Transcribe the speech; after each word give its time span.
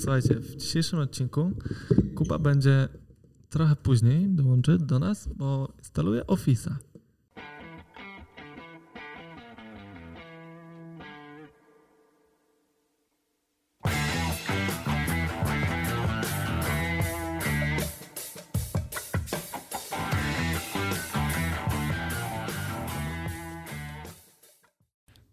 Słuchajcie, 0.00 0.34
w 0.34 0.56
dzisiejszym 0.56 0.98
odcinku 0.98 1.50
Kuba 2.14 2.38
będzie 2.38 2.88
trochę 3.50 3.76
później 3.76 4.28
dołączy 4.28 4.78
do 4.78 4.98
nas, 4.98 5.28
bo 5.28 5.72
instaluje 5.78 6.22
Office'a. 6.22 6.74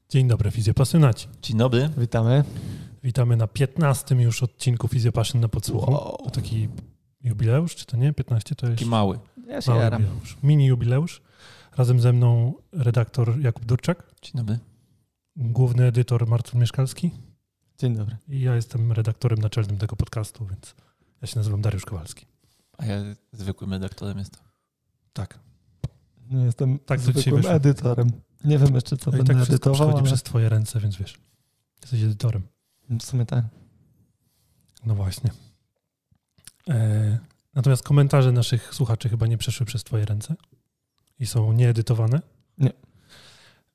Dzień 0.10 0.28
dobry, 0.28 0.52
fizjopasjonaci. 0.52 1.28
Dzień 1.42 1.58
dobry. 1.58 1.90
Witamy. 1.98 2.44
Witamy 3.08 3.38
na 3.38 3.48
15 3.48 4.16
już 4.16 4.44
odcinku 4.44 4.88
Fizjopaszyn 4.88 5.42
na 5.42 5.48
podsłuchu. 5.48 5.92
Wow. 5.92 6.18
To 6.24 6.30
taki 6.32 6.70
jubileusz, 7.22 7.76
czy 7.76 7.86
to 7.86 7.98
nie? 7.98 8.14
15 8.14 8.56
to 8.56 8.68
jest 8.68 8.80
Taki 8.80 8.90
mały. 8.90 9.20
Ja 9.48 9.62
się 9.62 9.72
mały 9.72 9.84
jaram. 9.84 10.02
jubileusz. 10.02 10.38
Mini 10.44 10.66
jubileusz. 10.66 11.22
Razem 11.78 12.00
ze 12.00 12.14
mną 12.14 12.54
redaktor 12.72 13.40
Jakub 13.40 13.66
Durczak, 13.66 14.04
Dzień 14.22 14.34
dobry. 14.36 14.60
główny 15.36 15.86
edytor 15.86 16.28
Marcin 16.28 16.60
Mieszkalski 16.60 17.12
Dzień 17.80 17.96
dobry. 17.96 18.18
i 18.28 18.42
ja 18.42 18.56
jestem 18.56 18.92
redaktorem 18.92 19.40
naczelnym 19.40 19.78
tego 19.78 19.96
podcastu, 19.96 20.46
więc 20.46 20.76
ja 21.22 21.28
się 21.28 21.40
nazywam 21.40 21.62
Dariusz 21.62 21.86
Kowalski. 21.86 22.26
A 22.78 22.86
ja 22.86 22.96
zwykłym 23.32 23.74
redaktorem 23.74 24.18
jestem. 24.18 24.44
Tak. 25.14 25.40
No, 26.30 26.46
jestem 26.46 26.80
Tak 26.80 27.00
zwykłym 27.00 27.46
edytorem. 27.48 28.08
Nie 28.44 28.58
wiem 28.58 28.76
jeszcze, 28.76 28.98
co 28.98 29.12
No 29.12 29.18
I 29.18 29.20
będę 29.20 29.34
tak 29.34 29.44
wszystko 29.44 29.54
edytował, 29.56 29.76
przechodzi 29.76 29.98
ale 29.98 30.06
przez 30.06 30.24
twoje 30.24 30.50
ręce, 30.50 30.80
więc 30.80 30.96
wiesz, 30.96 31.20
jesteś 31.82 32.04
edytorem. 32.04 32.42
W 32.90 33.04
sumie 33.04 33.26
tak. 33.26 33.46
No 34.86 34.96
właśnie. 34.96 35.32
E, 36.70 37.18
natomiast 37.54 37.84
komentarze 37.84 38.32
naszych 38.32 38.76
słuchaczy 38.76 39.10
chyba 39.10 39.28
nie 39.28 39.38
przeszły 39.38 39.66
przez 39.66 39.84
Twoje 39.84 40.06
ręce 40.06 40.36
i 41.20 41.26
są 41.26 41.54
nieedytowane. 41.54 42.22
Nie. 42.58 42.72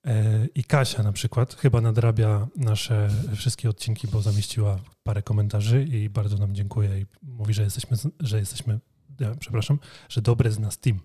E, 0.06 0.46
I 0.54 0.64
Kasia 0.64 1.02
na 1.02 1.12
przykład 1.12 1.54
chyba 1.54 1.80
nadrabia 1.80 2.48
nasze 2.56 3.08
wszystkie 3.36 3.70
odcinki, 3.70 4.08
bo 4.08 4.22
zamieściła 4.22 4.78
parę 5.02 5.22
komentarzy 5.22 5.84
i 5.84 6.08
bardzo 6.08 6.36
nam 6.36 6.54
dziękuję 6.54 7.00
i 7.00 7.06
mówi, 7.22 7.54
że 7.54 7.62
jesteśmy, 7.62 7.96
że 8.20 8.38
jesteśmy, 8.38 8.80
ja, 9.20 9.34
przepraszam, 9.34 9.78
że 10.08 10.22
dobry 10.22 10.50
z 10.52 10.58
nas 10.58 10.78
team. 10.78 11.00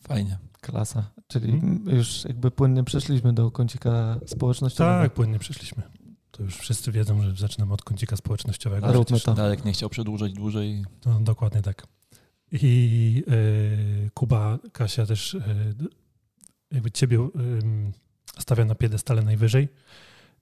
Fajnie. 0.00 0.38
Klasa. 0.60 1.10
Czyli 1.28 1.52
Mhm. 1.52 1.96
już 1.96 2.24
jakby 2.24 2.50
płynnie 2.50 2.84
przeszliśmy 2.84 3.32
do 3.32 3.50
kącika 3.50 4.18
społecznościowego. 4.26 5.02
Tak, 5.02 5.14
płynnie 5.14 5.38
przeszliśmy. 5.38 5.82
To 6.36 6.42
już 6.42 6.56
wszyscy 6.56 6.92
wiedzą, 6.92 7.22
że 7.22 7.34
zaczynamy 7.36 7.74
od 7.74 7.82
kącika 7.82 8.16
społecznościowego. 8.16 8.86
A 8.86 8.92
róbmy 8.92 9.20
to. 9.20 9.34
Darek 9.34 9.64
nie 9.64 9.72
chciał 9.72 9.88
przedłużać 9.88 10.32
dłużej. 10.32 10.84
No, 11.06 11.20
dokładnie 11.20 11.62
tak. 11.62 11.86
I 12.52 13.24
e, 14.06 14.10
Kuba, 14.10 14.58
Kasia 14.72 15.06
też 15.06 15.34
e, 15.34 15.40
jakby 16.72 16.90
ciebie 16.90 17.18
em, 17.18 17.92
stawia 18.38 18.64
na 18.64 18.74
piedestale 18.74 19.22
najwyżej. 19.22 19.68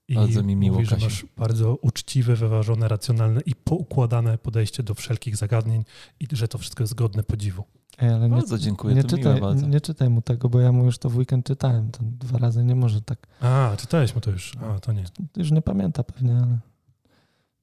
I 0.07 0.15
Bardzo 0.15 0.43
mi 0.43 0.55
miło, 0.55 0.75
mówi, 0.75 0.85
że 0.85 0.95
Kasiu. 0.95 1.05
masz 1.05 1.25
bardzo 1.37 1.75
uczciwe, 1.75 2.35
wyważone, 2.35 2.87
racjonalne 2.87 3.41
i 3.45 3.55
poukładane 3.55 4.37
podejście 4.37 4.83
do 4.83 4.93
wszelkich 4.93 5.37
zagadnień 5.37 5.83
i 6.19 6.27
że 6.31 6.47
to 6.47 6.57
wszystko 6.57 6.83
jest 6.83 6.93
godne 6.93 7.23
podziwu. 7.23 7.63
Ej, 7.97 8.09
ale 8.09 8.29
nie, 8.29 8.35
Bardzo 8.35 8.57
dziękuję, 8.57 8.95
nie, 8.95 9.03
to 9.03 9.17
czytaj, 9.17 9.41
bardzo. 9.41 9.67
nie 9.67 9.81
czytaj 9.81 10.09
mu 10.09 10.21
tego, 10.21 10.49
bo 10.49 10.59
ja 10.59 10.71
mu 10.71 10.85
już 10.85 10.97
to 10.97 11.09
w 11.09 11.17
weekend 11.17 11.45
czytałem. 11.45 11.91
To 11.91 11.99
dwa 12.03 12.37
razy 12.39 12.63
nie 12.63 12.75
może 12.75 13.01
tak. 13.01 13.27
A, 13.41 13.71
czytałeś 13.77 14.15
mu 14.15 14.21
to 14.21 14.31
już. 14.31 14.53
A, 14.61 14.79
to 14.79 14.93
nie. 14.93 15.03
Już 15.37 15.51
nie 15.51 15.61
pamięta 15.61 16.03
pewnie, 16.03 16.35
ale 16.37 16.57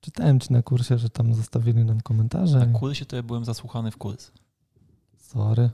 czytałem 0.00 0.40
ci 0.40 0.52
na 0.52 0.62
kursie, 0.62 0.98
że 0.98 1.10
tam 1.10 1.34
zostawili 1.34 1.84
nam 1.84 2.00
komentarze. 2.00 2.58
Na 2.66 2.78
kursie 2.78 3.04
to 3.06 3.16
ja 3.16 3.22
byłem 3.22 3.44
zasłuchany 3.44 3.90
w 3.90 3.96
kurs, 3.96 4.30
Sorry. 5.18 5.70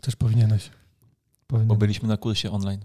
Też 0.00 0.16
powinieneś. 0.16 0.70
Powinien. 1.46 1.68
bo 1.68 1.74
byliśmy 1.76 2.08
na 2.08 2.16
kursie 2.16 2.50
online. 2.50 2.80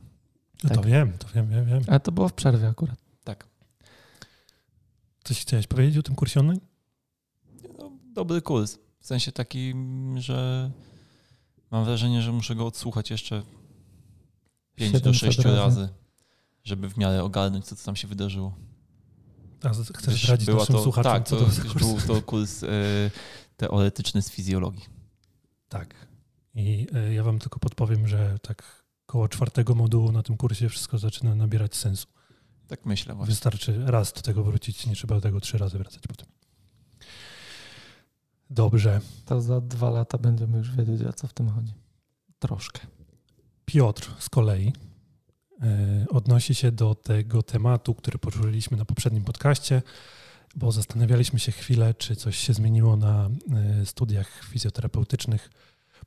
No 0.63 0.69
to 0.69 0.75
Tak. 0.75 0.85
wiem, 0.85 1.13
to 1.17 1.27
wiem, 1.35 1.49
wiem, 1.49 1.65
wiem. 1.65 1.83
Ale 1.87 1.99
to 1.99 2.11
było 2.11 2.29
w 2.29 2.33
przerwie 2.33 2.67
akurat. 2.67 2.95
Tak. 3.23 3.47
Coś 5.23 5.41
chciałeś 5.41 5.67
powiedzieć 5.67 5.97
o 5.97 6.03
tym 6.03 6.15
kursie 6.15 6.39
online? 6.39 6.59
No, 7.79 7.91
dobry 8.13 8.41
kurs. 8.41 8.77
W 9.05 9.07
sensie 9.07 9.31
takim, 9.31 10.15
że 10.19 10.71
mam 11.71 11.85
wrażenie, 11.85 12.21
że 12.21 12.31
muszę 12.31 12.55
go 12.55 12.65
odsłuchać 12.65 13.11
jeszcze 13.11 13.43
5 14.75 14.91
do 14.91 15.13
700 15.13 15.33
6 15.33 15.37
razy. 15.37 15.57
razy, 15.57 15.89
żeby 16.63 16.89
w 16.89 16.97
miarę 16.97 17.23
ogarnąć, 17.23 17.65
co, 17.65 17.75
co 17.75 17.85
tam 17.85 17.95
się 17.95 18.07
wydarzyło. 18.07 18.55
A, 19.63 19.69
chcesz 19.97 20.23
zdradzić 20.23 20.45
była 20.45 20.59
naszym 20.59 20.75
to, 20.75 20.83
słuchaczom, 20.83 21.11
tak, 21.11 21.29
to, 21.29 21.35
to 21.35 21.45
kurs? 21.45 21.73
był 21.73 22.01
to 22.01 22.21
kurs 22.21 22.63
e, 22.63 22.67
teoretyczny 23.57 24.21
z 24.21 24.31
fizjologii. 24.31 24.85
Tak. 25.69 26.07
I 26.55 26.87
e, 26.93 27.13
ja 27.13 27.23
wam 27.23 27.39
tylko 27.39 27.59
podpowiem, 27.59 28.07
że 28.07 28.39
tak 28.41 28.85
koło 29.05 29.29
czwartego 29.29 29.75
modułu 29.75 30.11
na 30.11 30.23
tym 30.23 30.37
kursie 30.37 30.69
wszystko 30.69 30.97
zaczyna 30.97 31.35
nabierać 31.35 31.75
sensu. 31.75 32.07
Tak 32.67 32.85
myślę 32.85 33.15
właśnie. 33.15 33.31
Wystarczy 33.31 33.83
raz 33.85 34.13
do 34.13 34.21
tego 34.21 34.43
wrócić, 34.43 34.85
nie 34.85 34.95
trzeba 34.95 35.15
do 35.15 35.21
tego 35.21 35.39
trzy 35.39 35.57
razy 35.57 35.77
wracać 35.77 36.07
potem. 36.07 36.34
Dobrze. 38.49 39.01
To 39.25 39.41
za 39.41 39.61
dwa 39.61 39.89
lata 39.89 40.17
będziemy 40.17 40.57
już 40.57 40.75
wiedzieć, 40.75 41.01
o 41.01 41.13
co 41.13 41.27
w 41.27 41.33
tym 41.33 41.49
chodzi. 41.49 41.73
Troszkę. 42.39 42.79
Piotr 43.65 44.11
z 44.19 44.29
kolei 44.29 44.73
e, 45.61 46.05
odnosi 46.09 46.55
się 46.55 46.71
do 46.71 46.95
tego 46.95 47.43
tematu, 47.43 47.95
który 47.95 48.17
poruszyliśmy 48.17 48.77
na 48.77 48.85
poprzednim 48.85 49.23
podcaście, 49.23 49.81
bo 50.55 50.71
zastanawialiśmy 50.71 51.39
się 51.39 51.51
chwilę, 51.51 51.93
czy 51.93 52.15
coś 52.15 52.37
się 52.37 52.53
zmieniło 52.53 52.95
na 52.97 53.29
e, 53.81 53.85
studiach 53.85 54.43
fizjoterapeutycznych 54.43 55.49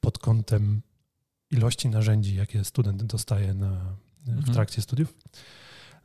pod 0.00 0.18
kątem 0.18 0.82
ilości 1.50 1.88
narzędzi, 1.88 2.34
jakie 2.34 2.64
student 2.64 3.02
dostaje 3.04 3.54
na, 3.54 3.70
w 4.26 4.28
Mhm. 4.28 4.54
trakcie 4.54 4.82
studiów. 4.82 5.14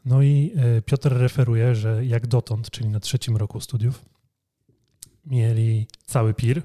No 0.05 0.21
i 0.21 0.53
e, 0.55 0.81
Piotr 0.81 1.09
referuje, 1.13 1.75
że 1.75 2.05
jak 2.05 2.27
dotąd, 2.27 2.69
czyli 2.69 2.89
na 2.89 2.99
trzecim 2.99 3.37
roku 3.37 3.59
studiów, 3.61 4.05
mieli 5.25 5.87
cały 6.05 6.33
PIR, 6.33 6.61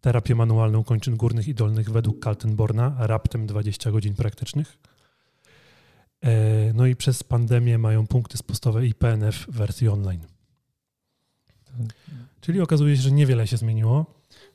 terapię 0.00 0.34
manualną 0.34 0.84
kończyn 0.84 1.16
górnych 1.16 1.48
i 1.48 1.54
dolnych 1.54 1.90
według 1.90 2.20
Kaltenborna, 2.20 2.96
raptem 2.98 3.46
20 3.46 3.90
godzin 3.90 4.14
praktycznych. 4.14 4.78
E, 6.20 6.72
No 6.72 6.86
i 6.86 6.96
przez 6.96 7.22
pandemię 7.22 7.78
mają 7.78 8.06
punkty 8.06 8.38
spustowe 8.38 8.86
i 8.86 8.94
PNF 8.94 9.36
w 9.36 9.50
wersji 9.50 9.88
online. 9.88 10.26
Czyli 12.40 12.60
okazuje 12.60 12.96
się, 12.96 13.02
że 13.02 13.10
niewiele 13.10 13.46
się 13.46 13.56
zmieniło. 13.56 14.06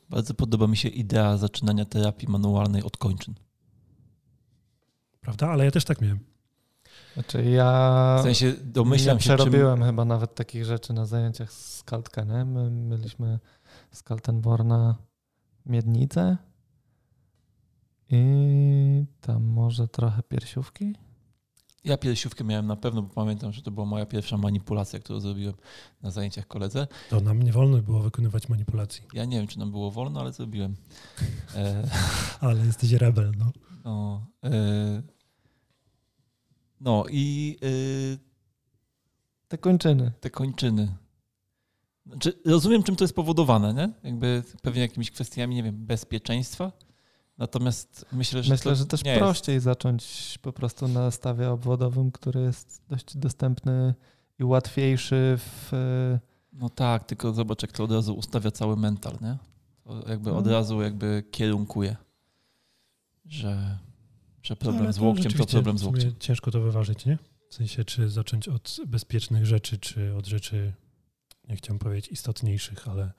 Bardzo 0.10 0.34
podoba 0.34 0.68
mi 0.68 0.78
się 0.78 0.90
idea 0.90 1.38
zaczynania 1.38 1.86
terapii 1.86 2.28
manualnej 2.28 2.84
od 2.84 2.98
kończyn. 2.98 3.34
Prawda? 5.22 5.50
Ale 5.50 5.66
ja 5.66 5.72
też 5.72 5.86
tak 5.86 6.02
miałem. 6.02 6.20
Znaczy 7.20 7.44
ja 7.44 8.18
W 8.20 8.24
sensie 8.24 8.54
domyślam 8.64 9.18
nie 9.18 9.22
się, 9.22 9.28
czym... 9.28 9.36
przerobiłem 9.36 9.84
chyba 9.84 10.06
nawet 10.06 10.36
takich 10.36 10.66
rzeczy 10.66 10.94
na 10.94 11.06
zajęciach 11.06 11.54
z 11.54 11.84
Kaltka, 11.84 12.24
nie? 12.24 12.46
My 12.46 12.72
mieliśmy 12.72 13.40
z 13.92 14.04
Kaltenborna 14.04 14.96
miednicę 15.66 16.38
i 18.10 19.06
tam 19.22 19.44
może 19.44 19.88
trochę 19.88 20.24
piersiówki. 20.24 20.96
Ja 21.84 21.98
piersiówkę 21.98 22.44
miałem 22.44 22.68
na 22.68 22.76
pewno, 22.76 23.02
bo 23.02 23.10
pamiętam, 23.10 23.52
że 23.52 23.62
to 23.62 23.72
była 23.72 23.86
moja 23.86 24.06
pierwsza 24.06 24.38
manipulacja, 24.38 25.00
którą 25.00 25.20
zrobiłem 25.20 25.54
na 26.02 26.12
zajęciach 26.12 26.48
koledze. 26.48 26.88
To 27.10 27.20
nam 27.20 27.44
nie 27.44 27.52
wolno 27.52 27.78
było 27.82 28.00
wykonywać 28.00 28.50
manipulacji. 28.50 29.04
Ja 29.14 29.26
nie 29.26 29.38
wiem, 29.38 29.48
czy 29.48 29.60
nam 29.60 29.72
było 29.72 29.92
wolno, 29.92 30.20
ale 30.20 30.34
zrobiłem. 30.34 30.76
E, 31.56 31.90
Ale 32.42 32.66
jesteś 32.66 32.92
rebel, 32.92 33.32
no. 33.38 33.52
no, 33.84 34.26
e, 34.44 35.19
no 36.80 37.04
i 37.12 37.58
e, 37.64 38.18
Te 39.48 39.58
kończyny. 39.58 40.12
te 40.20 40.30
kończyny. 40.30 40.96
Znaczy, 42.06 42.40
rozumiem, 42.46 42.84
czym 42.84 42.96
to 42.96 43.04
jest 43.04 43.16
powodowane, 43.16 43.74
nie? 43.74 43.90
Jakby 44.10 44.44
pewnie 44.62 44.82
jakimiś 44.82 45.12
kwestiami, 45.12 45.56
nie 45.56 45.64
wiem, 45.64 45.86
bezpieczeństwa. 45.86 46.72
Natomiast 47.38 48.06
myślę, 48.12 48.44
że 48.44 48.54
Myślę, 48.54 48.76
że 48.76 48.86
też 48.86 49.04
nie 49.04 49.12
jest- 49.12 49.20
prościej 49.22 49.60
zacząć 49.60 50.36
po 50.42 50.54
prostu 50.54 50.88
na 50.88 51.12
stawie 51.12 51.50
obwodowym, 51.52 52.12
który 52.12 52.42
jest 52.42 52.82
dość 52.90 53.18
dostępny 53.18 53.94
i 54.40 54.44
łatwiejszy 54.44 55.36
w... 55.38 55.72
No 56.54 56.70
tak, 56.70 57.04
tylko 57.04 57.34
zobacz, 57.34 57.62
jak 57.62 57.72
to 57.72 57.84
od 57.84 57.92
razu 57.92 58.14
ustawia 58.16 58.52
cały 58.52 58.78
mental, 58.78 59.18
nie? 59.22 59.38
To 59.84 60.10
jakby 60.10 60.34
od 60.34 60.46
No. 60.46 60.52
razu 60.52 60.82
jakby 60.82 61.24
kierunkuje, 61.32 61.96
że, 63.26 63.78
że 64.44 64.56
problem 64.56 64.84
Ale 64.84 64.94
z 64.94 65.00
łokciem 65.00 65.32
to 65.32 65.46
problem 65.46 65.78
z 65.78 65.84
łokciem. 65.84 66.16
Ciężko 66.20 66.52
to 66.52 66.62
wyważyć, 66.62 67.06
nie? 67.06 67.18
W 67.50 67.54
sensie, 67.56 67.86
czy 67.86 68.10
zacząć 68.10 68.48
od 68.48 68.78
bezpiecznych 68.88 69.46
rzeczy, 69.46 69.78
czy 69.78 70.16
od 70.16 70.28
rzeczy, 70.28 70.74
nie 71.50 71.56
chciałem 71.56 71.80
powiedzieć 71.80 72.12
istotniejszych, 72.12 72.88
ale 72.88 73.12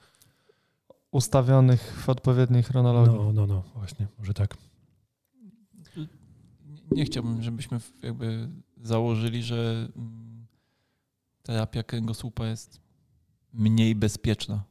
ustawionych 1.11 2.03
w 2.05 2.09
odpowiedniej 2.09 2.63
chronologii. 2.63 3.17
no, 3.17 3.33
no, 3.33 3.47
no, 3.47 3.63
właśnie, 3.75 4.07
może 4.19 4.35
tak. 4.35 4.57
Nie- 5.97 6.07
Nie 6.91 7.05
chciałbym, 7.05 7.43
żebyśmy 7.43 7.81
jakby 8.03 8.49
założyli, 8.83 9.43
że 9.43 9.89
mm, 9.97 10.47
terapia 11.43 11.83
kręgosłupa 11.83 12.47
jest 12.47 12.81
mniej 13.53 13.95
bezpieczna. 13.95 14.65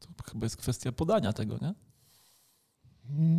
To 0.00 0.08
chyba 0.30 0.46
jest 0.46 0.56
kwestia 0.56 0.92
podania 0.92 1.32
tego, 1.32 1.58
nie? 1.62 1.74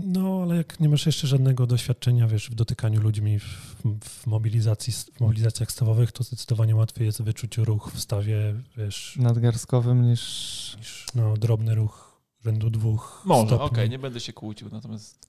No, 0.05 0.39
ale 0.43 0.55
jak 0.55 0.79
nie 0.79 0.89
masz 0.89 1.05
jeszcze 1.05 1.27
żadnego 1.27 1.67
doświadczenia, 1.67 2.27
wiesz, 2.27 2.49
w 2.49 2.55
dotykaniu 2.55 3.01
ludźmi 3.01 3.39
w, 3.39 3.75
w 4.03 4.27
mobilizacji, 4.27 4.93
w 4.93 5.19
mobilizacjach 5.19 5.71
stawowych, 5.71 6.11
to 6.11 6.23
zdecydowanie 6.23 6.75
łatwiej 6.75 7.05
jest 7.05 7.21
wyczuć 7.21 7.57
ruch 7.57 7.91
w 7.93 7.99
stawie, 7.99 8.53
wiesz, 8.77 9.17
Nadgarstkowym 9.19 10.09
niż... 10.09 10.75
niż 10.77 11.05
no, 11.15 11.37
drobny 11.37 11.75
ruch 11.75 12.21
rzędu 12.43 12.69
dwóch 12.69 13.21
Może, 13.25 13.47
stopni. 13.47 13.65
okej, 13.67 13.89
nie 13.89 13.99
będę 13.99 14.19
się 14.19 14.33
kłócił, 14.33 14.69
natomiast 14.71 15.27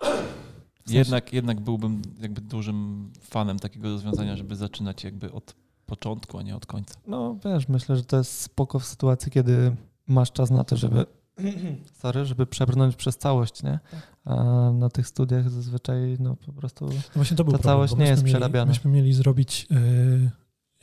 sensie- 0.00 0.98
jednak, 0.98 1.32
jednak 1.32 1.60
byłbym 1.60 2.02
jakby 2.20 2.40
dużym 2.40 3.10
fanem 3.20 3.58
takiego 3.58 3.88
rozwiązania, 3.88 4.36
żeby 4.36 4.56
zaczynać 4.56 5.04
jakby 5.04 5.32
od 5.32 5.54
początku, 5.86 6.38
a 6.38 6.42
nie 6.42 6.56
od 6.56 6.66
końca. 6.66 6.94
No 7.06 7.36
wiesz, 7.44 7.68
myślę, 7.68 7.96
że 7.96 8.04
to 8.04 8.16
jest 8.16 8.40
spoko 8.40 8.78
w 8.78 8.84
sytuacji, 8.84 9.32
kiedy 9.32 9.76
masz 10.06 10.32
czas 10.32 10.50
na 10.50 10.64
to, 10.64 10.76
żeby 10.76 11.06
sorry, 12.02 12.24
żeby 12.24 12.46
przebrnąć 12.46 12.96
przez 12.96 13.16
całość, 13.16 13.62
nie? 13.62 13.78
A 14.24 14.34
na 14.74 14.88
tych 14.88 15.08
studiach 15.08 15.50
zazwyczaj 15.50 16.16
no 16.20 16.36
po 16.36 16.52
prostu 16.52 16.84
No 16.86 16.92
właśnie 17.14 17.36
to 17.36 17.44
był 17.44 17.52
Ta 17.52 17.58
problem, 17.58 17.76
całość 17.76 17.96
nie 17.96 18.06
jest 18.06 18.22
mieli, 18.22 18.34
przerabiana. 18.34 18.68
Myśmy 18.68 18.90
mieli 18.90 19.12
zrobić 19.12 19.66
e, 19.70 20.30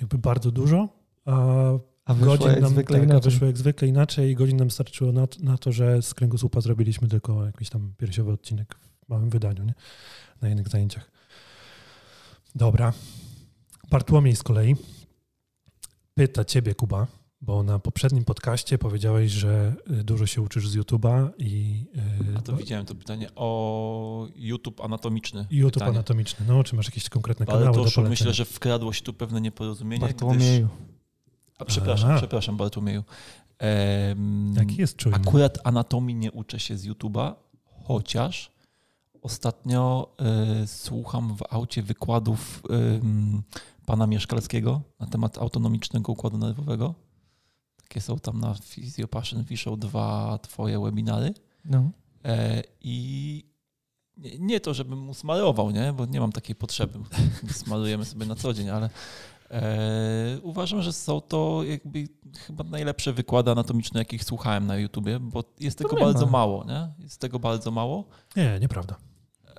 jakby 0.02 0.18
bardzo 0.18 0.52
dużo, 0.52 0.90
a 1.26 1.72
a 2.06 2.16
godzin 2.16 2.48
jak 2.48 2.62
nam, 2.62 2.72
zwykle 2.72 3.00
tak, 3.00 3.10
inaczej. 3.10 3.32
wyszło 3.32 3.48
jak 3.48 3.58
zwykle 3.58 3.88
inaczej 3.88 4.32
i 4.32 4.36
godzin 4.36 4.58
nam 4.58 4.72
starczyło 4.72 5.12
na, 5.12 5.28
na 5.40 5.58
to, 5.58 5.72
że 5.72 6.02
z 6.02 6.14
kręgosłupa 6.14 6.62
zrobiliśmy 6.62 7.08
tylko 7.08 7.46
jakiś 7.46 7.70
tam 7.70 7.94
piersiowy 7.98 8.32
odcinek 8.32 8.76
w 9.06 9.10
małym 9.10 9.30
wydaniu, 9.30 9.64
nie? 9.64 9.74
Na 10.42 10.50
innych 10.50 10.68
zajęciach. 10.70 11.12
Dobra. 12.56 12.94
Bartłomiej 13.90 14.36
z 14.36 14.44
kolei 14.44 14.76
pyta 16.14 16.46
ciebie, 16.46 16.76
Kuba, 16.76 17.08
bo 17.42 17.64
na 17.64 17.80
poprzednim 17.80 18.26
podcaście 18.26 18.78
powiedziałeś, 18.78 19.32
że 19.32 19.76
y, 20.00 20.04
dużo 20.04 20.26
się 20.26 20.42
uczysz 20.42 20.70
z 20.70 20.78
YouTube'a 20.78 21.30
i 21.38 21.84
y, 22.34 22.38
A 22.38 22.42
to 22.42 22.56
widziałem 22.56 22.86
to 22.86 22.96
pytanie 22.96 23.28
o 23.36 24.28
YouTube 24.36 24.82
anatomiczny. 24.82 25.46
YouTube 25.52 25.74
pytanie. 25.74 25.92
anatomiczny. 25.92 26.46
No, 26.48 26.64
czy 26.64 26.76
masz 26.76 26.86
jakieś 26.86 27.10
konkretne 27.10 27.46
kanały 27.46 27.66
do 27.66 27.72
Bartoszu, 27.72 27.96
polecenia? 27.96 28.10
myślę, 28.10 28.34
że 28.34 28.46
wkradło 28.46 28.94
się 28.94 29.02
tu 29.02 29.14
pewne 29.14 29.42
nieporozumienie. 29.42 30.06
Gdyż... 30.06 30.12
Bartłomieju. 30.12 30.68
A 31.58 31.66
przepraszam, 31.66 32.10
Aha. 32.10 32.18
przepraszam 32.18 32.58
Bartłomieju. 32.58 33.04
Em, 33.58 34.54
Jaki 34.56 34.76
jest 34.82 34.96
czujny? 34.96 35.18
Akurat 35.18 35.58
anatomii 35.64 36.16
nie 36.16 36.32
uczę 36.32 36.60
się 36.60 36.78
z 36.78 36.88
YouTube'a, 36.88 37.34
chociaż 37.84 38.52
ostatnio 39.22 40.16
e, 40.20 40.68
słucham 40.68 41.38
w 41.38 41.42
aucie 41.50 41.84
wykładów 41.84 42.64
em, 42.70 43.44
pana 43.86 44.08
Mieszkalskiego 44.08 44.82
na 45.00 45.08
temat 45.08 45.38
autonomicznego 45.38 46.12
układu 46.12 46.38
nerwowego. 46.38 46.96
Takie 47.92 48.02
są 48.02 48.20
tam 48.20 48.40
na 48.40 48.54
Physio 48.54 49.08
Passion 49.08 49.44
wiszą 49.44 49.80
dwa 49.80 50.40
twoje 50.42 50.80
webinary. 50.80 51.34
No. 51.66 51.92
E, 52.26 52.64
I 52.82 53.46
nie, 54.40 54.60
to, 54.60 54.74
żebym 54.74 55.00
mu 55.00 55.14
smarował, 55.14 55.72
nie? 55.72 55.94
bo 55.94 56.06
nie 56.06 56.20
mam 56.20 56.32
takiej 56.32 56.56
potrzeby. 56.56 57.00
Smarujemy 57.52 58.06
sobie 58.06 58.26
na 58.26 58.36
co 58.36 58.54
dzień, 58.54 58.70
ale 58.70 58.90
e, 59.50 60.40
uważam, 60.42 60.82
że 60.82 60.94
są 60.94 61.22
to 61.22 61.64
jakby 61.64 62.08
chyba 62.48 62.64
najlepsze 62.64 63.14
wykłady 63.14 63.52
anatomiczne, 63.52 64.00
jakich 64.00 64.24
słuchałem 64.24 64.68
na 64.68 64.78
YouTubie, 64.78 65.20
bo 65.20 65.44
jest 65.60 65.78
tego 65.78 65.96
nie 65.96 66.02
bardzo 66.02 66.26
ma. 66.26 66.32
mało, 66.32 66.64
nie? 66.64 67.04
Jest 67.04 67.22
tego 67.22 67.40
bardzo 67.40 67.72
mało. 67.72 68.06
Nie, 68.36 68.60
nieprawda. 68.62 68.96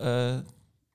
E, 0.00 0.42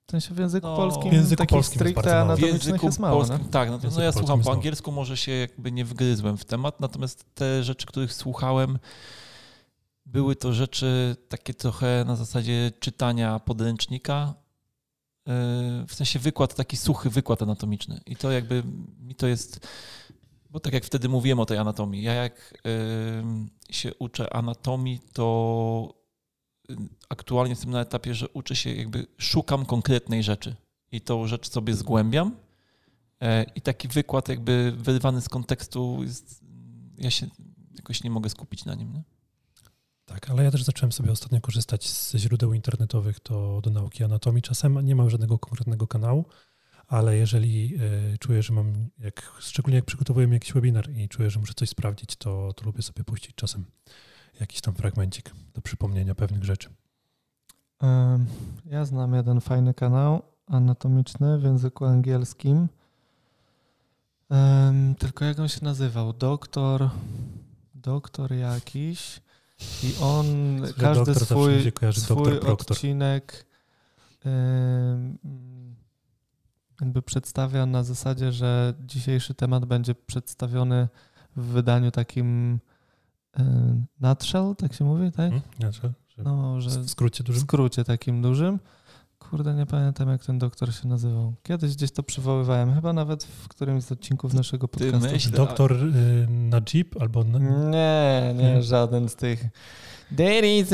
W 0.08 0.10
sensie 0.10 0.34
w 0.34 0.38
języku 0.38 0.66
No, 0.66 0.76
polskim 0.76 1.10
w 1.10 1.14
języku 1.14 1.38
takich 1.38 1.56
polskim 1.56 1.80
stricte 1.80 2.20
anatomicznych 2.20 2.82
jest 2.82 2.98
mało, 2.98 3.16
polskim, 3.16 3.38
no? 3.42 3.50
tak, 3.50 3.70
no, 3.70 3.78
no 3.96 4.02
ja 4.02 4.12
słucham 4.12 4.42
po 4.42 4.52
angielsku, 4.52 4.92
może 4.92 5.16
się 5.16 5.32
jakby 5.32 5.72
nie 5.72 5.84
wgryzłem 5.84 6.36
w 6.36 6.44
temat, 6.44 6.80
natomiast 6.80 7.34
te 7.34 7.64
rzeczy, 7.64 7.86
których 7.86 8.12
słuchałem, 8.12 8.78
były 10.06 10.36
to 10.36 10.52
rzeczy 10.52 11.16
takie 11.28 11.54
trochę 11.54 12.04
na 12.06 12.16
zasadzie 12.16 12.72
czytania 12.80 13.38
podręcznika, 13.38 14.34
yy, 15.26 15.32
w 15.86 15.94
sensie 15.94 16.18
wykład, 16.18 16.54
taki 16.54 16.76
suchy 16.76 17.10
wykład 17.10 17.42
anatomiczny. 17.42 18.00
I 18.06 18.16
to 18.16 18.30
jakby 18.30 18.62
mi 19.00 19.14
to 19.14 19.26
jest, 19.26 19.66
bo 20.50 20.60
tak 20.60 20.72
jak 20.72 20.84
wtedy 20.84 21.08
mówiłem 21.08 21.40
o 21.40 21.46
tej 21.46 21.58
anatomii, 21.58 22.02
ja 22.02 22.14
jak 22.14 22.54
się 23.70 23.94
uczę 23.94 24.32
anatomii, 24.32 25.00
to 25.12 25.97
aktualnie 27.08 27.52
jestem 27.52 27.70
na 27.70 27.80
etapie, 27.80 28.14
że 28.14 28.28
uczę 28.28 28.56
się 28.56 28.74
jakby, 28.74 29.06
szukam 29.18 29.66
konkretnej 29.66 30.22
rzeczy 30.22 30.56
i 30.92 31.00
tą 31.00 31.26
rzecz 31.26 31.50
sobie 31.50 31.74
zgłębiam. 31.74 32.36
E, 33.22 33.44
I 33.54 33.60
taki 33.60 33.88
wykład 33.88 34.28
jakby 34.28 34.72
wyrwany 34.76 35.20
z 35.20 35.28
kontekstu 35.28 36.02
jest, 36.02 36.44
ja 36.98 37.10
się 37.10 37.26
jakoś 37.76 38.04
nie 38.04 38.10
mogę 38.10 38.30
skupić 38.30 38.64
na 38.64 38.74
nim. 38.74 38.92
Nie? 38.92 39.02
Tak, 40.04 40.30
ale 40.30 40.44
ja 40.44 40.50
też 40.50 40.62
zacząłem 40.62 40.92
sobie 40.92 41.12
ostatnio 41.12 41.40
korzystać 41.40 41.90
ze 41.90 42.18
źródeł 42.18 42.52
internetowych 42.52 43.20
do, 43.22 43.60
do 43.64 43.70
nauki 43.70 44.04
anatomii. 44.04 44.42
Czasem 44.42 44.86
nie 44.86 44.96
mam 44.96 45.10
żadnego 45.10 45.38
konkretnego 45.38 45.86
kanału, 45.86 46.24
ale 46.86 47.16
jeżeli 47.16 47.74
e, 48.14 48.18
czuję, 48.18 48.42
że 48.42 48.52
mam, 48.52 48.88
jak, 48.98 49.32
szczególnie 49.38 49.76
jak 49.76 49.84
przygotowuję 49.84 50.28
jakiś 50.28 50.52
webinar 50.52 50.90
i 50.90 51.08
czuję, 51.08 51.30
że 51.30 51.40
muszę 51.40 51.54
coś 51.54 51.68
sprawdzić, 51.68 52.16
to, 52.16 52.52
to 52.52 52.64
lubię 52.64 52.82
sobie 52.82 53.04
puścić 53.04 53.34
czasem 53.34 53.64
jakiś 54.40 54.60
tam 54.60 54.74
fragmencik 54.74 55.30
do 55.54 55.60
przypomnienia 55.60 56.14
pewnych 56.14 56.44
rzeczy. 56.44 56.68
Ja 58.64 58.84
znam 58.84 59.14
jeden 59.14 59.40
fajny 59.40 59.74
kanał 59.74 60.22
anatomiczny 60.46 61.38
w 61.38 61.42
języku 61.42 61.84
angielskim. 61.84 62.68
Tylko 64.98 65.24
jak 65.24 65.38
on 65.38 65.48
się 65.48 65.60
nazywał? 65.62 66.12
Doktor. 66.12 66.90
Doktor 67.74 68.32
jakiś. 68.32 69.20
I 69.82 69.94
on 70.02 70.26
każdy 70.80 71.14
swój, 71.14 71.72
swój 71.92 72.40
odcinek 72.40 73.46
jakby 76.80 77.02
przedstawia 77.02 77.66
na 77.66 77.82
zasadzie, 77.82 78.32
że 78.32 78.74
dzisiejszy 78.80 79.34
temat 79.34 79.64
będzie 79.64 79.94
przedstawiony 79.94 80.88
w 81.36 81.42
wydaniu 81.42 81.90
takim 81.90 82.60
nutshell, 84.00 84.54
tak 84.58 84.74
się 84.74 84.84
mówi, 84.84 85.12
tak? 85.12 85.30
Hmm? 85.30 85.72
No, 86.18 86.60
że 86.60 86.70
w 86.70 86.90
skrócie 86.90 87.24
w 87.24 87.26
dużym? 87.26 87.42
skrócie 87.42 87.84
takim 87.84 88.22
dużym. 88.22 88.58
Kurde, 89.18 89.54
nie 89.54 89.66
pamiętam 89.66 90.08
jak 90.08 90.24
ten 90.24 90.38
doktor 90.38 90.74
się 90.74 90.88
nazywał. 90.88 91.34
Kiedyś 91.42 91.76
gdzieś 91.76 91.90
to 91.92 92.02
przywoływałem, 92.02 92.74
chyba 92.74 92.92
nawet 92.92 93.24
w 93.24 93.48
którymś 93.48 93.84
z 93.84 93.92
odcinków 93.92 94.34
naszego 94.34 94.68
Ty 94.68 94.92
podcastu. 94.92 95.16
myśl- 95.16 95.30
Doktor 95.30 95.72
y, 95.72 96.26
Najib 96.28 97.02
albo... 97.02 97.24
Na, 97.24 97.38
Nie, 97.70 98.34
nie, 98.36 98.54
Nie? 98.54 98.62
żaden 98.62 99.08
z 99.08 99.14
tych. 99.16 99.44
Dating. 100.10 100.68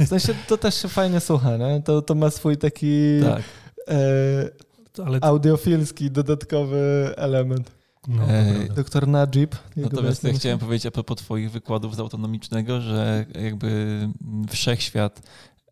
W 0.00 0.06
sensie 0.06 0.34
to 0.48 0.56
też 0.58 0.74
się 0.82 0.88
fajnie 0.88 1.20
słucha, 1.20 1.56
nie? 1.56 1.82
To, 1.84 2.02
to 2.02 2.14
ma 2.14 2.30
swój 2.30 2.56
taki 2.56 3.20
Tak. 3.22 3.42
e, 3.88 5.02
ale 5.06 5.18
audiofilski 5.22 6.10
dodatkowy 6.10 7.14
element. 7.16 7.70
No, 8.08 8.26
prawda. 8.26 8.74
Doktor 8.74 9.08
Najib. 9.08 9.56
Natomiast 9.76 10.24
ja 10.24 10.32
chciałem 10.32 10.58
powiedzieć 10.58 10.86
a 10.86 10.90
propos 10.90 11.18
twoich 11.18 11.50
wykładów 11.50 11.96
z 11.96 12.00
autonomicznego, 12.00 12.80
że 12.80 13.26
jakby 13.34 14.08
wszechświat, 14.48 15.22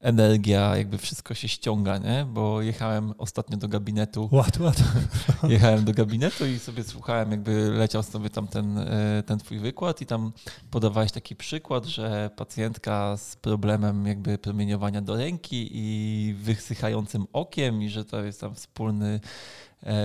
energia, 0.01 0.77
jakby 0.77 0.99
wszystko 0.99 1.35
się 1.35 1.49
ściąga, 1.49 1.99
nie? 1.99 2.27
Bo 2.31 2.63
jechałem 2.63 3.15
ostatnio 3.19 3.57
do 3.57 3.69
gabinetu 3.69 4.29
Ład, 4.33 4.61
ład. 4.61 4.77
Jechałem 5.49 5.85
do 5.85 5.93
gabinetu 5.93 6.47
i 6.47 6.59
sobie 6.59 6.85
słuchałem, 6.85 7.31
jakby 7.31 7.71
leciał 7.71 8.03
sobie 8.03 8.31
tam 8.31 8.49
ten, 8.49 8.79
e, 8.79 9.23
ten 9.27 9.39
twój 9.39 9.59
wykład 9.59 10.01
i 10.01 10.07
tam 10.07 10.33
podawałeś 10.71 11.13
taki 11.13 11.37
przykład, 11.37 11.85
że 11.85 12.31
pacjentka 12.37 13.17
z 13.17 13.37
problemem 13.37 14.07
jakby 14.07 14.39
promieniowania 14.39 15.03
do 15.03 15.17
ręki 15.17 15.69
i 15.73 16.35
wysychającym 16.35 17.27
okiem 17.33 17.83
i 17.83 17.89
że 17.89 18.05
to 18.05 18.25
jest 18.25 18.41
tam 18.41 18.55
wspólny, 18.55 19.07
e, 19.07 19.21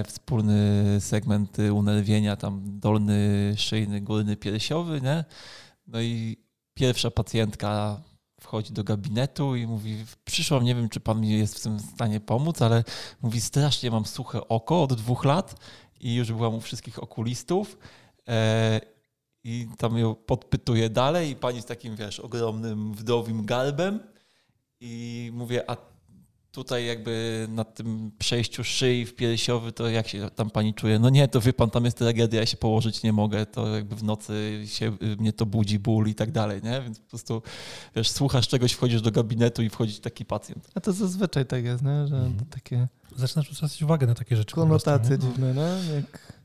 wspólny 0.05 0.97
segment 0.99 1.57
unerwienia, 1.73 2.35
tam 2.35 2.79
dolny, 2.79 3.53
szyjny, 3.57 4.01
górny, 4.01 4.37
piersiowy, 4.37 5.01
nie? 5.01 5.25
No 5.87 6.01
i 6.01 6.37
pierwsza 6.73 7.11
pacjentka 7.11 8.01
wchodzi 8.41 8.73
do 8.73 8.83
gabinetu 8.83 9.55
i 9.55 9.67
mówi, 9.67 10.05
przyszłam, 10.25 10.63
nie 10.63 10.75
wiem, 10.75 10.89
czy 10.89 10.99
pan 10.99 11.21
mi 11.21 11.29
jest 11.29 11.59
w 11.59 11.63
tym 11.63 11.79
stanie 11.79 12.19
pomóc, 12.19 12.61
ale 12.61 12.83
Mówi, 13.21 13.41
strasznie 13.41 13.91
mam 13.91 14.05
suche 14.05 14.47
oko 14.47 14.83
od 14.83 14.93
dwóch 14.93 15.25
lat 15.25 15.55
i 15.99 16.15
już 16.15 16.31
byłam 16.31 16.55
u 16.55 16.61
wszystkich 16.61 17.03
okulistów. 17.03 17.77
E, 18.27 18.81
I 19.43 19.67
tam 19.77 19.97
ją 19.97 20.15
podpytuję 20.15 20.89
dalej 20.89 21.29
i 21.29 21.35
pani 21.35 21.61
z 21.61 21.65
takim, 21.65 21.95
wiesz, 21.95 22.19
ogromnym 22.19 22.93
wdowim 22.93 23.45
garbem 23.45 23.99
i 24.79 25.31
mówię, 25.33 25.69
a 25.69 25.77
tutaj 26.51 26.85
jakby 26.85 27.45
na 27.49 27.63
tym 27.63 28.11
przejściu 28.19 28.63
szyi 28.63 29.05
w 29.05 29.15
piersiowy, 29.15 29.71
to 29.71 29.89
jak 29.89 30.07
się 30.07 30.29
tam 30.35 30.49
pani 30.49 30.73
czuje? 30.73 30.99
No 30.99 31.09
nie, 31.09 31.27
to 31.27 31.41
wie 31.41 31.53
pan, 31.53 31.69
tam 31.69 31.85
jest 31.85 31.97
tragedia, 31.97 32.39
ja 32.39 32.45
się 32.45 32.57
położyć 32.57 33.03
nie 33.03 33.13
mogę, 33.13 33.45
to 33.45 33.75
jakby 33.75 33.95
w 33.95 34.03
nocy 34.03 34.63
się, 34.65 34.97
mnie 35.19 35.33
to 35.33 35.45
budzi 35.45 35.79
ból 35.79 36.07
i 36.07 36.15
tak 36.15 36.31
dalej, 36.31 36.61
nie? 36.63 36.81
Więc 36.81 36.99
po 36.99 37.09
prostu, 37.09 37.41
wiesz, 37.95 38.09
słuchasz 38.09 38.47
czegoś, 38.47 38.73
wchodzisz 38.73 39.01
do 39.01 39.11
gabinetu 39.11 39.63
i 39.63 39.69
wchodzi 39.69 39.99
taki 39.99 40.25
pacjent. 40.25 40.67
A 40.75 40.79
to 40.79 40.93
zazwyczaj 40.93 41.45
tak 41.45 41.63
jest, 41.63 41.83
nie? 41.83 42.07
że 42.07 42.15
Mhm. 42.15 42.45
takie 42.49 42.87
Zaczynasz 43.15 43.51
zwracać 43.51 43.81
uwagę 43.83 44.07
na 44.07 44.13
takie 44.15 44.35
rzeczy. 44.35 44.55
prostu, 44.55 44.67
konotacje 44.69 45.17
nie? 45.17 45.19
dziwne, 45.19 45.53
nie? 45.53 45.95
Jak 45.95 46.40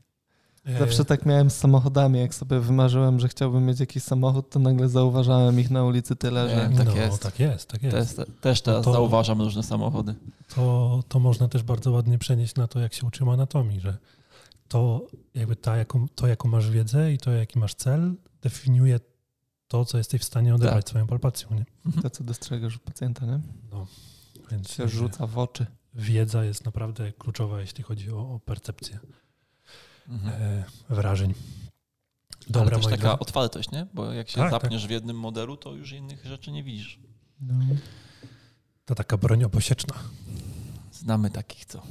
Zawsze 0.79 1.05
tak 1.05 1.25
miałem 1.25 1.49
z 1.49 1.55
samochodami. 1.55 2.19
Jak 2.19 2.35
sobie 2.35 2.59
wymarzyłem, 2.59 3.19
że 3.19 3.27
chciałbym 3.27 3.65
mieć 3.65 3.79
jakiś 3.79 4.03
samochód, 4.03 4.49
to 4.49 4.59
nagle 4.59 4.89
zauważałem 4.89 5.59
ich 5.59 5.71
na 5.71 5.83
ulicy 5.83 6.15
tyle, 6.15 6.49
że. 6.49 6.69
tak 6.77 6.85
no, 6.87 6.95
jest. 6.95 7.23
tak 7.23 7.39
jest, 7.39 7.69
tak 7.69 7.83
jest. 7.83 8.17
Też, 8.17 8.27
też 8.41 8.61
teraz 8.61 8.85
to- 8.85 8.93
zauważam 8.93 9.41
różne 9.41 9.63
samochody. 9.63 10.15
To, 10.55 10.99
to 11.07 11.19
można 11.19 11.47
też 11.47 11.63
bardzo 11.63 11.91
ładnie 11.91 12.17
przenieść 12.17 12.55
na 12.55 12.67
to, 12.67 12.79
jak 12.79 12.93
się 12.93 13.07
uczymy 13.07 13.31
anatomii, 13.31 13.79
że 13.79 13.97
to 14.67 15.01
jakby 15.35 15.55
ta, 15.55 15.77
jaką, 15.77 16.07
to, 16.15 16.27
jaką 16.27 16.49
masz 16.49 16.69
wiedzę 16.69 17.13
i 17.13 17.17
to, 17.17 17.31
jaki 17.31 17.59
masz 17.59 17.75
cel, 17.75 18.13
definiuje 18.41 18.99
to, 19.67 19.85
co 19.85 19.97
jesteś 19.97 20.21
w 20.21 20.25
stanie 20.25 20.55
odebrać 20.55 20.85
Tak. 20.85 20.89
swoją 20.89 21.07
palpacją. 21.07 21.49
Nie? 21.55 22.01
To, 22.01 22.09
co 22.09 22.23
dostrzegasz 22.23 22.75
u 22.75 22.79
pacjenta, 22.79 23.25
nie? 23.25 23.39
No, 23.71 23.87
więc 24.51 24.71
Się 24.71 24.87
rzuca 24.87 25.27
w 25.27 25.37
oczy. 25.37 25.65
wiedza 25.93 26.43
jest 26.43 26.65
naprawdę 26.65 27.11
kluczowa, 27.11 27.61
jeśli 27.61 27.83
chodzi 27.83 28.11
o, 28.11 28.17
o 28.19 28.39
percepcję 28.45 28.99
Mhm. 30.07 30.41
e, 30.41 30.63
wrażeń. 30.89 31.33
Dobra, 32.49 32.61
Ale 32.75 32.83
też 32.83 32.85
taka 32.91 32.97
drodzy. 32.97 33.19
otwartość, 33.19 33.71
nie? 33.71 33.87
Bo 33.93 34.13
jak 34.13 34.29
się 34.29 34.35
Tak, 34.35 34.51
zapniesz 34.51 34.87
w 34.87 34.89
jednym 34.89 35.19
modelu, 35.19 35.57
to 35.57 35.73
już 35.73 35.91
innych 35.91 36.25
rzeczy 36.25 36.51
nie 36.51 36.63
widzisz. 36.63 36.99
No. 37.41 37.65
To 38.85 38.95
taka 38.95 39.17
broń 39.17 39.43
obosieczna. 39.43 39.95
Znamy 40.91 41.29
takich, 41.29 41.65
co 41.65 41.81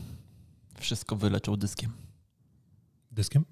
wszystko 0.80 1.16
wyleczą 1.16 1.56
dyskiem. 1.56 1.92
Dyskiem? 3.10 3.44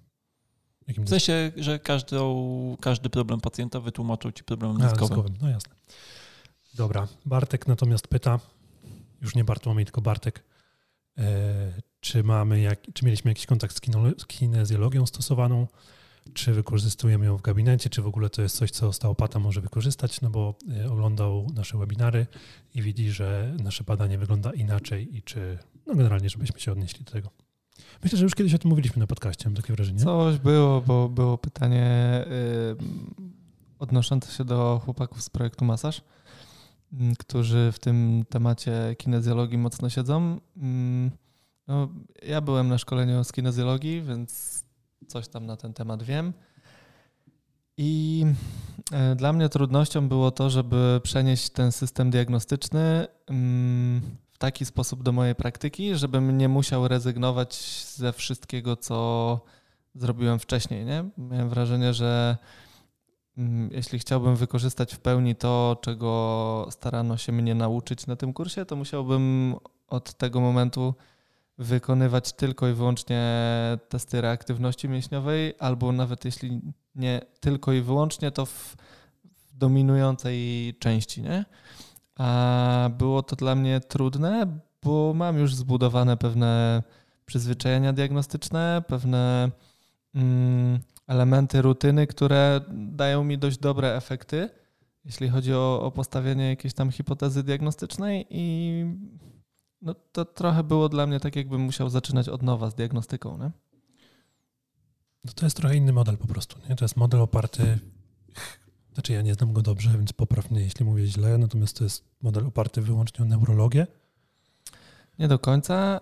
Jakim 0.87 1.05
W 1.05 1.09
sensie, 1.09 1.53
że 1.57 1.79
każdą, 1.79 2.77
każdy 2.81 3.11
problem 3.11 3.41
pacjenta 3.41 3.81
wytłumaczył 3.81 4.33
ci 4.33 4.45
problemem 4.45 4.77
A, 4.77 4.81
dyskowym. 4.81 5.09
dyskowym, 5.09 5.35
no 5.41 5.49
jasne. 5.51 5.75
Dobra, 6.75 7.09
Bartek 7.27 7.67
natomiast 7.67 8.09
pyta, 8.09 8.41
już 9.21 9.35
nie 9.35 9.45
Bartłomiej, 9.45 9.85
tylko 9.85 10.01
Bartek, 10.01 10.45
czy 12.01 12.23
mamy, 12.23 12.61
jak, 12.61 12.81
czy 12.95 13.05
mieliśmy 13.05 13.31
jakiś 13.31 13.47
kontakt 13.47 13.77
z, 13.77 13.81
kinezjologią 14.27 15.07
stosowaną, 15.07 15.67
czy 16.33 16.53
wykorzystujemy 16.53 17.27
ją 17.27 17.37
w 17.37 17.43
gabinecie, 17.43 17.91
czy 17.91 18.03
w 18.03 18.07
ogóle 18.07 18.31
to 18.31 18.43
jest 18.43 18.57
coś, 18.57 18.71
co 18.71 18.89
osteopata 18.89 19.39
może 19.39 19.61
wykorzystać, 19.61 20.21
no 20.21 20.31
bo 20.31 20.55
e, 20.85 20.91
oglądał 20.91 21.47
nasze 21.55 21.79
webinary 21.79 22.27
i 22.75 22.83
widzi, 22.83 23.11
że 23.11 23.57
nasze 23.63 23.85
badanie 23.85 24.19
wygląda 24.19 24.53
inaczej 24.53 25.17
i 25.17 25.23
czy, 25.23 25.59
no 25.87 25.95
generalnie, 25.95 26.31
żebyśmy 26.31 26.61
się 26.61 26.73
odnieśli 26.73 27.05
do 27.05 27.13
tego. 27.13 27.31
Myślę, 28.03 28.19
że 28.19 28.25
już 28.25 28.35
kiedyś 28.35 28.55
o 28.55 28.59
tym 28.59 28.69
mówiliśmy 28.69 29.01
na 29.01 29.07
podcaście, 29.07 29.49
mam 29.49 29.57
takie 29.57 29.73
wrażenie. 29.73 29.99
Coś 29.99 30.39
było, 30.39 30.81
bo 30.81 31.09
było 31.09 31.39
pytanie 31.39 32.25
y, 32.27 32.77
odnoszące 33.79 34.33
się 34.33 34.45
do 34.45 34.81
chłopaków 34.85 35.23
z 35.23 35.31
projektu 35.31 35.65
Masaż, 35.65 36.03
którzy 37.19 37.73
w 37.73 37.79
tym 37.79 38.25
temacie 38.29 38.95
kinezjologii 38.99 39.59
mocno 39.59 39.91
siedzą. 39.91 40.41
Mm, 40.57 41.11
No, 41.67 41.89
ja 42.23 42.41
byłem 42.41 42.69
na 42.69 42.79
szkoleniu 42.79 43.25
z 43.25 43.33
kinezjologii, 43.33 44.03
więc 44.03 44.63
coś 45.09 45.29
tam 45.29 45.47
na 45.47 45.57
ten 45.57 45.75
temat 45.75 46.03
wiem. 46.03 46.33
I 47.77 48.25
e, 48.93 49.15
dla 49.15 49.33
mnie 49.33 49.49
trudnością 49.49 50.09
było 50.09 50.31
to, 50.31 50.51
żeby 50.51 51.01
przenieść 51.03 51.51
ten 51.51 51.73
system 51.73 52.11
diagnostyczny 52.11 53.07
mm, 53.27 54.01
w 54.33 54.39
taki 54.39 54.65
sposób 54.65 55.03
do 55.03 55.13
mojej 55.13 55.35
praktyki, 55.35 55.97
żebym 55.97 56.39
nie 56.39 56.49
musiał 56.49 56.89
rezygnować 56.89 57.55
ze 57.97 58.13
wszystkiego, 58.13 58.77
co 58.77 59.41
zrobiłem 59.95 60.39
wcześniej. 60.39 60.85
Nie? 60.85 61.05
Miałem 61.19 61.49
wrażenie, 61.49 61.95
że 61.95 62.37
mm, 62.37 62.39
jeśli 63.71 63.99
chciałbym 63.99 64.37
wykorzystać 64.37 64.95
w 64.95 64.99
pełni 64.99 65.37
to, 65.37 65.77
czego 65.81 66.67
starano 66.71 67.17
się 67.17 67.33
mnie 67.33 67.55
nauczyć 67.55 68.07
na 68.07 68.17
tym 68.17 68.33
kursie, 68.33 68.65
to 68.65 68.77
musiałbym 68.77 69.55
od 69.89 70.15
tego 70.15 70.41
momentu 70.41 70.95
wykonywać 71.59 72.33
tylko 72.33 72.69
i 72.69 72.73
wyłącznie 72.73 73.23
testy 73.89 74.21
reaktywności 74.21 74.89
mięśniowej, 74.89 75.55
albo 75.59 75.93
nawet 75.93 76.25
jeśli 76.25 76.61
nie 76.95 77.21
tylko 77.41 77.73
i 77.73 77.81
wyłącznie, 77.81 78.31
to 78.31 78.47
w 78.47 78.77
w 79.55 79.59
dominującej 79.59 80.75
części, 80.79 81.23
nie? 81.23 81.45
A 82.19 82.91
było 82.99 83.23
to 83.23 83.37
dla 83.37 83.55
mnie 83.55 83.81
trudne, 83.81 84.59
bo 84.83 85.13
mam 85.15 85.39
już 85.39 85.55
zbudowane 85.55 86.17
pewne 86.17 86.83
przyzwyczajenia 87.27 87.93
diagnostyczne, 87.93 88.83
pewne 88.89 89.51
mm, 90.15 90.81
elementy 91.07 91.63
rutyny, 91.63 92.07
które 92.07 92.61
dają 92.73 93.25
mi 93.25 93.39
dość 93.39 93.59
dobre 93.59 93.97
efekty, 93.97 94.51
jeśli 95.05 95.29
chodzi 95.29 95.55
o, 95.55 95.83
o 95.83 95.91
postawienie 95.91 96.49
jakiejś 96.49 96.75
tam 96.75 96.91
hipotezy 96.91 97.43
diagnostycznej 97.43 98.27
i 98.31 98.85
no 99.83 99.95
to 100.13 100.25
trochę 100.25 100.65
było 100.65 100.89
dla 100.89 101.07
mnie 101.07 101.21
tak, 101.21 101.37
jakbym 101.37 101.61
musiał 101.61 101.91
zaczynać 101.91 102.29
od 102.29 102.43
nowa 102.43 102.71
z 102.71 102.75
diagnostyką, 102.75 103.39
nie? 103.39 103.51
No 105.25 105.33
to 105.35 105.47
jest 105.47 105.57
trochę 105.57 105.77
inny 105.77 105.93
model 105.93 106.17
po 106.17 106.27
prostu. 106.27 106.61
Nie? 106.69 106.77
To 106.77 106.85
jest 106.85 106.97
model 106.97 107.21
oparty. 107.21 107.79
Znaczy, 108.95 109.13
ja 109.13 109.23
nie 109.23 109.35
znam 109.35 109.53
go 109.53 109.63
dobrze, 109.63 109.91
więc 109.91 110.13
popraw 110.13 110.51
mnie, 110.51 110.61
jeśli 110.61 110.85
mówię 110.85 111.07
źle. 111.07 111.39
Natomiast 111.39 111.79
to 111.79 111.85
jest 111.85 112.05
model 112.23 112.47
oparty 112.47 112.83
wyłącznie 112.83 113.25
o 113.25 113.29
neurologię. 113.29 113.87
Nie 115.19 115.29
do 115.29 115.39
końca. 115.39 116.01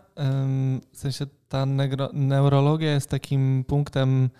W 0.93 0.99
sensie 0.99 1.27
ta 1.49 1.67
neurologia 2.13 2.93
jest 2.93 3.11
takim 3.11 3.65
punktem 3.67 4.31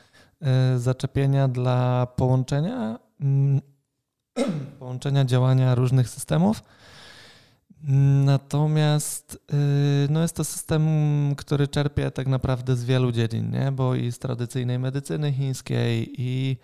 zaczepienia 0.77 1.49
dla 1.49 2.07
połączenia, 2.17 2.99
mm, 3.21 3.61
połączenia 4.79 5.25
działania 5.25 5.75
różnych 5.75 6.09
systemów. 6.09 6.63
Natomiast 8.25 9.39
y, 9.55 10.09
no 10.11 10.23
jest 10.23 10.37
to 10.37 10.45
system, 10.45 10.85
który 11.37 11.69
czerpie 11.69 12.11
tak 12.11 12.27
naprawdę 12.27 12.77
z 12.77 12.85
wielu 12.85 13.13
dziedzin, 13.13 13.51
nie? 13.51 13.73
bo 13.73 13.95
i 13.95 14.13
z 14.13 14.19
tradycyjnej 14.19 14.79
medycyny 14.79 15.33
chińskiej, 15.33 16.15
i 16.19 16.57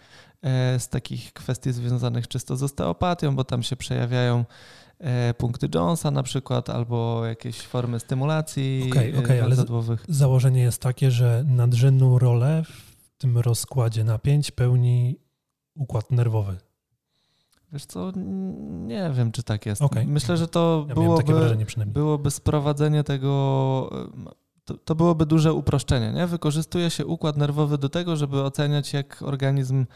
e, 0.43 0.81
z 0.81 0.89
takich 0.89 1.33
kwestii 1.33 1.73
związanych 1.73 2.29
czysto 2.29 2.57
z 2.57 2.63
osteopatią, 2.63 3.37
bo 3.37 3.45
tam 3.45 3.63
się 3.63 3.77
przejawiają 3.77 4.45
e, 4.99 5.35
punkty 5.35 5.69
Jonesa 5.75 6.11
na 6.11 6.23
przykład, 6.23 6.71
albo 6.71 7.27
jakieś 7.27 7.61
formy 7.61 8.01
stymulacji 8.01 8.89
Okej, 8.91 9.15
e, 9.15 9.19
okej, 9.19 9.41
ale. 9.41 9.57
Założenie 10.09 10.61
jest 10.61 10.83
takie, 10.83 11.11
że 11.11 11.45
nadrzędną 11.47 12.19
rolę 12.19 12.63
w 12.65 12.88
tym 13.19 13.39
rozkładzie 13.39 14.05
napięć 14.05 14.51
pełni 14.51 15.21
układ 15.75 16.11
nerwowy. 16.11 16.57
Wiesz 17.73 17.87
co, 17.87 18.13
nie 18.87 19.11
wiem, 19.15 19.33
czy 19.33 19.43
tak 19.43 19.67
jest. 19.67 19.83
Okej. 19.83 20.07
Myślę, 20.07 20.37
że 20.37 20.49
to 20.49 20.87
Ja 20.89 20.95
byłoby, 20.95 21.57
byłoby 21.87 22.31
sprowadzenie 22.31 23.05
tego, 23.05 23.91
to, 24.65 24.75
to 24.75 24.95
byłoby 24.95 25.27
duże 25.27 25.53
uproszczenie. 25.53 26.13
Nie? 26.13 26.27
Wykorzystuje 26.27 26.91
się 26.91 27.07
układ 27.07 27.37
nerwowy 27.37 27.79
do 27.79 27.89
tego, 27.89 28.17
żeby 28.17 28.43
oceniać, 28.43 28.93
jak 28.93 29.23
organizm 29.23 29.87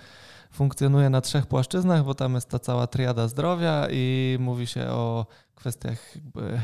funkcjonuje 0.52 1.10
na 1.10 1.20
trzech 1.20 1.46
płaszczyznach, 1.46 2.04
bo 2.04 2.14
tam 2.14 2.34
jest 2.34 2.48
ta 2.48 2.58
cała 2.58 2.86
triada 2.86 3.28
zdrowia 3.28 3.86
i 3.90 4.36
mówi 4.40 4.66
się 4.66 4.86
o 4.86 5.26
kwestiach 5.54 6.14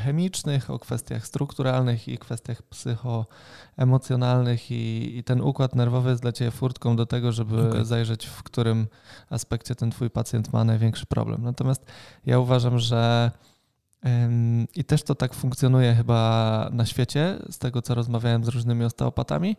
chemicznych, 0.04 0.70
o 0.70 0.78
kwestiach 0.78 1.26
strukturalnych 1.26 2.08
i 2.08 2.18
kwestiach 2.18 2.62
psychoemocjonalnych 2.62 4.70
i, 4.70 5.16
i 5.18 5.24
ten 5.24 5.40
układ 5.40 5.74
nerwowy 5.74 6.10
jest 6.10 6.22
dla 6.22 6.32
Ciebie 6.32 6.50
furtką 6.50 6.96
do 6.96 7.06
tego, 7.06 7.32
żeby 7.32 7.68
Okej. 7.68 7.84
zajrzeć, 7.84 8.26
w 8.26 8.42
którym 8.42 8.86
aspekcie 9.30 9.74
ten 9.74 9.90
Twój 9.90 10.10
pacjent 10.10 10.52
ma 10.52 10.64
największy 10.64 11.06
problem. 11.06 11.42
Natomiast 11.42 11.86
ja 12.26 12.38
uważam, 12.38 12.78
że 12.78 13.30
ym, 14.06 14.66
i 14.74 14.84
też 14.84 15.02
to 15.02 15.14
tak 15.14 15.34
funkcjonuje 15.34 15.94
chyba 15.94 16.68
na 16.72 16.86
świecie, 16.86 17.38
z 17.50 17.58
tego 17.58 17.82
co 17.82 17.94
rozmawiałem 17.94 18.44
z 18.44 18.48
różnymi 18.48 18.84
osteopatami, 18.84 19.56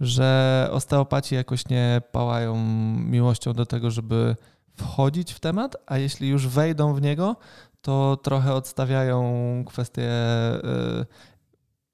że 0.00 0.68
osteopaci 0.72 1.34
jakoś 1.34 1.68
nie 1.68 2.02
pałają 2.12 2.56
miłością 2.96 3.52
do 3.52 3.66
tego, 3.66 3.90
żeby 3.90 4.36
wchodzić 4.76 5.32
w 5.32 5.40
temat, 5.40 5.76
a 5.86 5.98
jeśli 5.98 6.28
już 6.28 6.48
wejdą 6.48 6.94
w 6.94 7.02
niego, 7.02 7.36
to 7.82 8.16
trochę 8.16 8.54
odstawiają 8.54 9.24
kwestię 9.66 10.10
y, 10.54 11.06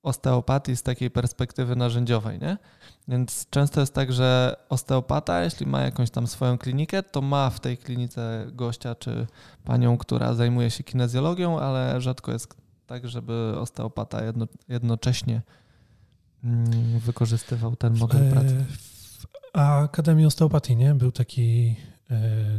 osteopatii 0.03 0.77
z 0.77 0.83
takiej 0.83 1.11
perspektywy 1.11 1.77
narzędziowej, 1.77 2.39
nie? 2.39 2.59
Więc 3.09 3.47
często 3.51 3.81
jest 3.81 3.95
tak, 3.95 4.13
że 4.13 4.57
osteopata, 4.69 5.45
jeśli 5.45 5.67
ma 5.67 5.81
jakąś 5.81 6.11
tam 6.11 6.27
swoją 6.27 6.59
klinikę, 6.59 7.03
to 7.03 7.23
ma 7.23 7.51
w 7.51 7.61
tej 7.61 7.79
klinice 7.79 8.47
gościa 8.53 8.95
czy 8.95 9.27
panią, 9.65 9.99
która 9.99 10.35
zajmuje 10.35 10.71
się 10.71 10.85
kinezjologią, 10.85 11.61
ale 11.61 12.01
rzadko 12.01 12.33
jest 12.33 12.55
tak, 12.87 13.09
żeby 13.09 13.55
osteopata 13.59 14.25
jedno, 14.25 14.47
jednocześnie 14.69 15.43
mm, 16.45 16.99
wykorzystywał 16.99 17.77
ten 17.77 17.97
model 17.97 18.31
pracy. 18.31 18.57
E, 18.57 18.65
W 19.23 19.59
Akademii 19.59 20.27
Osteopatii, 20.27 20.77
nie? 20.77 20.95
Był 20.95 21.13
taki 21.13 21.77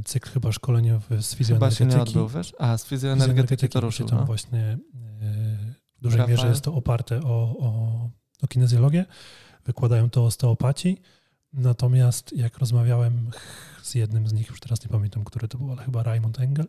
cykl 0.06 0.30
chyba 0.30 0.52
szkoleniowy 0.52 1.06
z 1.06 1.10
Chyba 1.10 1.22
się 1.28 1.36
fizjoenergetyki. 1.38 1.96
nie 1.96 2.02
odbył, 2.02 2.28
wiesz? 2.28 2.54
A, 2.60 2.78
z 2.78 2.86
fizjoenergetyki 2.86 3.70
to 3.70 3.82
ruszył, 3.82 4.08
Tam 4.08 4.20
no. 4.20 4.26
właśnie 4.26 4.60
e, 4.62 4.78
w 5.98 6.02
dużej 6.02 6.18
Rafael? 6.20 6.38
mierze 6.38 6.48
jest 6.50 6.62
to 6.62 6.74
oparte 6.74 7.20
o, 7.24 7.56
o, 7.60 8.10
o 8.42 8.48
kinezjologię. 8.48 9.06
Wykładają 9.66 10.10
to 10.10 10.26
osteopaci. 10.26 10.98
Natomiast 11.54 12.34
jak 12.38 12.58
rozmawiałem 12.58 13.30
z 13.84 13.96
jednym 13.96 14.28
z 14.28 14.34
nich, 14.34 14.48
już 14.50 14.60
teraz 14.60 14.84
nie 14.84 14.90
pamiętam, 14.90 15.24
który 15.24 15.48
to 15.48 15.58
był, 15.58 15.72
ale 15.72 15.84
chyba 15.84 16.04
Raymond 16.04 16.40
Engel, 16.40 16.68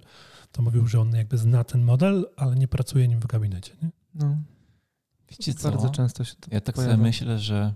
to 0.52 0.62
mówił, 0.62 0.87
że 0.87 1.00
on 1.00 1.14
jakby 1.14 1.38
zna 1.38 1.64
ten 1.64 1.82
model, 1.82 2.26
ale 2.37 2.56
nie 2.56 2.68
pracuje 2.68 3.08
nim 3.08 3.20
w 3.20 3.26
gabinecie. 3.26 3.72
Nie? 3.82 3.90
no. 4.14 4.37
Wiecie 5.30 5.54
co? 5.54 5.70
Bardzo 5.70 5.90
często 5.90 6.25
się 6.25 6.34
to 6.34 6.49
Ja 6.52 6.60
tak 6.60 6.75
pojawia. 6.75 6.94
sobie 6.94 7.02
myślę, 7.02 7.38
że 7.38 7.75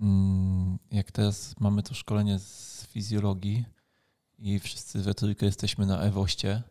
mm, 0.00 0.78
jak 0.90 1.12
teraz 1.12 1.54
mamy 1.60 1.82
to 1.82 1.94
szkolenie 1.94 2.38
z 2.38 2.86
fizjologii 2.90 3.64
i 4.38 4.58
wszyscy 4.58 5.02
we 5.02 5.14
trójkę 5.14 5.46
jesteśmy 5.46 5.86
na 5.86 6.00
Ewoście, 6.00 6.62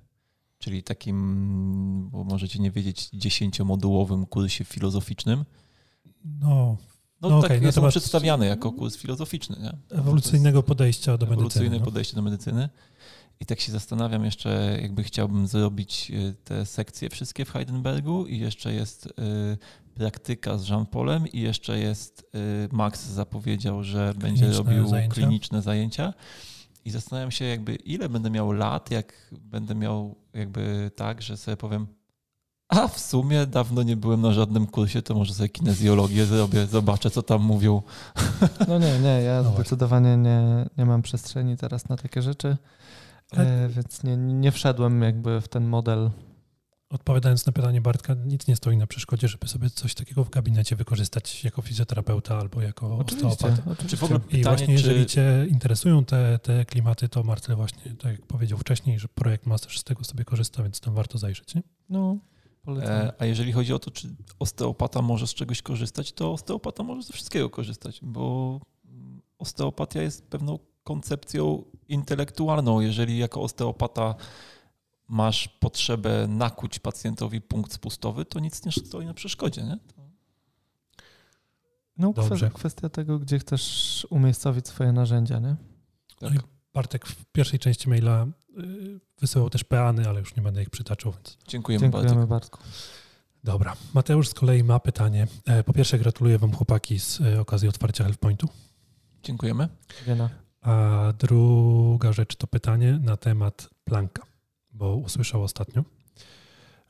czyli 0.60 0.84
takim, 0.84 2.10
bo 2.10 2.24
możecie 2.24 2.60
nie 2.60 2.72
wiedzieć, 2.72 3.10
dziesięciomodułowym 3.14 4.26
kursie 4.26 4.64
filozoficznym. 4.66 5.46
No, 6.26 6.78
no, 7.22 7.30
no 7.30 7.42
tak 7.42 7.52
okay, 7.52 7.66
jest 7.66 7.78
on 7.78 7.90
przedstawiany 7.90 8.46
jako 8.46 8.72
kurs 8.72 8.98
filozoficzny. 8.98 9.58
Nie? 9.60 9.98
Ewolucyjnego 10.00 10.64
podejścia 10.64 11.18
do 11.18 11.26
medycyny. 11.26 11.34
Ewolucyjne 11.34 11.80
no. 11.80 11.86
podejście 11.86 12.16
do 12.16 12.22
medycyny. 12.22 12.70
I 13.40 13.46
tak 13.46 13.60
się 13.60 13.72
zastanawiam 13.72 14.26
jeszcze, 14.26 14.80
jakby 14.82 15.04
chciałbym 15.04 15.48
zrobić 15.48 16.12
y, 16.12 16.36
te 16.44 16.66
sekcje 16.66 17.10
wszystkie 17.10 17.46
w 17.46 17.52
Heidelbergu 17.52 18.28
i 18.28 18.40
jeszcze 18.40 18.74
jest 18.74 19.06
y, 19.06 19.12
praktyka 19.96 20.58
z 20.58 20.70
Jean-Paulem 20.70 21.28
i 21.28 21.42
jeszcze 21.42 21.80
jest 21.80 22.30
y, 22.36 22.70
Max 22.72 23.06
zapowiedział, 23.06 23.84
że 23.84 24.14
będzie 24.18 24.52
robił 24.52 24.88
zajęcia. 24.88 25.14
kliniczne 25.14 25.62
zajęcia. 25.62 26.14
I 26.86 26.92
zastanawiam 26.92 27.32
się 27.32 27.46
jakby 27.46 27.76
ile 27.76 28.10
będę 28.10 28.30
miał 28.30 28.52
lat, 28.52 28.92
jak 28.92 29.14
będę 29.32 29.76
miał 29.76 30.16
jakby 30.34 30.92
tak, 30.96 31.22
że 31.22 31.38
sobie 31.38 31.58
powiem 31.58 31.88
a 32.76 32.88
w 32.88 33.00
sumie 33.00 33.46
dawno 33.46 33.84
nie 33.84 33.98
byłem 33.98 34.22
na 34.22 34.32
żadnym 34.32 34.68
kursie, 34.68 35.02
to 35.02 35.16
może 35.16 35.34
sobie 35.34 35.50
kinezjologię 35.50 36.26
zrobię, 36.26 36.66
zobaczę, 36.66 37.10
co 37.10 37.24
tam 37.24 37.42
mówią. 37.42 37.82
No 38.68 38.80
nie, 38.80 39.00
nie, 39.00 39.22
ja 39.22 39.44
no 39.44 39.54
zdecydowanie 39.54 40.18
nie, 40.18 40.66
nie 40.78 40.86
mam 40.86 41.02
przestrzeni 41.02 41.58
teraz 41.58 41.90
na 41.90 41.98
takie 41.98 42.22
rzeczy, 42.22 42.58
e, 43.34 43.70
więc 43.70 44.04
nie, 44.04 44.18
nie 44.18 44.52
wszedłem 44.52 45.02
jakby 45.02 45.42
w 45.42 45.48
ten 45.48 45.68
model. 45.68 46.10
Odpowiadając 46.94 47.46
na 47.46 47.54
pytanie 47.54 47.82
Bartka, 47.82 48.14
nic 48.14 48.48
nie 48.48 48.56
stoi 48.56 48.78
na 48.78 48.88
przeszkodzie, 48.88 49.28
żeby 49.28 49.48
sobie 49.48 49.70
coś 49.70 49.94
takiego 49.96 50.24
w 50.24 50.30
gabinecie 50.30 50.76
wykorzystać 50.76 51.44
jako 51.44 51.62
fizjoterapeuta 51.62 52.38
albo 52.38 52.62
jako 52.62 52.98
oczywiście, 52.98 53.28
osteopat. 53.28 53.68
Oczywiście. 53.68 53.98
w 53.98 54.04
ogóle 54.04 54.20
pytanie, 54.20 54.42
I 54.42 54.44
właśnie 54.44 54.68
czy... 54.68 54.74
jeżeli 54.74 55.06
Cię 55.06 55.46
interesują 55.50 56.06
te, 56.06 56.40
te 56.40 56.66
klimaty, 56.66 57.10
to 57.10 57.24
Marcel 57.24 57.56
właśnie, 57.56 57.96
tak 57.96 58.12
jak 58.12 58.26
powiedział 58.26 58.58
wcześniej, 58.58 59.00
że 59.00 59.08
projekt 59.08 59.46
Master 59.46 59.72
z 59.72 59.84
tego 59.84 60.04
sobie 60.04 60.26
korzysta, 60.26 60.64
więc 60.64 60.80
tam 60.80 60.94
warto 60.94 61.18
zajrzeć. 61.18 61.56
Nie? 61.56 61.64
No, 61.90 62.18
E, 62.68 63.14
a 63.20 63.26
jeżeli 63.26 63.52
chodzi 63.52 63.74
o 63.74 63.80
to, 63.80 63.92
czy 63.92 64.16
osteopata 64.40 65.02
może 65.02 65.28
z 65.28 65.34
czegoś 65.34 65.62
korzystać, 65.62 66.12
to 66.12 66.32
osteopata 66.34 66.84
może 66.84 67.04
ze 67.04 67.14
wszystkiego 67.14 67.50
korzystać, 67.50 68.00
bo 68.02 68.60
osteopatia 69.38 70.02
jest 70.02 70.28
pewną 70.30 70.60
koncepcją 70.84 71.64
intelektualną. 71.88 72.80
Jeżeli 72.80 73.18
jako 73.18 73.42
osteopata 73.42 74.16
masz 75.14 75.48
potrzebę 75.48 76.28
nakuć 76.28 76.80
pacjentowi 76.80 77.42
punkt 77.42 77.74
spustowy, 77.74 78.26
to 78.26 78.40
nic 78.40 78.66
nie 78.66 78.72
stoi 78.72 79.06
na 79.06 79.14
przeszkodzie. 79.14 79.64
Nie? 79.64 79.78
No, 81.98 82.14
Dobrze. 82.14 82.50
kwestia 82.50 82.90
tego, 82.90 83.20
gdzie 83.20 83.40
chcesz 83.40 84.08
umiejscowić 84.10 84.68
swoje 84.68 84.92
narzędzia, 84.92 85.40
nie? 85.40 85.56
Tak. 86.20 86.34
No 86.34 86.42
Bartek 86.74 87.08
w 87.08 87.26
pierwszej 87.26 87.60
części 87.60 87.90
maila 87.90 88.28
y, 88.60 89.00
wysyłał 89.20 89.50
też 89.50 89.64
peany, 89.64 90.10
ale 90.10 90.20
już 90.20 90.36
nie 90.36 90.44
będę 90.44 90.62
ich 90.62 90.70
przytaczał. 90.70 91.12
Więc... 91.12 91.38
Dziękujemy, 91.48 91.82
Dziękujemy 91.82 92.28
Bartku. 92.28 92.60
Dobra. 93.44 93.76
Mateusz 93.94 94.30
z 94.30 94.34
kolei 94.34 94.64
ma 94.64 94.80
pytanie. 94.80 95.28
E, 95.46 95.64
po 95.64 95.74
pierwsze 95.74 96.00
gratuluję 96.00 96.38
Wam 96.38 96.52
chłopaki 96.52 97.00
z 97.00 97.22
e, 97.22 97.42
okazji 97.42 97.70
otwarcia 97.70 98.04
HealthPointu. 98.04 98.48
Dziękujemy. 99.24 99.70
Wiena. 100.06 100.30
A 100.62 101.14
druga 101.20 102.14
rzecz 102.14 102.36
to 102.36 102.48
pytanie 102.48 103.00
na 103.02 103.18
temat 103.18 103.70
planka, 103.84 104.24
bo 104.74 104.96
usłyszał 104.96 105.44
ostatnio, 105.44 105.84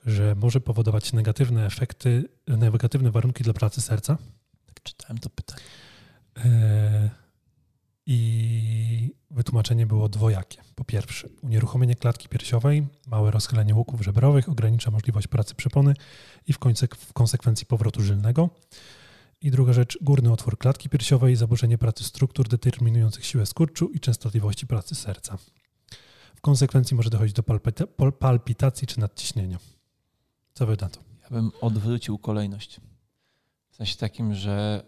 że 0.06 0.36
może 0.36 0.62
powodować 0.62 1.14
negatywne 1.14 1.66
efekty, 1.66 2.30
negatywne 2.48 3.12
warunki 3.12 3.44
dla 3.44 3.54
pracy 3.54 3.82
serca. 3.82 4.18
Tak 4.66 4.84
czytałem 4.84 5.18
to 5.18 5.30
pytanie. 5.30 5.62
E 6.38 7.24
i 8.06 9.14
wytłumaczenie 9.32 9.86
było 9.86 10.10
dwojakie. 10.10 10.62
Po 10.76 10.84
pierwsze, 10.84 11.28
unieruchomienie 11.42 11.96
klatki 11.96 12.30
piersiowej, 12.30 12.88
małe 13.08 13.32
rozchylenie 13.32 13.76
łuków 13.76 14.02
żebrowych 14.02 14.50
ogranicza 14.50 14.92
możliwość 14.92 15.28
pracy 15.28 15.56
przepony 15.56 15.94
i 16.48 16.54
w, 16.54 16.60
konsek 16.60 16.96
w 16.96 17.14
konsekwencji 17.14 17.66
powrotu 17.66 18.02
żylnego. 18.02 18.50
I 19.42 19.52
druga 19.52 19.74
rzecz, 19.74 19.98
górny 20.02 20.32
otwór 20.32 20.58
klatki 20.58 20.90
piersiowej, 20.90 21.36
zaburzenie 21.36 21.78
pracy 21.78 22.04
struktur 22.04 22.48
determinujących 22.48 23.26
siłę 23.26 23.46
skurczu 23.46 23.90
i 23.90 24.00
częstotliwości 24.00 24.68
pracy 24.68 24.96
serca. 24.96 25.38
Konsekwencji 26.46 26.96
może 26.96 27.10
dochodzić 27.10 27.34
do 27.34 27.44
palpita 27.44 27.88
palpitacji 28.20 28.88
czy 28.88 29.00
nadciśnienia. 29.00 29.58
Co 30.54 30.66
wy 30.66 30.78
na 30.82 30.90
to? 30.90 31.00
Ja 31.24 31.30
bym 31.30 31.52
odwrócił 31.62 32.18
kolejność. 32.18 32.80
W 33.70 33.76
sensie 33.76 33.98
takim, 33.98 34.34
że 34.34 34.84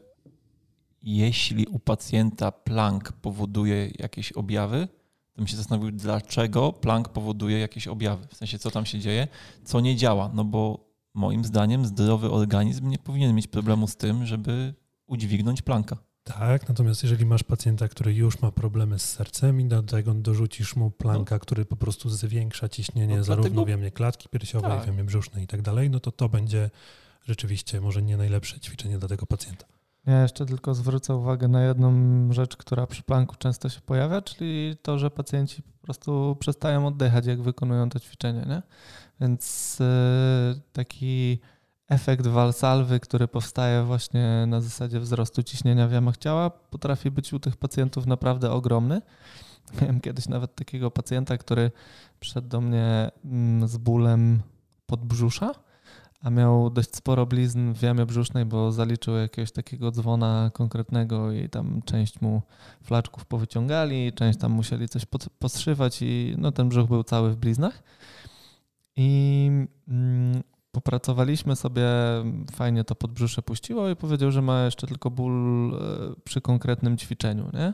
jeśli 1.01 1.65
u 1.65 1.79
pacjenta 1.79 2.51
plank 2.51 3.11
powoduje 3.11 3.91
jakieś 3.99 4.31
objawy, 4.31 4.87
to 5.33 5.37
bym 5.37 5.47
się 5.47 5.57
zastanowił, 5.57 5.91
dlaczego 5.91 6.73
plank 6.73 7.09
powoduje 7.09 7.59
jakieś 7.59 7.87
objawy. 7.87 8.27
W 8.27 8.35
sensie, 8.35 8.59
co 8.59 8.71
tam 8.71 8.85
się 8.85 8.99
dzieje, 8.99 9.27
co 9.63 9.79
nie 9.79 9.95
działa. 9.95 10.31
No 10.33 10.43
bo 10.45 10.89
moim 11.13 11.45
zdaniem 11.45 11.85
zdrowy 11.85 12.31
organizm 12.31 12.89
nie 12.89 12.97
powinien 12.97 13.35
mieć 13.35 13.47
problemu 13.47 13.87
z 13.87 13.95
tym, 13.95 14.25
żeby 14.25 14.73
udźwignąć 15.07 15.61
planka. 15.61 15.97
Tak, 16.33 16.69
natomiast 16.69 17.03
jeżeli 17.03 17.25
masz 17.25 17.43
pacjenta, 17.43 17.87
który 17.87 18.13
już 18.13 18.41
ma 18.41 18.51
problemy 18.51 18.99
z 18.99 19.09
sercem 19.09 19.61
i 19.61 19.65
do 19.65 19.83
tego 19.83 20.13
dorzucisz 20.13 20.75
mu 20.75 20.91
planka, 20.91 21.35
no. 21.35 21.39
który 21.39 21.65
po 21.65 21.75
prostu 21.75 22.09
zwiększa 22.09 22.69
ciśnienie 22.69 23.17
no, 23.17 23.23
zarówno 23.23 23.49
dlatego... 23.49 23.65
w 23.65 23.69
jamie 23.69 23.91
klatki 23.91 24.29
piersiowej, 24.29 24.71
tak. 24.71 24.83
w 24.83 24.87
jamie 24.87 25.03
brzusznej 25.03 25.43
i 25.43 25.47
tak 25.47 25.61
dalej, 25.61 25.89
no 25.89 25.99
to 25.99 26.11
to 26.11 26.29
będzie 26.29 26.69
rzeczywiście 27.21 27.81
może 27.81 28.01
nie 28.01 28.17
najlepsze 28.17 28.59
ćwiczenie 28.59 28.97
dla 28.97 29.09
tego 29.09 29.25
pacjenta. 29.25 29.65
Ja 30.05 30.21
jeszcze 30.21 30.45
tylko 30.45 30.75
zwrócę 30.75 31.15
uwagę 31.15 31.47
na 31.47 31.63
jedną 31.63 31.93
rzecz, 32.33 32.57
która 32.57 32.87
przy 32.87 33.03
planku 33.03 33.35
często 33.35 33.69
się 33.69 33.81
pojawia, 33.81 34.21
czyli 34.21 34.75
to, 34.81 34.99
że 34.99 35.11
pacjenci 35.11 35.61
po 35.61 35.85
prostu 35.85 36.37
przestają 36.39 36.87
oddychać, 36.87 37.25
jak 37.25 37.41
wykonują 37.41 37.89
to 37.89 37.99
ćwiczenie. 37.99 38.45
Nie? 38.47 38.61
Więc 39.21 39.77
yy, 39.79 40.61
taki 40.73 41.39
efekt 41.89 42.27
walsalwy, 42.27 42.99
który 42.99 43.27
powstaje 43.27 43.83
właśnie 43.83 44.45
na 44.47 44.61
zasadzie 44.61 44.99
wzrostu 44.99 45.43
ciśnienia 45.43 45.87
w 45.87 45.91
jamach 45.91 46.17
ciała, 46.17 46.49
potrafi 46.49 47.11
być 47.11 47.33
u 47.33 47.39
tych 47.39 47.57
pacjentów 47.57 48.05
naprawdę 48.05 48.51
ogromny. 48.51 49.01
Miałem 49.81 50.01
kiedyś 50.01 50.27
nawet 50.27 50.55
takiego 50.55 50.91
pacjenta, 50.91 51.37
który 51.37 51.71
przyszedł 52.19 52.47
do 52.47 52.61
mnie 52.61 53.11
mm, 53.25 53.67
z 53.67 53.77
bólem 53.77 54.41
podbrzusza 54.85 55.51
a 56.25 56.29
miał 56.29 56.69
dość 56.69 56.95
sporo 56.95 57.25
blizn 57.25 57.73
w 57.73 57.81
jamie 57.81 58.05
brzusznej, 58.05 58.45
bo 58.45 58.71
zaliczył 58.71 59.15
jakiegoś 59.15 59.51
takiego 59.51 59.91
dzwona 59.91 60.51
konkretnego 60.53 61.31
i 61.31 61.49
tam 61.49 61.81
część 61.85 62.21
mu 62.21 62.41
flaczków 62.83 63.25
powyciągali, 63.25 64.13
część 64.13 64.39
tam 64.39 64.51
musieli 64.51 64.89
coś 64.89 65.05
poszywać 65.39 66.01
i 66.01 66.35
no 66.37 66.51
ten 66.51 66.69
brzuch 66.69 66.87
był 66.87 67.03
cały 67.03 67.31
w 67.31 67.35
bliznach. 67.35 67.83
I 68.95 69.49
mm, 69.87 70.43
popracowaliśmy 70.75 71.55
sobie, 71.55 71.87
fajnie 72.51 72.83
to 72.83 72.95
podbrzusze 72.95 73.41
puściło 73.41 73.89
i 73.89 73.95
powiedział, 73.95 74.31
że 74.31 74.41
ma 74.41 74.65
jeszcze 74.65 74.87
tylko 74.87 75.11
ból 75.11 75.73
e, 75.75 75.79
przy 76.23 76.41
konkretnym 76.41 76.97
ćwiczeniu, 76.97 77.49
nie? 77.53 77.73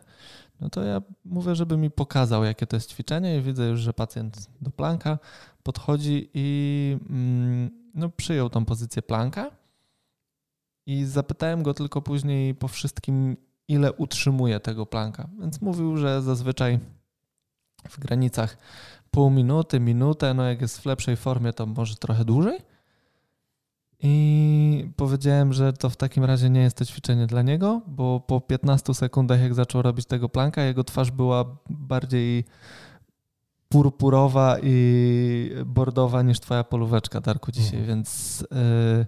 No 0.59 0.69
to 0.69 0.83
ja 0.83 1.01
mówię, 1.25 1.55
żeby 1.55 1.77
mi 1.77 1.91
pokazał, 1.91 2.43
jakie 2.43 2.67
to 2.67 2.75
jest 2.75 2.89
ćwiczenie 2.89 3.37
i 3.37 3.41
widzę 3.41 3.67
już, 3.67 3.79
że 3.79 3.93
pacjent 3.93 4.49
do 4.61 4.71
planka 4.71 5.19
podchodzi 5.63 6.29
i 6.33 6.97
mm, 7.09 7.69
no, 7.93 8.09
przyjął 8.09 8.49
tą 8.49 8.65
pozycję 8.65 9.01
planka 9.01 9.51
i 10.85 11.05
zapytałem 11.05 11.63
go 11.63 11.73
tylko 11.73 12.01
później 12.01 12.55
po 12.55 12.67
wszystkim, 12.67 13.37
ile 13.67 13.93
utrzymuje 13.93 14.59
tego 14.59 14.85
planka. 14.85 15.29
Więc 15.39 15.61
mówił, 15.61 15.97
że 15.97 16.21
zazwyczaj 16.21 16.79
w 17.89 17.99
granicach 17.99 18.57
pół 19.11 19.29
minuty, 19.29 19.79
minutę, 19.79 20.33
no 20.33 20.43
jak 20.43 20.61
jest 20.61 20.79
w 20.79 20.85
lepszej 20.85 21.17
formie, 21.17 21.53
to 21.53 21.65
może 21.65 21.95
trochę 21.95 22.25
dłużej. 22.25 22.70
I 24.03 24.89
powiedziałem, 24.95 25.53
że 25.53 25.73
to 25.73 25.89
w 25.89 25.95
takim 25.95 26.23
razie 26.23 26.49
nie 26.49 26.61
jest 26.61 26.77
to 26.77 26.85
ćwiczenie 26.85 27.27
dla 27.27 27.41
niego, 27.41 27.81
bo 27.87 28.19
po 28.19 28.41
15 28.41 28.93
sekundach, 28.93 29.41
jak 29.41 29.53
zaczął 29.53 29.81
robić 29.81 30.05
tego 30.05 30.29
planka, 30.29 30.63
jego 30.63 30.83
twarz 30.83 31.11
była 31.11 31.45
bardziej 31.69 32.43
purpurowa 33.69 34.57
i 34.63 35.51
bordowa 35.65 36.21
niż 36.21 36.39
twoja 36.39 36.63
polóweczka, 36.63 37.21
Darku, 37.21 37.51
dzisiaj, 37.51 37.79
mhm. 37.79 37.87
więc 37.87 38.39
yy, 38.51 39.05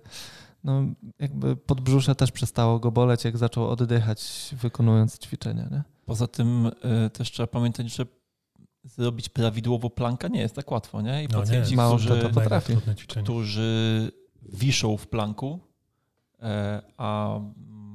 no, 0.64 0.84
jakby 1.20 1.56
podbrzusze 1.56 2.16
też 2.16 2.32
przestało 2.32 2.80
go 2.80 2.92
boleć, 2.92 3.26
jak 3.26 3.38
zaczął 3.38 3.70
oddychać, 3.70 4.50
wykonując 4.62 5.20
ćwiczenia. 5.20 5.68
Nie? 5.72 5.84
Poza 6.06 6.28
tym 6.28 6.72
yy, 7.04 7.10
też 7.10 7.32
trzeba 7.32 7.48
pamiętać, 7.48 7.94
że 7.94 8.06
zrobić 8.84 9.30
prawidłowo 9.30 9.90
planka 9.90 10.28
nie 10.28 10.40
jest 10.42 10.56
tak 10.56 10.72
łatwo, 10.72 11.02
nie? 11.02 11.24
I 11.24 11.28
no 11.28 11.40
pacjenci, 11.40 11.78
nie, 11.78 11.84
którzy, 11.88 12.22
to 12.22 12.30
potrafi. 12.30 12.74
którzy 13.08 14.12
wiszą 14.50 14.98
w 14.98 15.08
planku, 15.08 15.60
e, 16.42 16.82
a 16.98 17.40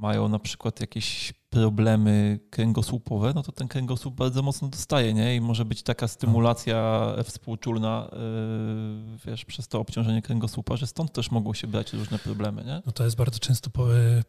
mają 0.00 0.28
na 0.28 0.38
przykład 0.38 0.80
jakieś 0.80 1.32
problemy 1.50 2.40
kręgosłupowe, 2.50 3.32
no 3.34 3.42
to 3.42 3.52
ten 3.52 3.68
kręgosłup 3.68 4.14
bardzo 4.14 4.42
mocno 4.42 4.68
dostaje, 4.68 5.14
nie? 5.14 5.36
I 5.36 5.40
może 5.40 5.64
być 5.64 5.82
taka 5.82 6.08
stymulacja 6.08 7.06
współczulna, 7.24 8.10
yy, 8.12 9.18
wiesz, 9.26 9.44
przez 9.44 9.68
to 9.68 9.80
obciążenie 9.80 10.22
kręgosłupa, 10.22 10.76
że 10.76 10.86
stąd 10.86 11.12
też 11.12 11.30
mogą 11.30 11.54
się 11.54 11.66
brać 11.66 11.92
różne 11.92 12.18
problemy, 12.18 12.64
nie? 12.64 12.82
No 12.86 12.92
to 12.92 13.04
jest 13.04 13.16
bardzo 13.16 13.38
często 13.38 13.70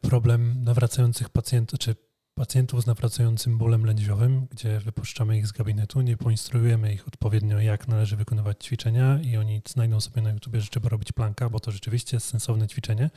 problem 0.01 0.63
nawracających 0.63 1.29
pacjentów, 1.29 1.79
czy 1.79 1.95
pacjentów 2.39 2.83
z 2.83 2.85
nawracającym 2.85 3.57
bólem 3.57 3.85
lędźwiowym, 3.85 4.47
gdzie 4.51 4.79
wypuszczamy 4.79 5.37
ich 5.37 5.47
z 5.47 5.51
gabinetu, 5.51 6.01
nie 6.01 6.17
poinstruujemy 6.17 6.93
ich 6.93 7.07
odpowiednio, 7.07 7.59
jak 7.59 7.87
należy 7.87 8.15
wykonywać 8.15 8.65
ćwiczenia 8.65 9.19
i 9.21 9.37
oni 9.37 9.61
znajdą 9.67 10.01
sobie 10.01 10.21
na 10.21 10.31
YouTubie, 10.31 10.61
że 10.61 10.67
trzeba 10.67 10.89
robić 10.89 11.11
planka, 11.11 11.49
bo 11.49 11.59
to 11.59 11.71
rzeczywiście 11.71 12.17
jest 12.17 12.27
sensowne 12.27 12.67
ćwiczenie, 12.67 13.09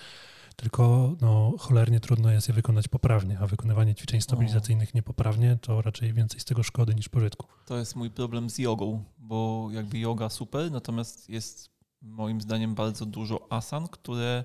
tylko 0.57 1.15
no, 1.21 1.53
cholernie 1.59 2.01
trudno 2.01 2.31
jest 2.31 2.49
je 2.49 2.55
wykonać 2.55 2.89
poprawnie, 2.89 3.39
a 3.39 3.47
wykonywanie 3.47 3.95
ćwiczeń 3.95 4.21
stabilizacyjnych 4.21 4.95
niepoprawnie 4.95 5.59
to 5.61 5.83
raczej 5.83 6.13
więcej 6.13 6.41
z 6.41 6.45
tego 6.45 6.63
szkody 6.63 6.95
niż 6.95 7.09
pożytku. 7.09 7.47
To 7.67 7.79
jest 7.79 7.97
mój 7.97 8.11
problem 8.11 8.51
z 8.51 8.59
jogą, 8.59 9.05
bo 9.19 9.69
jakby 9.73 9.99
yoga 9.99 10.29
super, 10.29 10.73
natomiast 10.73 11.29
jest 11.29 11.71
moim 12.01 12.41
zdaniem 12.41 12.75
bardzo 12.75 13.07
dużo 13.07 13.47
asan, 13.51 13.89
które 13.89 14.45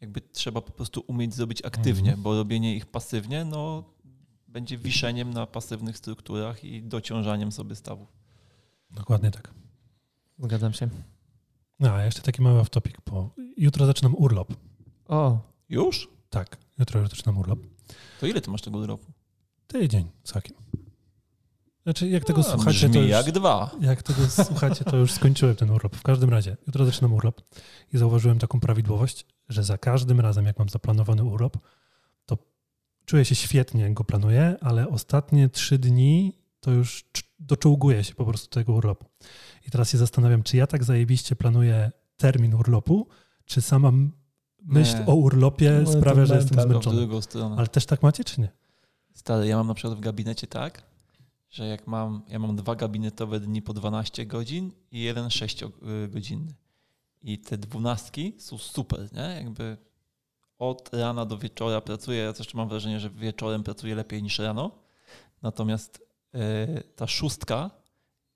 jakby 0.00 0.20
trzeba 0.20 0.60
po 0.60 0.72
prostu 0.72 1.04
umieć 1.06 1.34
zrobić 1.34 1.64
aktywnie, 1.64 2.10
mhm. 2.10 2.22
bo 2.22 2.36
robienie 2.36 2.76
ich 2.76 2.86
pasywnie, 2.86 3.44
no 3.44 3.95
będzie 4.56 4.78
wiszeniem 4.78 5.30
na 5.30 5.46
pasywnych 5.46 5.98
strukturach 5.98 6.64
i 6.64 6.82
dociążaniem 6.82 7.52
sobie 7.52 7.74
stawów. 7.74 8.08
Dokładnie 8.90 9.30
tak. 9.30 9.54
Zgadzam 10.38 10.72
się. 10.72 10.88
No, 11.80 11.92
a 11.92 12.04
jeszcze 12.04 12.22
taki 12.22 12.42
mały 12.42 12.60
off-topic, 12.60 12.94
bo 13.06 13.30
jutro 13.56 13.86
zaczynam 13.86 14.14
urlop. 14.14 14.52
O. 15.08 15.38
Już? 15.68 16.08
Tak, 16.30 16.56
jutro 16.78 17.00
już 17.00 17.10
zaczynam 17.10 17.38
urlop. 17.38 17.58
To 18.20 18.26
ile 18.26 18.40
ty 18.40 18.50
masz 18.50 18.62
tego 18.62 18.78
urlopu? 18.78 19.06
Tydzień 19.66 20.10
z 20.24 20.32
hakiem. 20.32 20.56
Znaczy, 21.82 22.08
jak 22.08 22.24
tego 22.24 22.40
A, 22.40 22.42
słuchacie, 22.42 22.90
to 22.90 22.98
już, 22.98 23.10
jak 23.10 23.32
dwa. 23.32 23.70
Jak 23.80 24.02
tego 24.02 24.28
słuchacie, 24.28 24.84
to 24.84 24.96
już 24.96 25.12
skończyłem 25.12 25.56
ten 25.56 25.70
urlop. 25.70 25.96
W 25.96 26.02
każdym 26.02 26.30
razie, 26.30 26.56
jutro 26.66 26.84
zaczynam 26.84 27.12
urlop 27.12 27.42
i 27.92 27.98
zauważyłem 27.98 28.38
taką 28.38 28.60
prawidłowość, 28.60 29.26
że 29.48 29.64
za 29.64 29.78
każdym 29.78 30.20
razem, 30.20 30.46
jak 30.46 30.58
mam 30.58 30.68
zaplanowany 30.68 31.24
urlop, 31.24 31.58
czuję 33.06 33.24
się 33.24 33.34
świetnie, 33.34 33.82
jak 33.82 33.94
go 33.94 34.04
planuję, 34.04 34.56
ale 34.60 34.88
ostatnie 34.88 35.48
trzy 35.48 35.78
dni 35.78 36.38
to 36.60 36.70
już 36.70 37.04
doczołguję 37.38 38.04
się 38.04 38.14
po 38.14 38.24
prostu 38.24 38.48
tego 38.48 38.72
urlopu. 38.72 39.06
I 39.66 39.70
teraz 39.70 39.90
się 39.90 39.98
zastanawiam, 39.98 40.42
czy 40.42 40.56
ja 40.56 40.66
tak 40.66 40.84
zajebiście 40.84 41.36
planuję 41.36 41.90
termin 42.16 42.54
urlopu, 42.54 43.08
czy 43.44 43.62
sama 43.62 43.92
myśl 44.62 44.98
nie. 44.98 45.06
o 45.06 45.14
urlopie 45.14 45.80
no, 45.84 45.92
sprawia, 45.92 46.26
że 46.26 46.36
jestem 46.36 46.60
zmęczony. 46.60 47.08
Ale 47.56 47.66
też 47.66 47.86
tak 47.86 48.02
macie, 48.02 48.24
czy 48.24 48.40
nie? 48.40 48.48
Stary, 49.14 49.46
ja 49.46 49.56
mam 49.56 49.66
na 49.66 49.74
przykład 49.74 49.98
w 49.98 50.00
gabinecie 50.00 50.46
tak, 50.46 50.82
że 51.50 51.66
jak 51.66 51.86
mam, 51.86 52.22
ja 52.28 52.38
mam 52.38 52.56
dwa 52.56 52.74
gabinetowe 52.74 53.40
dni 53.40 53.62
po 53.62 53.74
12 53.74 54.26
godzin 54.26 54.72
i 54.90 55.00
jeden 55.00 55.30
6 55.30 55.64
godzinny. 56.08 56.54
I 57.22 57.38
te 57.38 57.58
dwunastki 57.58 58.34
są 58.38 58.58
super, 58.58 59.12
nie? 59.12 59.42
Jakby 59.44 59.76
od 60.58 60.90
rana 60.94 61.26
do 61.26 61.38
wieczora 61.38 61.80
pracuję. 61.80 62.18
Ja 62.22 62.32
też 62.32 62.54
mam 62.54 62.68
wrażenie, 62.68 63.00
że 63.00 63.10
wieczorem 63.10 63.62
pracuję 63.62 63.94
lepiej 63.94 64.22
niż 64.22 64.38
rano. 64.38 64.70
Natomiast 65.42 66.06
yy, 66.34 66.40
ta 66.96 67.06
szóstka, 67.06 67.70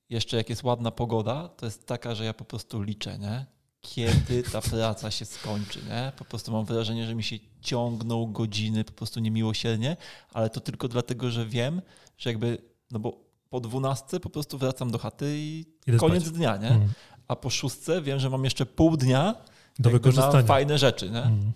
jeszcze 0.09 0.37
jak 0.37 0.51
jest 0.51 0.63
ładna 0.63 0.91
pogoda, 0.91 1.49
to 1.49 1.67
jest 1.67 1.87
taka, 1.87 2.15
że 2.15 2.25
ja 2.25 2.35
po 2.35 2.45
prostu 2.45 2.83
liczę, 2.83 3.19
nie? 3.19 3.47
Kiedy 3.81 4.43
ta 4.43 4.61
praca 4.71 5.11
się 5.11 5.25
skończy, 5.25 5.79
nie? 5.89 6.13
Po 6.17 6.25
prostu 6.25 6.53
mam 6.53 6.65
wrażenie, 6.65 7.07
że 7.07 7.15
mi 7.15 7.23
się 7.23 7.37
ciągną 7.61 8.33
godziny 8.33 8.85
po 8.85 8.93
prostu 8.93 9.21
niemiłosiernie, 9.21 9.97
ale 10.33 10.51
to 10.51 10.61
tylko 10.61 10.89
dlatego, 10.89 11.31
że 11.31 11.47
wiem, 11.47 11.83
że 12.19 12.31
jakby, 12.31 12.59
no 12.91 12.99
bo 12.99 13.21
po 13.51 13.61
dwunastce 13.61 14.21
po 14.21 14.31
prostu 14.31 14.59
wracam 14.59 14.91
do 14.91 14.99
chaty 14.99 15.35
i 15.39 15.65
Idę 15.87 15.99
koniec 15.99 16.23
spać. 16.23 16.37
dnia, 16.37 16.57
nie? 16.57 16.69
Mm 16.69 16.89
a 17.31 17.37
po 17.37 17.51
szóstce 17.51 18.03
wiem, 18.03 18.19
że 18.19 18.31
mam 18.31 18.45
jeszcze 18.45 18.67
pół 18.67 18.97
dnia 18.97 19.35
do 19.79 19.91
wykorzystania. 19.91 20.33
na 20.41 20.43
fajne 20.43 20.79
rzeczy. 20.79 21.11
Nie? 21.11 21.23
Mhm. 21.23 21.53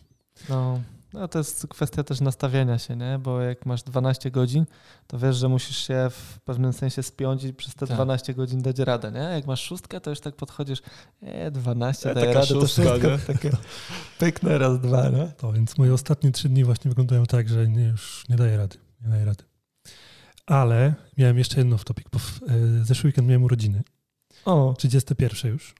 No, 0.49 0.81
no, 1.15 1.29
to 1.29 1.39
jest 1.39 1.67
kwestia 1.69 2.05
też 2.05 2.21
nastawienia 2.21 2.79
się, 2.79 2.97
nie? 2.97 3.19
bo 3.23 3.41
jak 3.41 3.67
masz 3.67 3.83
12 3.83 4.31
godzin, 4.31 4.67
to 5.07 5.19
wiesz, 5.19 5.37
że 5.37 5.49
musisz 5.49 5.77
się 5.77 6.09
w 6.11 6.41
pewnym 6.41 6.73
sensie 6.73 7.03
spiąć 7.03 7.45
i 7.45 7.55
przez 7.55 7.75
te 7.75 7.87
tak. 7.87 7.97
12 7.97 8.35
godzin 8.35 8.63
dać 8.63 8.79
radę. 8.79 9.13
Nie? 9.13 9.19
Jak 9.19 9.47
masz 9.47 9.63
szóstkę, 9.63 10.01
to 10.01 10.11
już 10.11 10.21
tak 10.21 10.37
podchodzisz, 10.37 10.83
e, 11.23 11.51
12, 11.51 12.11
e, 12.11 12.15
daj 12.15 12.35
radę, 12.35 12.47
szóstka, 12.47 12.83
to 12.83 12.91
szóstka, 12.91 13.33
takie 13.33 13.51
pyknę 14.19 14.59
raz, 14.59 14.81
dwa. 14.81 15.09
Nie? 15.09 15.33
To 15.37 15.53
więc 15.53 15.79
moje 15.79 15.95
ostatnie 15.95 16.33
trzy 16.33 16.49
dni 16.49 16.65
właśnie 16.65 16.89
wyglądają 16.89 17.27
tak, 17.27 17.49
że 17.49 17.69
nie, 17.69 17.85
już 17.85 18.25
nie 18.29 18.37
daję 18.37 18.57
rady. 18.57 18.79
Nie 19.01 19.09
daję 19.09 19.25
rady. 19.25 19.45
Ale 20.47 20.95
miałem 21.19 21.39
jeszcze 21.39 21.59
jedno 21.59 21.79
w 21.79 21.85
topik, 21.85 22.09
bo 22.13 22.19
w, 22.19 22.41
e, 22.43 22.85
zeszły 22.85 23.09
weekend 23.09 23.29
miałem 23.29 23.43
urodziny. 23.43 23.83
O. 24.45 24.75
31 24.79 25.51
już. 25.51 25.75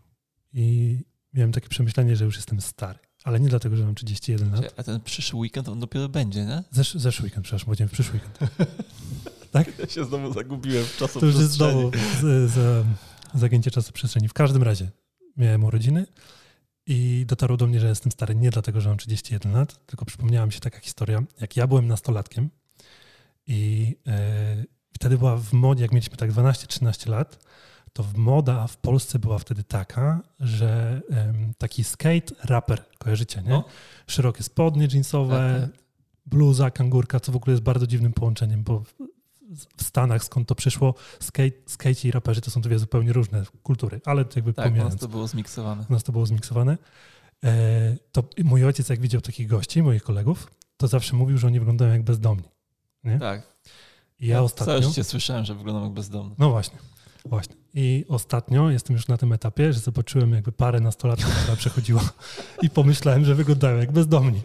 I 0.53 0.99
miałem 1.33 1.53
takie 1.53 1.69
przemyślenie, 1.69 2.17
że 2.17 2.25
już 2.25 2.37
jestem 2.37 2.61
stary. 2.61 2.99
Ale 3.25 3.41
nie 3.41 3.49
dlatego, 3.49 3.77
że 3.77 3.85
mam 3.85 3.95
31 3.95 4.53
lat. 4.53 4.75
A 4.77 4.83
ten 4.83 5.01
przyszły 5.01 5.41
weekend 5.41 5.69
on 5.69 5.81
dopiero 5.81 6.09
będzie, 6.09 6.45
nie? 6.45 6.63
Zesz, 6.71 6.95
zeszły 6.95 7.25
weekend, 7.25 7.45
przepraszam, 7.45 7.67
powiedziałem 7.67 7.89
w 7.89 7.93
przyszły 7.93 8.15
weekend. 8.15 8.39
tak? 9.53 9.79
Ja 9.79 9.87
się 9.87 10.05
znowu 10.05 10.33
zagubiłem 10.33 10.85
w 10.85 10.97
czasu 10.97 11.21
To 11.21 11.27
już 11.27 11.35
jest 11.35 11.51
znowu 11.51 11.91
z, 12.21 12.51
z, 12.51 12.87
zagięcie 13.35 13.71
czasu 13.71 13.93
przestrzeni. 13.93 14.29
W 14.29 14.33
każdym 14.33 14.63
razie 14.63 14.91
miałem 15.37 15.65
urodziny 15.65 16.07
i 16.87 17.25
dotarło 17.29 17.57
do 17.57 17.67
mnie, 17.67 17.81
że 17.81 17.89
jestem 17.89 18.13
stary 18.13 18.35
nie 18.35 18.51
dlatego, 18.51 18.81
że 18.81 18.89
mam 18.89 18.99
31 18.99 19.53
lat, 19.53 19.87
tylko 19.87 20.05
przypomniała 20.05 20.47
mi 20.47 20.53
się 20.53 20.61
taka 20.61 20.81
historia, 20.81 21.23
jak 21.41 21.57
ja 21.57 21.67
byłem 21.67 21.87
nastolatkiem 21.87 22.51
i 23.47 23.95
yy, 24.07 24.65
wtedy 24.93 25.19
była 25.19 25.37
w 25.37 25.53
modzie, 25.53 25.83
jak 25.83 25.93
mieliśmy 25.93 26.17
tak 26.17 26.33
12-13 26.33 27.11
lat, 27.11 27.45
to 27.95 28.05
moda 28.17 28.67
w 28.67 28.77
Polsce 28.77 29.19
była 29.19 29.39
wtedy 29.39 29.65
taka, 29.65 30.23
że 30.41 31.01
taki 31.59 31.85
skate 31.85 32.35
rapper, 32.45 32.85
kojarzycie, 32.99 33.43
nie? 33.43 33.51
No. 33.51 33.65
Szerokie 34.07 34.43
spodnie 34.43 34.89
jeansowe, 34.93 35.61
tak, 35.61 35.71
tak. 35.71 35.81
bluza, 36.27 36.71
kangurka, 36.71 37.21
co 37.21 37.33
w 37.33 37.37
ogóle 37.37 37.53
jest 37.53 37.63
bardzo 37.63 37.87
dziwnym 37.87 38.13
połączeniem, 38.13 38.63
bo 38.63 38.83
w 39.77 39.83
Stanach, 39.85 40.25
skąd 40.25 40.49
to 40.49 40.55
przyszło, 40.55 40.95
skate, 41.21 41.57
skate 41.67 42.09
i 42.09 42.11
raperzy 42.11 42.41
to 42.41 42.51
są 42.51 42.61
dwie 42.61 42.79
zupełnie 42.79 43.13
różne 43.13 43.45
kultury, 43.63 44.01
ale 44.05 44.25
jakby 44.37 44.55
tak, 44.55 44.65
pomijając. 44.65 44.93
u 44.93 44.95
nas 44.95 45.01
to 45.01 45.09
było 45.09 45.27
zmiksowane. 45.27 45.85
U 45.91 45.93
nas 45.93 46.05
to 46.05 46.13
było 46.13 46.27
zmiksowane. 46.27 46.79
To 48.13 48.25
mój 48.45 48.65
ojciec, 48.65 48.89
jak 48.89 49.01
widział 49.01 49.21
takich 49.21 49.49
gości, 49.49 49.83
moich 49.83 50.03
kolegów, 50.03 50.51
to 50.77 50.89
zawsze 50.89 51.17
mówił, 51.17 51.39
że 51.39 51.47
oni 51.47 51.59
wyglądają 51.59 51.93
jak 51.93 52.03
bezdomni. 52.03 52.49
Nie? 53.05 53.19
Tak. 53.19 53.43
I 54.21 54.27
ja, 54.27 54.35
ja 54.35 54.43
ostatnio... 54.43 54.91
Też 54.91 55.07
słyszałem, 55.07 55.45
że 55.45 55.55
wyglądam 55.55 55.85
jak 55.85 55.93
bezdomny. 55.93 56.35
No 56.39 56.51
właśnie. 56.51 56.79
Właśnie. 57.25 57.64
I 57.75 58.05
ostatnio 58.09 58.71
jestem 58.71 58.97
już 58.97 59.09
na 59.09 59.17
tym 59.17 59.33
etapie, 59.33 59.73
że 59.73 59.81
zobaczyłem 59.81 60.33
jakby 60.33 60.53
parę 60.53 60.81
nastolatków, 60.81 61.35
która 61.43 61.57
przechodziła 61.57 62.03
i 62.63 62.71
pomyślałem, 62.71 63.25
że 63.25 63.35
wyglądają 63.35 63.77
jak 63.77 63.93
bezdomni. 63.93 64.43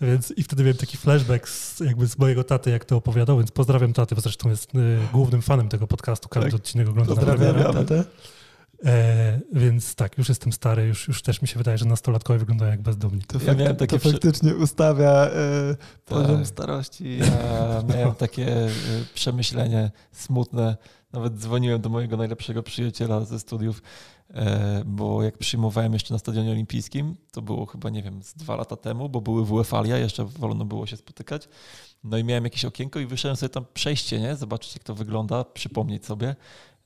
Więc 0.00 0.30
i 0.30 0.42
wtedy 0.42 0.62
miałem 0.62 0.76
taki 0.76 0.96
flashback 0.96 1.48
z, 1.48 1.80
jakby 1.80 2.06
z 2.06 2.18
mojego 2.18 2.44
taty, 2.44 2.70
jak 2.70 2.84
to 2.84 2.96
opowiadał, 2.96 3.38
więc 3.38 3.50
pozdrawiam 3.50 3.92
taty, 3.92 4.14
bo 4.14 4.20
zresztą 4.20 4.50
jest 4.50 4.74
y, 4.74 4.98
głównym 5.12 5.42
fanem 5.42 5.68
tego 5.68 5.86
podcastu, 5.86 6.28
każdy 6.28 6.50
tak. 6.50 6.60
odcinek 6.60 6.88
ogląda 6.88 7.14
Pozdrawiam 7.14 7.56
na 7.56 7.72
premierę. 7.72 8.04
E, 8.84 9.40
więc 9.52 9.94
tak, 9.94 10.18
już 10.18 10.28
jestem 10.28 10.52
stary, 10.52 10.86
już, 10.86 11.08
już 11.08 11.22
też 11.22 11.42
mi 11.42 11.48
się 11.48 11.58
wydaje, 11.58 11.78
że 11.78 11.84
nastolatkowie 11.84 12.38
wyglądają 12.38 12.70
jak 12.70 12.82
bezdomni. 12.82 13.22
To, 13.22 13.38
ja 13.46 13.54
miałem 13.54 13.76
takie 13.76 13.98
to 13.98 14.10
faktycznie 14.10 14.50
przy... 14.50 14.62
ustawia 14.62 15.10
e, 15.10 15.30
poziom 16.04 16.38
tak. 16.38 16.46
starości. 16.46 17.18
Ja 17.18 17.82
miałem 17.94 18.14
takie 18.14 18.46
e, 18.46 18.70
przemyślenie 19.14 19.90
smutne. 20.12 20.76
Nawet 21.16 21.34
dzwoniłem 21.34 21.80
do 21.80 21.88
mojego 21.88 22.16
najlepszego 22.16 22.62
przyjaciela 22.62 23.24
ze 23.24 23.40
studiów, 23.40 23.82
e, 24.30 24.82
bo 24.86 25.22
jak 25.22 25.38
przyjmowałem 25.38 25.92
jeszcze 25.92 26.14
na 26.14 26.18
Stadionie 26.18 26.50
Olimpijskim, 26.50 27.16
to 27.32 27.42
było 27.42 27.66
chyba, 27.66 27.90
nie 27.90 28.02
wiem, 28.02 28.22
z 28.22 28.34
dwa 28.34 28.56
lata 28.56 28.76
temu, 28.76 29.08
bo 29.08 29.20
były 29.20 29.44
WF-alia, 29.46 29.98
jeszcze 29.98 30.24
wolno 30.24 30.64
było 30.64 30.86
się 30.86 30.96
spotykać. 30.96 31.48
No 32.04 32.18
i 32.18 32.24
miałem 32.24 32.44
jakieś 32.44 32.64
okienko 32.64 33.00
i 33.00 33.06
wyszedłem 33.06 33.36
sobie 33.36 33.50
tam 33.50 33.64
przejście, 33.74 34.20
nie? 34.20 34.36
Zobaczyć, 34.36 34.74
jak 34.74 34.84
to 34.84 34.94
wygląda, 34.94 35.44
przypomnieć 35.44 36.06
sobie. 36.06 36.36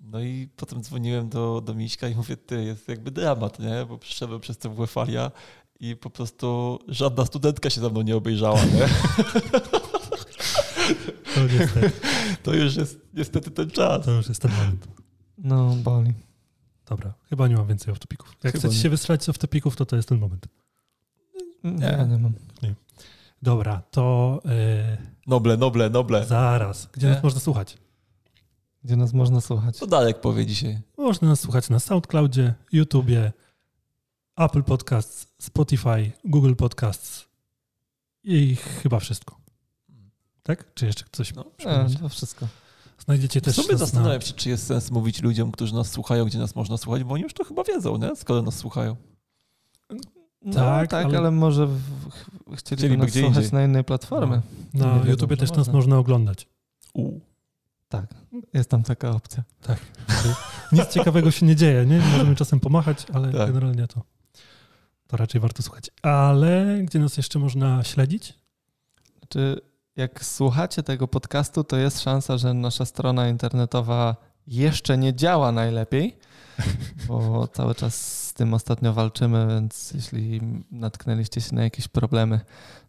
No 0.01 0.21
i 0.21 0.49
potem 0.57 0.83
dzwoniłem 0.83 1.29
do, 1.29 1.61
do 1.61 1.75
Miśka 1.75 2.09
i 2.09 2.15
mówię, 2.15 2.37
ty, 2.37 2.65
jest 2.65 2.89
jakby 2.89 3.11
dramat, 3.11 3.59
nie? 3.59 3.87
Bo 3.89 3.99
przyszedłem 3.99 4.41
przez 4.41 4.59
tę 4.59 4.75
WF-alia 4.75 5.31
i 5.81 5.97
po 5.97 6.11
prostu 6.11 6.79
żadna 6.89 7.27
studentka 7.27 7.71
się 7.71 7.81
za 7.81 7.89
mną 7.89 8.03
nie 8.03 8.17
obejrzała, 8.17 8.65
nie? 8.65 8.89
To, 11.49 11.55
niestety. 11.59 11.91
to 12.43 12.55
już 12.55 12.77
jest 12.77 13.01
niestety 13.15 13.51
ten 13.51 13.71
czas. 13.71 14.05
To 14.05 14.11
już 14.11 14.29
jest 14.29 14.43
ten 14.43 14.51
moment. 14.51 14.89
No, 15.39 15.75
boli. 15.75 16.13
Dobra, 16.87 17.15
chyba 17.29 17.49
nie 17.49 17.57
mam 17.57 17.67
więcej 17.67 17.95
off-topików. 17.95 18.29
Jak 18.45 18.53
chyba 18.53 18.59
chcecie 18.59 18.77
nie. 18.77 18.83
się 18.83 18.91
wystrzelać 18.91 19.25
z 19.25 19.29
off-topików, 19.29 19.77
to 19.77 19.87
to 19.87 19.97
jest 19.97 20.09
ten 20.09 20.19
moment. 20.19 20.47
Nie, 21.65 21.71
nie, 21.73 22.07
nie 22.09 22.19
mam. 22.19 22.33
Nie. 22.63 22.75
Dobra, 23.43 23.83
to... 23.91 24.41
Yy... 24.45 24.51
Noble, 25.27 25.57
noble, 25.57 25.91
noble. 25.91 26.27
Zaraz. 26.27 26.89
Gdzie 26.93 27.07
nie? 27.07 27.13
nas 27.13 27.23
można 27.23 27.41
słuchać? 27.41 27.79
Gdzie 28.85 28.97
nas 28.97 29.13
można 29.13 29.41
słuchać? 29.41 29.79
To 29.79 29.87
Darek 29.87 30.21
powie 30.21 30.47
dzisiaj. 30.47 30.81
Można 30.99 31.29
nas 31.29 31.41
słuchać 31.41 31.69
na 31.69 31.79
SoundCloudzie, 31.81 32.55
YouTubie, 32.73 33.33
Apple 34.37 34.63
Podcasts, 34.63 35.27
Spotify, 35.39 36.13
Google 36.25 36.55
Podcasts 36.55 37.29
i 38.25 38.57
chyba 38.57 38.99
wszystko. 38.99 39.40
Tak? 40.57 40.75
Czy 40.75 40.87
jeszcze 40.87 41.05
coś? 41.13 41.35
No, 41.35 41.45
nie, 41.89 41.99
to 41.99 42.09
wszystko. 42.09 42.47
Znajdziecie 43.05 43.41
też. 43.41 43.57
W 43.57 43.63
sumie 43.63 43.79
zastanawiam 43.79 44.21
się, 44.21 44.33
czy 44.33 44.49
jest 44.49 44.67
sens 44.67 44.91
mówić 44.91 45.23
ludziom, 45.23 45.53
którzy 45.53 45.75
nas 45.75 45.91
słuchają, 45.91 46.25
gdzie 46.25 46.39
nas 46.39 46.55
można 46.55 46.77
słuchać, 46.77 47.05
bo 47.05 47.15
oni 47.15 47.23
już 47.23 47.35
to 47.35 47.45
chyba 47.45 47.65
wiedzą, 47.65 47.97
nie? 47.99 48.17
skoro 48.17 48.43
nas 48.43 48.55
słuchają. 48.57 48.97
No, 50.43 50.55
Tak, 50.55 50.91
tak, 50.91 51.07
ale- 51.07 51.19
ale, 51.19 51.31
może 51.31 51.67
w, 51.67 51.81
ch- 52.11 52.31
chcieliby 52.57 52.57
Chcieliby 52.77 52.97
nas 52.97 53.11
gdzie 53.11 53.21
słuchać 53.21 53.37
indziej. 53.45 53.53
na 53.53 53.65
innej 53.65 53.85
platformie. 53.85 54.37
Na 54.37 54.41
Nie 54.75 54.81
wiadomo, 54.93 55.11
YouTubie 55.11 55.37
że 55.37 55.41
też 55.41 55.49
nas 55.51 55.59
można. 55.59 55.73
można 55.73 55.99
oglądać. 55.99 56.49
U. 56.95 57.21
Tak, 57.89 58.15
jest 58.55 58.71
tam 58.71 58.83
taka 58.83 59.11
opcja. 59.11 59.43
Nic 60.73 60.89
ciekawego 60.89 61.31
się 61.31 61.47
nie 61.47 61.57
dzieje, 61.57 61.87
nie? 61.87 61.99
Możemy 61.99 62.37
czasem 62.37 62.61
pomachać, 62.61 63.07
ale 63.13 63.33
Tak. 63.33 63.47
generalnie 63.47 63.87
to, 63.87 64.03
to 65.07 65.17
raczej 65.17 65.41
warto 65.41 65.63
słuchać. 65.63 65.91
Ale 66.03 66.79
gdzie 66.83 66.99
nas 66.99 67.17
jeszcze 67.17 67.39
można 67.39 67.85
śledzić? 67.85 68.35
Czy 69.29 69.61
jak 70.01 70.25
słuchacie 70.25 70.83
tego 70.83 71.09
podcastu, 71.09 71.65
to 71.65 71.77
jest 71.77 72.01
szansa, 72.01 72.39
że 72.39 72.55
nasza 72.55 72.85
strona 72.85 73.29
internetowa 73.29 74.17
jeszcze 74.47 74.99
nie 74.99 75.15
działa 75.15 75.53
najlepiej, 75.53 76.17
bo 77.09 77.49
cały 77.49 77.75
czas 77.75 78.25
z 78.27 78.35
tym 78.35 78.55
ostatnio 78.55 78.93
walczymy, 78.93 79.47
więc 79.49 79.93
jeśli 79.95 80.41
natknęliście 80.71 81.41
się 81.41 81.55
na 81.55 81.63
jakieś 81.63 81.89
problemy, 81.89 82.41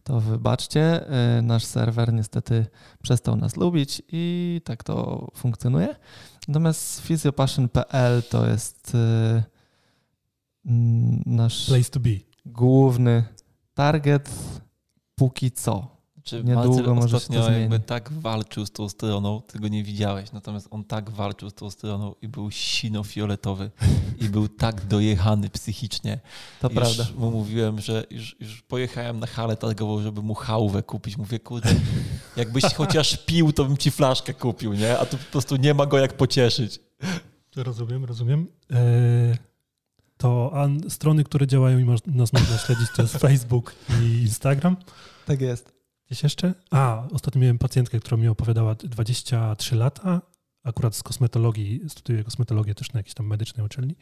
to 0.04 0.20
wybaczcie. 0.20 1.06
Yy, 1.36 1.42
Nasz 1.42 1.66
serwer 1.66 2.14
niestety 2.14 2.66
przestał 3.04 3.36
nas 3.36 3.58
lubić 3.58 4.02
i 4.12 4.62
tak 4.66 4.84
to 4.84 5.28
funkcjonuje. 5.36 5.96
Natomiast 6.48 7.02
physiopassion.pl 7.02 8.24
to 8.30 8.48
jest 8.48 8.94
yy, 8.94 9.44
mm, 10.66 11.24
nasz 11.26 11.70
główny 12.46 13.24
target 13.74 14.30
póki 15.16 15.52
co. 15.52 16.01
Czy 16.32 16.44
Niedługo 16.44 16.78
Marcel 16.78 16.96
może 16.96 17.10
się 17.10 17.16
ostatnio 17.16 17.46
to 17.46 17.52
jakby 17.52 17.80
tak 17.80 18.12
walczył 18.12 18.66
z 18.66 18.72
tą 18.72 18.90
stroną, 18.90 19.42
ty 19.48 19.60
go 19.60 19.68
nie 19.68 19.84
widziałeś, 19.84 20.32
natomiast 20.32 20.68
on 20.72 20.84
tak 20.84 21.10
walczył 21.10 21.50
z 21.50 21.54
tą 21.54 21.70
stroną 21.70 22.16
i 22.22 22.28
był 22.28 22.52
sino-fioletowy 22.52 23.70
i 24.22 24.30
był 24.30 24.48
tak 24.48 24.86
dojechany 24.86 25.50
psychicznie. 25.50 26.20
To 26.62 26.68
już 26.68 26.76
prawda. 26.76 27.06
mu 27.18 27.32
mówiłem, 27.32 27.82
że 27.82 28.04
już, 28.10 28.36
już 28.40 28.62
pojechałem 28.62 29.20
na 29.20 29.28
halę 29.28 29.58
targową, 29.58 30.02
żeby 30.02 30.22
mu 30.22 30.34
hałwę 30.34 30.84
kupić. 30.84 31.18
Mówię, 31.18 31.40
kurde, 31.40 31.70
jakbyś 32.38 32.64
chociaż 32.78 33.18
pił, 33.18 33.54
to 33.54 33.66
bym 33.66 33.78
ci 33.78 33.92
flaszkę 33.92 34.34
kupił, 34.34 34.74
nie? 34.74 35.00
A 35.00 35.06
tu 35.06 35.18
po 35.18 35.32
prostu 35.32 35.56
nie 35.56 35.74
ma 35.74 35.86
go 35.86 35.98
jak 35.98 36.18
pocieszyć. 36.18 36.80
Rozumiem, 37.56 38.06
rozumiem. 38.06 38.48
E, 38.72 39.38
to 40.18 40.52
a 40.54 40.90
strony, 40.90 41.24
które 41.24 41.48
działają 41.48 41.80
i 41.80 41.86
nas 41.86 42.34
można 42.34 42.58
śledzić, 42.58 42.88
to 42.96 43.02
jest 43.02 43.18
Facebook 43.28 43.76
i 44.02 44.22
Instagram. 44.22 44.78
Tak 45.26 45.42
jest. 45.42 45.81
Gdzieś 46.12 46.24
jeszcze? 46.24 46.54
A, 46.72 47.08
ostatnio 47.12 47.42
miałem 47.42 47.58
pacjentkę, 47.58 48.00
która 48.00 48.18
mi 48.18 48.28
opowiadała 48.28 48.76
23 48.76 49.76
lata, 49.76 50.22
akurat 50.64 50.96
z 50.96 51.04
kosmetologii, 51.04 51.82
studiuje 51.88 52.24
kosmetologię 52.24 52.76
też 52.76 52.94
na 52.94 53.00
jakiejś 53.00 53.14
tam 53.14 53.26
medycznej 53.26 53.66
uczelni. 53.66 53.96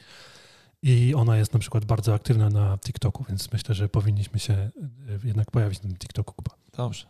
I 0.82 1.15
ona 1.15 1.38
jest 1.38 1.54
na 1.54 1.60
przykład 1.60 1.86
bardzo 1.86 2.13
aktywna 2.13 2.50
na 2.50 2.78
TikToku, 2.78 3.26
więc 3.30 3.52
myślę, 3.52 3.76
że 3.76 3.89
powinniśmy 3.89 4.39
się 4.39 4.54
e, 4.54 4.72
jednak 5.24 5.52
pojawić 5.52 5.82
na 5.82 5.89
tym 5.89 5.98
TikToku, 5.98 6.34
Kuba. 6.34 6.52
Dobrze. 6.78 7.06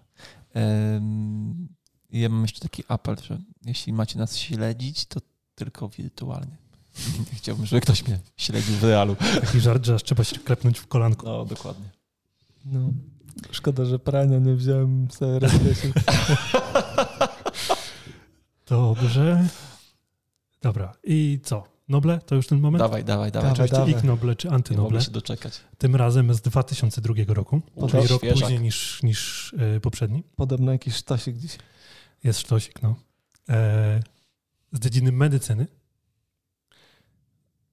Em, 0.54 1.68
Ja 2.12 2.30
mam 2.30 2.42
jeszcze 2.42 2.60
taki 2.60 2.84
apel, 2.88 3.16
że 3.24 3.40
jeśli 3.66 3.94
macie 3.94 4.20
nas 4.20 4.38
śledzić, 4.38 5.06
to 5.06 5.20
tylko 5.56 5.90
wirtualnie. 5.90 6.58
Nie 7.20 7.38
chciałbym, 7.40 7.66
żeby 7.66 7.82
ktoś 7.82 8.08
mnie 8.08 8.20
śledził 8.38 8.76
w 8.76 8.84
realu. 8.84 9.16
Taki 9.42 9.60
żart, 9.60 9.86
że 9.86 9.96
aż 9.96 10.04
trzeba 10.04 10.24
się 10.24 10.40
klepnąć 10.40 10.80
w 10.80 10.88
kolanko. 10.88 11.26
No, 11.28 11.46
dokładnie. 11.46 11.90
No. 12.66 12.90
Szkoda, 13.52 13.86
że 13.86 14.00
prania 14.00 14.40
nie 14.40 14.56
wziąłem 14.56 15.08
sobie 15.12 15.40
rozwiesić. 15.40 15.94
Dobrze. 18.66 19.48
Dobra. 20.62 20.94
I 21.04 21.40
co? 21.44 21.64
Noble? 21.90 22.20
To 22.20 22.36
już 22.36 22.48
ten 22.48 22.60
moment? 22.60 22.80
Dawaj, 22.80 23.04
dawaj, 23.04 23.32
dawaj. 23.32 23.52
Dawaj. 23.52 23.66
Oczywiście 23.70 23.98
ich 23.98 24.04
Noble 24.04 24.36
czy 24.36 24.48
Nie 24.48 24.54
antynoble. 24.54 24.92
mogę 24.92 25.02
się 25.06 25.12
doczekać. 25.12 25.62
Tym 25.78 25.96
razem 25.96 26.34
z 26.34 26.42
2002 26.42 27.14
roku, 27.34 27.62
O, 27.76 27.88
czyli 27.88 28.08
rok 28.08 28.18
świeżak. 28.22 28.40
później 28.40 28.60
niż, 28.60 29.04
niż 29.04 29.54
e, 29.58 29.80
poprzedni. 29.80 30.24
Podobno 30.36 30.72
jakiś 30.72 30.96
sztosik 30.96 31.38
dziś. 31.38 31.58
Jest 32.24 32.40
sztosik, 32.40 32.82
no. 32.82 32.96
E, 33.50 34.00
z 34.72 34.80
dziedziny 34.80 35.12
medycyny. 35.12 35.68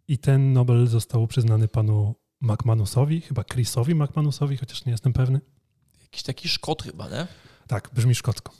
I 0.09 0.19
ten 0.19 0.53
Nobel 0.53 0.87
został 0.87 1.27
przyznany 1.27 1.69
panu 1.69 2.15
McManusowi, 2.41 3.21
chyba 3.21 3.45
Chrisowi 3.53 3.95
McManusowi, 3.95 4.57
chociaż 4.57 4.85
nie 4.85 4.93
jestem 4.93 5.13
pewny. 5.13 5.41
Jakiś 6.17 6.27
taki 6.27 6.49
szkot 6.49 6.83
chyba, 6.83 7.09
nie? 7.09 7.27
Tak, 7.67 7.91
brzmi 7.93 8.15
szkocko. 8.15 8.53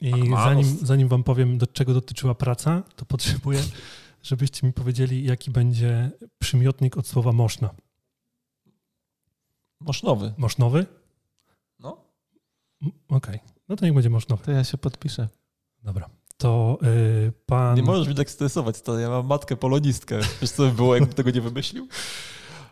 I 0.00 0.10
McManus. 0.10 0.44
zanim, 0.44 0.86
zanim 0.86 1.08
wam 1.08 1.24
powiem, 1.24 1.58
do 1.58 1.66
czego 1.66 1.94
dotyczyła 1.94 2.34
praca, 2.34 2.82
to 2.96 3.04
potrzebuję, 3.04 3.62
żebyście 4.22 4.66
mi 4.66 4.72
powiedzieli, 4.72 5.24
jaki 5.24 5.50
będzie 5.50 6.10
przymiotnik 6.38 6.96
od 6.96 7.06
słowa 7.06 7.32
moszna. 7.32 7.70
Mosznowy. 9.80 10.34
Mosznowy? 10.36 10.86
No. 11.78 12.04
Okej, 13.08 13.38
no 13.68 13.76
to 13.76 13.84
niech 13.84 13.94
będzie 13.94 14.10
mosznowy. 14.10 14.44
To 14.44 14.50
ja 14.52 14.64
się 14.64 14.78
podpiszę. 14.78 15.28
Dobra. 15.82 16.10
To 16.36 16.78
y, 16.82 17.32
pan... 17.46 17.76
Nie 17.76 17.82
możesz 17.82 18.06
mnie 18.06 18.16
tak 18.16 18.30
stresować, 18.30 18.80
to 18.80 18.98
ja 18.98 19.08
mam 19.08 19.26
matkę 19.26 19.56
polonistkę. 19.56 20.20
Wiesz 20.40 20.50
co 20.50 20.62
by 20.62 20.72
było, 20.72 20.94
jakbym 20.94 21.14
tego 21.14 21.30
nie 21.30 21.40
wymyślił? 21.40 21.88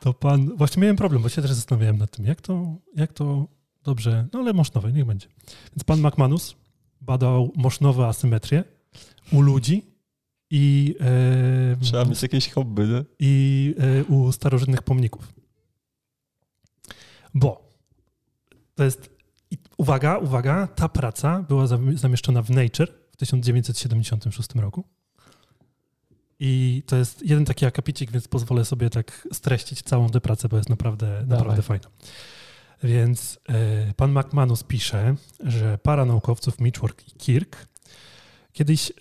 To 0.00 0.14
pan, 0.14 0.56
właśnie 0.56 0.80
miałem 0.80 0.96
problem, 0.96 1.22
bo 1.22 1.28
się 1.28 1.42
też 1.42 1.52
zastanawiałem 1.52 1.98
nad 1.98 2.10
tym, 2.10 2.26
jak 2.26 2.40
to, 2.40 2.76
jak 2.94 3.12
to 3.12 3.46
dobrze, 3.84 4.28
no 4.32 4.38
ale 4.40 4.52
mosznowe, 4.52 4.92
niech 4.92 5.04
będzie. 5.04 5.26
Więc 5.76 5.84
pan 5.86 6.00
McManus 6.00 6.54
badał 7.00 7.52
mosznowe 7.56 8.06
asymetrię 8.06 8.64
u 9.32 9.40
ludzi 9.40 9.82
i, 10.50 10.94
e, 11.00 11.76
Trzeba 11.80 12.04
mieć 12.04 12.22
jakieś 12.22 12.50
hobby, 12.50 12.82
nie? 12.88 13.04
i 13.18 13.74
e, 13.78 14.04
u 14.04 14.32
starożytnych 14.32 14.82
pomników. 14.82 15.32
Bo 17.34 17.72
to 18.74 18.84
jest, 18.84 19.10
uwaga, 19.76 20.18
uwaga, 20.18 20.66
ta 20.66 20.88
praca 20.88 21.42
była 21.42 21.66
zam- 21.66 21.96
zamieszczona 21.98 22.42
w 22.42 22.50
Nature 22.50 22.92
w 23.12 23.16
1976 23.16 24.54
roku. 24.54 24.84
I 26.40 26.82
to 26.86 26.96
jest 26.96 27.22
jeden 27.26 27.44
taki 27.44 27.66
akapicik, 27.66 28.10
więc 28.10 28.28
pozwolę 28.28 28.64
sobie 28.64 28.90
tak 28.90 29.28
streścić 29.32 29.82
całą 29.82 30.08
tę 30.08 30.20
pracę, 30.20 30.48
bo 30.48 30.56
jest 30.56 30.68
naprawdę, 30.68 31.24
naprawdę 31.26 31.62
fajna. 31.62 31.88
Więc 32.82 33.38
e, 33.48 33.94
pan 33.94 34.12
McManus 34.12 34.62
pisze, 34.62 35.14
że 35.40 35.78
para 35.78 36.04
naukowców 36.04 36.60
Mitchwork 36.60 37.08
i 37.08 37.12
Kirk 37.12 37.68
kiedyś 38.52 38.90
e, 38.90 38.94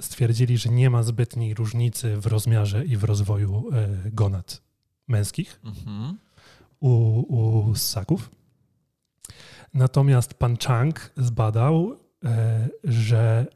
stwierdzili, 0.00 0.58
że 0.58 0.68
nie 0.68 0.90
ma 0.90 1.02
zbytniej 1.02 1.54
różnicy 1.54 2.16
w 2.16 2.26
rozmiarze 2.26 2.84
i 2.84 2.96
w 2.96 3.04
rozwoju 3.04 3.68
e, 3.72 4.10
gonad 4.10 4.62
męskich 5.08 5.60
Mhm. 5.64 6.18
u, 6.80 6.88
u 7.68 7.74
ssaków. 7.74 8.30
Natomiast 9.74 10.34
pan 10.34 10.56
Chang 10.56 11.12
zbadał, 11.16 11.96
że 12.84 13.46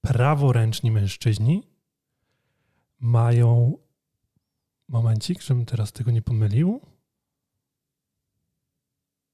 praworęczni 0.00 0.90
mężczyźni 0.90 1.62
mają. 3.00 3.78
Momencik, 4.88 5.42
żebym 5.42 5.66
teraz 5.66 5.92
tego 5.92 6.10
nie 6.10 6.22
pomylił. 6.22 6.80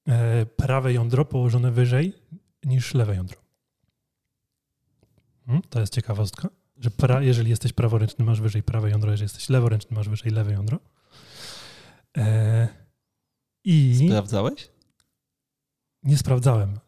E, 0.09 0.47
prawe 0.47 0.93
jądro 0.93 1.25
położone 1.25 1.71
wyżej 1.73 2.13
niż 2.65 2.95
lewe 2.95 3.17
jądro. 3.17 3.41
Hmm, 5.47 5.63
to 5.71 5.81
jest 5.81 5.93
ciekawostka, 5.95 6.49
że 6.79 6.91
pra, 6.91 7.23
jeżeli 7.23 7.51
jesteś 7.51 7.73
praworęczny, 7.73 8.25
masz 8.25 8.41
wyżej 8.41 8.63
prawe 8.63 8.91
jądro, 8.91 9.11
jeżeli 9.11 9.25
jesteś 9.25 9.49
leworęczny, 9.49 9.97
masz 9.97 10.09
wyżej 10.09 10.33
lewe 10.33 10.53
jądro. 10.53 10.79
E, 12.17 12.69
I 13.65 14.05
Sprawdzałeś? 14.09 14.69
nie 16.03 16.17
sprawdzałem, 16.19 16.79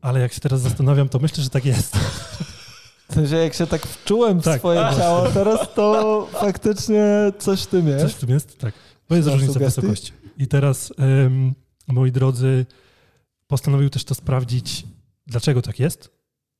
ale 0.00 0.20
jak 0.20 0.32
się 0.32 0.40
teraz 0.40 0.60
zastanawiam, 0.60 1.08
to 1.08 1.18
myślę, 1.18 1.44
że 1.44 1.50
tak 1.50 1.64
jest. 1.64 1.96
W 3.08 3.14
sensie, 3.14 3.36
jak 3.36 3.54
się 3.54 3.66
tak 3.66 3.86
wczułem 3.86 4.40
w 4.40 4.44
Tak. 4.44 4.58
swoje 4.58 4.86
A. 4.86 4.96
ciało 4.96 5.28
teraz, 5.30 5.74
to 5.74 6.26
faktycznie 6.32 7.32
coś 7.38 7.62
w 7.62 7.66
tym 7.66 7.82
Coś 7.86 8.02
jest. 8.02 8.14
w 8.16 8.20
tym 8.20 8.30
jest? 8.30 8.58
Tak. 8.58 8.74
Bo 9.08 9.16
jest 9.16 9.28
różnica 9.28 9.58
wysokości. 9.58 10.12
I 10.38 10.46
teraz, 10.46 10.92
moi 11.86 12.12
drodzy, 12.12 12.66
postanowił 13.46 13.90
też 13.90 14.04
to 14.04 14.14
sprawdzić, 14.14 14.86
dlaczego 15.26 15.62
tak 15.62 15.80
jest, 15.80 16.10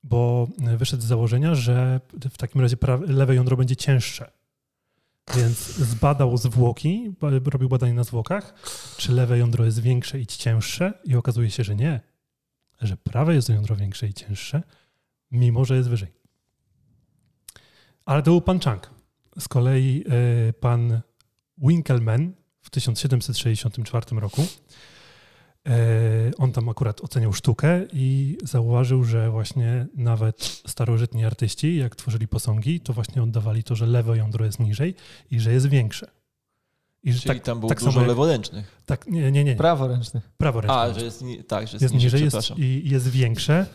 bo 0.03 0.49
wyszedł 0.59 1.03
z 1.03 1.07
założenia, 1.07 1.55
że 1.55 2.01
w 2.31 2.39
takim 2.39 2.61
razie 2.61 2.77
lewe 3.07 3.35
jądro 3.35 3.57
będzie 3.57 3.77
cięższe. 3.77 4.31
Więc 5.37 5.59
zbadał 5.77 6.37
zwłoki, 6.37 7.15
robił 7.45 7.69
badanie 7.69 7.95
na 7.95 8.05
zwłokach, 8.05 8.55
czy 8.97 9.13
lewe 9.13 9.39
jądro 9.39 9.65
jest 9.65 9.81
większe 9.81 10.21
i 10.21 10.27
cięższe 10.27 10.93
i 11.05 11.17
okazuje 11.17 11.51
się, 11.51 11.65
że 11.65 11.77
nie, 11.77 12.01
że 12.81 12.97
prawe 12.97 13.35
jest 13.35 13.49
jądro 13.49 13.77
większe 13.77 14.09
i 14.09 14.15
cięższe, 14.15 14.63
mimo 15.31 15.65
że 15.65 15.77
jest 15.77 15.89
wyżej. 15.89 16.13
Ale 18.05 18.23
to 18.23 18.31
był 18.31 18.41
pan 18.41 18.61
Chang. 18.61 18.91
Z 19.39 19.49
kolei 19.49 20.05
e, 20.49 20.53
pan 20.53 21.01
Winkelmann 21.59 22.33
w 22.61 22.71
1764 22.71 24.21
roku. 24.21 24.47
E, 25.67 26.31
On 26.39 26.53
tam 26.53 26.69
akurat 26.69 27.01
oceniał 27.01 27.33
sztukę 27.33 27.81
i 27.93 28.39
zauważył, 28.43 29.05
że 29.05 29.31
właśnie 29.31 29.87
nawet 29.95 30.61
starożytni 30.67 31.25
artyści, 31.25 31.77
jak 31.77 31.97
tworzyli 31.97 32.29
posągi, 32.29 32.81
to 32.81 32.93
właśnie 32.93 33.23
oddawali 33.23 33.65
to, 33.65 33.75
że 33.75 33.87
lewe 33.87 34.17
jądro 34.17 34.45
jest 34.45 34.61
niżej 34.61 34.95
i 35.31 35.41
że 35.41 35.53
jest 35.53 35.67
większe. 35.67 36.11
I 37.03 37.13
że 37.13 37.21
Czyli 37.21 37.35
tak, 37.35 37.43
tam 37.43 37.61
było 37.61 37.69
tak 37.69 37.81
dużo 37.81 38.05
leworęcznych. 38.05 38.83
Tak, 38.87 39.07
nie, 39.07 39.33
nie, 39.33 39.45
nie. 39.45 39.57
Praworęcznych. 39.57 40.31
Praworęcznych. 40.39 40.79
A, 40.79 40.99
że 40.99 41.05
jest, 41.05 41.25
tak, 41.49 41.69
że 41.69 41.75
jest, 41.75 41.83
jest 41.83 41.95
niżej, 41.95 42.25
jest, 42.25 42.59
i 42.59 42.83
jest 42.85 43.09
większe, 43.09 43.67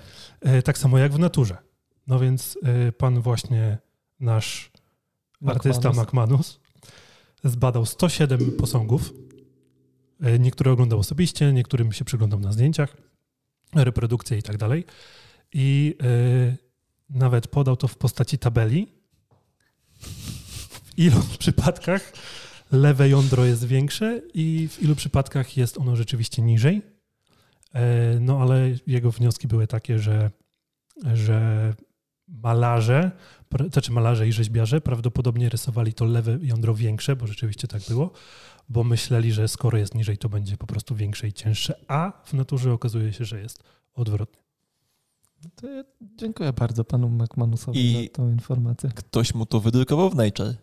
e, 0.42 0.62
tak 0.62 0.78
samo 0.78 0.98
jak 0.98 1.14
w 1.14 1.20
naturze. 1.20 1.58
No 2.08 2.20
więc 2.20 2.58
e, 2.64 2.92
pan 2.92 3.22
właśnie, 3.22 3.78
nasz 4.20 4.72
artysta 5.46 5.90
McManus, 5.90 6.60
zbadał 7.44 7.86
107 7.86 8.52
posągów. 8.52 9.14
E, 10.22 10.40
niektóre 10.40 10.72
oglądał 10.72 11.00
osobiście, 11.00 11.54
niektórym 11.54 11.92
się 11.92 12.06
przyglądał 12.06 12.40
na 12.40 12.52
zdjęciach, 12.52 12.98
reprodukcje 13.76 14.38
i 14.38 14.44
tak 14.44 14.58
dalej. 14.58 14.86
I 15.54 15.98
nawet 17.10 17.48
podał 17.48 17.78
to 17.78 17.88
w 17.88 17.98
postaci 17.98 18.38
tabeli. 18.38 18.88
W 20.00 20.98
ilu 20.98 21.22
przypadkach 21.40 22.14
lewe 22.72 23.10
jądro 23.10 23.46
jest 23.46 23.66
większe 23.66 24.22
i 24.34 24.68
w 24.72 24.84
ilu 24.84 24.96
przypadkach 24.96 25.58
jest 25.58 25.78
ono 25.78 25.96
rzeczywiście 25.96 26.42
niżej. 26.42 26.82
E, 27.74 28.20
no 28.20 28.42
ale 28.42 28.70
jego 28.88 29.12
wnioski 29.12 29.48
były 29.48 29.68
takie, 29.68 30.00
że, 30.00 30.32
że 31.14 31.74
malarze, 32.32 33.12
znaczy 33.72 33.92
malarze 33.92 34.28
i 34.28 34.32
rzeźbiarze 34.32 34.82
prawdopodobnie 34.82 35.50
rysowali 35.50 35.94
to 35.94 36.06
lewe 36.06 36.38
jądro 36.42 36.76
większe, 36.76 37.16
bo 37.16 37.28
rzeczywiście 37.28 37.68
tak 37.68 37.82
było, 37.90 38.12
bo 38.70 38.84
myśleli, 38.84 39.32
że 39.32 39.48
skoro 39.48 39.78
jest 39.78 39.96
niżej, 39.96 40.18
to 40.18 40.30
będzie 40.30 40.58
po 40.58 40.68
prostu 40.68 40.96
większe 40.96 41.28
i 41.28 41.34
cięższe, 41.34 41.80
a 41.88 42.22
w 42.26 42.34
naturze 42.34 42.74
okazuje 42.74 43.14
się, 43.14 43.26
że 43.26 43.40
jest 43.42 43.64
odwrotnie. 43.94 44.42
To 45.56 45.70
ja 45.70 45.84
dziękuję 46.02 46.54
bardzo 46.54 46.84
panu 46.84 47.10
McManusowi 47.10 47.92
I 47.92 48.04
za 48.04 48.10
tą 48.10 48.30
informację. 48.30 48.90
Ktoś 48.96 49.34
mu 49.34 49.46
to 49.46 49.60
wydrukował 49.60 50.10
w 50.10 50.16
Nature. 50.16 50.56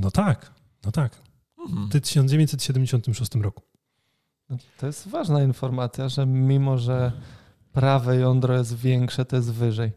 No 0.00 0.10
tak. 0.10 0.54
No 0.84 0.92
tak. 0.92 1.22
Mhm. 1.58 1.88
W 1.88 1.92
1976 1.92 3.34
roku. 3.34 3.62
No, 4.50 4.56
to 4.78 4.86
jest 4.86 5.08
ważna 5.08 5.42
informacja, 5.42 6.08
że 6.08 6.26
mimo, 6.26 6.78
że 6.78 7.12
prawe 7.72 8.16
jądro 8.16 8.58
jest 8.58 8.76
większe, 8.76 9.24
to 9.24 9.36
jest 9.36 9.52
wyżej. 9.52 9.92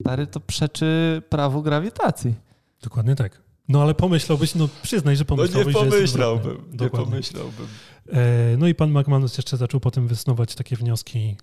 Stary, 0.00 0.26
to 0.26 0.40
przeczy 0.40 1.22
prawu 1.28 1.62
grawitacji. 1.62 2.34
Dokładnie 2.82 3.14
tak. 3.16 3.42
No 3.68 3.82
ale 3.82 3.94
pomyślałbyś, 3.94 4.54
no 4.54 4.68
przyznaj, 4.82 5.16
że 5.16 5.24
pomyślałbyś, 5.24 5.74
no 5.74 5.82
nie 5.82 5.88
pomyślałbym, 5.88 6.52
że 6.52 6.70
jest 6.70 6.82
Nie 6.82 6.90
pomyślałbym. 6.90 7.66
E, 8.12 8.56
no 8.58 8.68
i 8.68 8.74
pan 8.74 8.90
McManus 8.90 9.36
jeszcze 9.36 9.56
zaczął 9.56 9.80
potem 9.80 10.08
wysnuwać 10.08 10.54
takie 10.54 10.76
wnioski, 10.76 11.36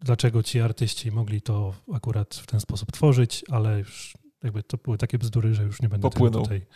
dlaczego 0.00 0.42
ci 0.42 0.60
artyści 0.60 1.12
mogli 1.12 1.42
to 1.42 1.74
akurat 1.94 2.34
w 2.34 2.46
ten 2.46 2.60
sposób 2.60 2.92
tworzyć, 2.92 3.44
ale 3.50 3.78
już 3.78 4.14
jakby 4.42 4.62
to 4.62 4.76
były 4.76 4.98
takie 4.98 5.18
bzdury, 5.18 5.54
że 5.54 5.62
już 5.62 5.82
nie 5.82 5.88
będę 5.88 6.10
tutaj 6.10 6.66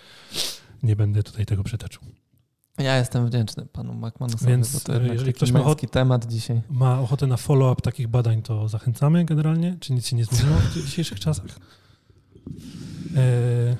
nie 0.83 0.97
będę 0.97 1.23
tutaj 1.23 1.47
tego 1.47 1.64
przytaczył. 1.64 2.03
Ja 2.79 2.97
jestem 2.97 3.27
wdzięczny 3.27 3.67
panu 3.67 3.95
McManusowi, 3.95 4.47
Więc 4.47 4.73
bo 4.73 4.81
to 4.81 5.03
jeżeli 5.03 5.33
ktoś 5.33 5.53
ma 5.53 5.61
ochotę, 5.61 5.87
temat 5.87 6.27
dzisiaj. 6.27 6.62
Ma 6.71 7.01
ochotę 7.01 7.27
na 7.27 7.37
follow-up 7.37 7.83
takich 7.83 8.09
badań, 8.09 8.43
to 8.43 8.69
zachęcamy 8.69 9.25
generalnie. 9.25 9.77
Czy 9.81 9.93
nic 9.93 10.07
się 10.07 10.17
nie 10.17 10.25
zmieniło 10.25 10.57
w 10.59 10.87
dzisiejszych 10.87 11.21
czasach? 11.21 11.59
E... 13.17 13.77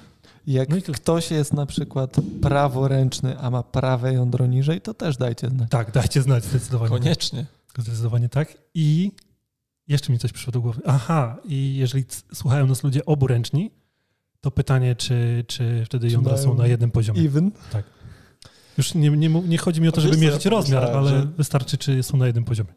Jak 0.47 0.69
no 0.69 0.77
ktoś 0.95 1.31
jest 1.31 1.53
na 1.53 1.67
przykład 1.67 2.17
praworęczny, 2.43 3.39
a 3.39 3.51
ma 3.51 3.63
prawe 3.63 4.13
jądro 4.13 4.47
niżej, 4.47 4.81
to 4.81 4.95
też 4.95 5.17
dajcie 5.17 5.49
znać. 5.49 5.71
Tak, 5.71 5.93
dajcie 5.93 6.23
znać 6.23 6.45
zdecydowanie. 6.45 6.91
Koniecznie. 6.91 7.47
Tak. 7.73 7.85
Zdecydowanie 7.85 8.29
tak. 8.29 8.59
I 8.75 9.13
jeszcze 9.89 10.13
mi 10.13 10.19
coś 10.19 10.33
przyszło 10.33 10.53
do 10.53 10.61
głowy. 10.61 10.81
Aha, 10.87 11.37
i 11.45 11.77
jeżeli 11.77 12.05
słuchają 12.35 12.67
nas 12.67 12.85
ludzie 12.85 13.05
oburęczni, 13.05 13.71
to 14.41 14.51
pytanie, 14.51 14.97
czy, 14.97 15.45
czy 15.47 15.83
wtedy 15.87 16.09
jądra 16.09 16.37
są 16.37 16.55
na 16.55 16.67
jednym 16.67 16.91
poziomie. 16.91 17.21
Even? 17.21 17.51
Tak. 17.73 17.85
Już 18.79 18.95
nie, 18.95 19.11
nie, 19.11 19.29
nie 19.29 19.59
chodzi 19.59 19.81
mi 19.81 19.89
o 19.89 19.93
to, 19.93 20.01
żeby 20.01 20.17
mierzyć 20.17 20.47
rozmiar, 20.47 20.85
ale 20.85 21.11
że, 21.11 21.27
wystarczy, 21.27 21.79
czy 21.79 22.03
są 22.03 22.17
na 22.17 22.27
jednym 22.27 22.45
poziomie. 22.45 22.71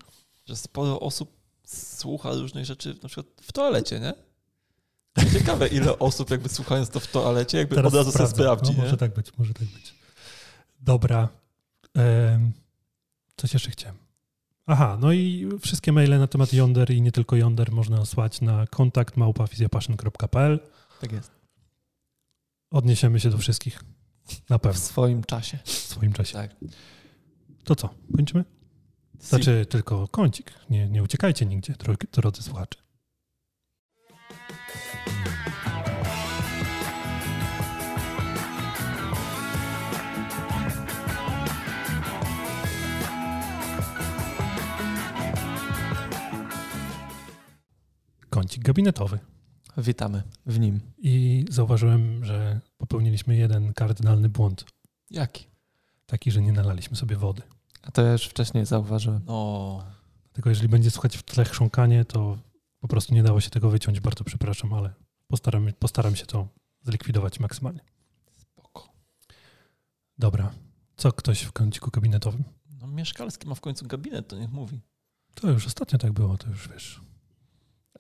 Że 0.46 0.56
sporo 0.56 1.00
osób 1.00 1.32
słucha 1.66 2.32
różnych 2.34 2.66
rzeczy, 2.66 2.96
na 3.04 3.10
przykład 3.10 3.26
w 3.42 3.52
toalecie, 3.52 4.00
nie? 4.00 4.14
Ciekawe, 5.34 5.68
ile 5.68 6.00
osób 6.00 6.30
jakby 6.30 6.50
słuchając 6.50 6.90
to 6.90 7.00
w 7.00 7.08
toalecie, 7.08 7.58
jakby 7.58 7.76
Teraz 7.76 7.94
od 7.94 7.98
razu 7.98 8.12
sobie 8.12 8.28
sprawdzi. 8.28 8.74
No, 8.78 8.84
może 8.84 8.98
tak 8.98 9.14
być, 9.14 9.38
może 9.38 9.54
tak 9.54 9.68
być. 9.68 9.94
Dobra. 10.80 11.30
Ehm, 11.96 12.52
coś 13.38 13.54
jeszcze 13.54 13.72
chciałem. 13.72 13.98
Aha, 14.66 14.98
no 15.02 15.12
i 15.12 15.50
wszystkie 15.62 15.92
maile 15.92 16.20
na 16.20 16.28
temat 16.28 16.54
jąder 16.54 16.92
i 16.92 17.02
nie 17.02 17.12
tylko 17.12 17.36
jąder 17.36 17.72
można 17.72 18.06
słać 18.06 18.42
na 18.42 18.68
kontakt 18.68 19.18
małpafizjapassion.pl. 19.18 20.60
Tak 21.02 21.12
jest. 21.12 21.32
Odniesiemy 22.72 23.20
się 23.20 23.30
do 23.30 23.38
wszystkich. 23.38 23.80
Na 24.50 24.60
pewno. 24.60 24.80
W 24.80 24.84
swoim 24.84 25.24
czasie. 25.24 25.58
W 25.64 25.70
swoim 25.70 26.14
czasie. 26.14 26.34
Tak. 26.34 26.56
To 27.64 27.76
co? 27.76 27.90
Kończymy? 28.16 28.46
Znaczy 29.20 29.66
tylko 29.66 30.08
kącik. 30.08 30.54
Nie, 30.70 30.90
nie 30.90 31.04
uciekajcie 31.04 31.46
nigdzie, 31.46 31.74
drodzy 32.12 32.44
słuchacze. 32.44 32.80
Kącik 48.30 48.64
gabinetowy. 48.64 49.20
Witamy 49.78 50.24
w 50.46 50.60
nim. 50.60 50.80
I 50.98 51.46
zauważyłem, 51.50 52.26
że 52.26 52.62
popełniliśmy 52.78 53.36
jeden 53.36 53.74
kardynalny 53.74 54.30
błąd. 54.30 54.66
Jaki? 55.10 55.46
Taki, 56.06 56.32
że 56.32 56.42
nie 56.42 56.52
nalaliśmy 56.52 56.98
sobie 56.98 57.16
wody. 57.16 57.42
A 57.82 57.92
to 57.92 58.02
ja 58.02 58.12
już 58.12 58.26
wcześniej 58.26 58.66
zauważyłem. 58.66 59.22
O. 59.28 59.84
Tylko 60.34 60.50
jeżeli 60.50 60.70
będzie 60.70 60.92
słuchać 60.92 61.18
w 61.18 61.24
tle 61.24 61.46
chrząkanie, 61.46 62.06
to 62.06 62.38
po 62.80 62.88
prostu 62.88 63.14
nie 63.14 63.24
dało 63.24 63.42
się 63.42 63.50
tego 63.50 63.70
wyciąć. 63.70 64.00
Bardzo 64.00 64.24
przepraszam, 64.24 64.74
ale 64.74 64.94
postaram, 65.28 65.74
postaram 65.80 66.16
się 66.16 66.26
to 66.26 66.48
zlikwidować 66.84 67.40
maksymalnie. 67.40 67.82
Spoko. 68.32 68.94
Dobra. 70.18 70.52
Co 70.98 71.12
ktoś 71.12 71.42
w 71.42 71.52
kąciku 71.52 71.92
gabinetowym? 71.92 72.44
No 72.80 72.88
mieszkalski 72.88 73.48
ma 73.48 73.56
w 73.56 73.62
końcu 73.62 73.88
gabinet, 73.88 74.28
to 74.28 74.40
niech 74.40 74.52
mówi. 74.52 74.82
To 75.36 75.50
już 75.50 75.68
ostatnio 75.68 76.00
tak 76.00 76.12
było, 76.12 76.38
to 76.38 76.50
już 76.50 76.68
wiesz. 76.68 77.02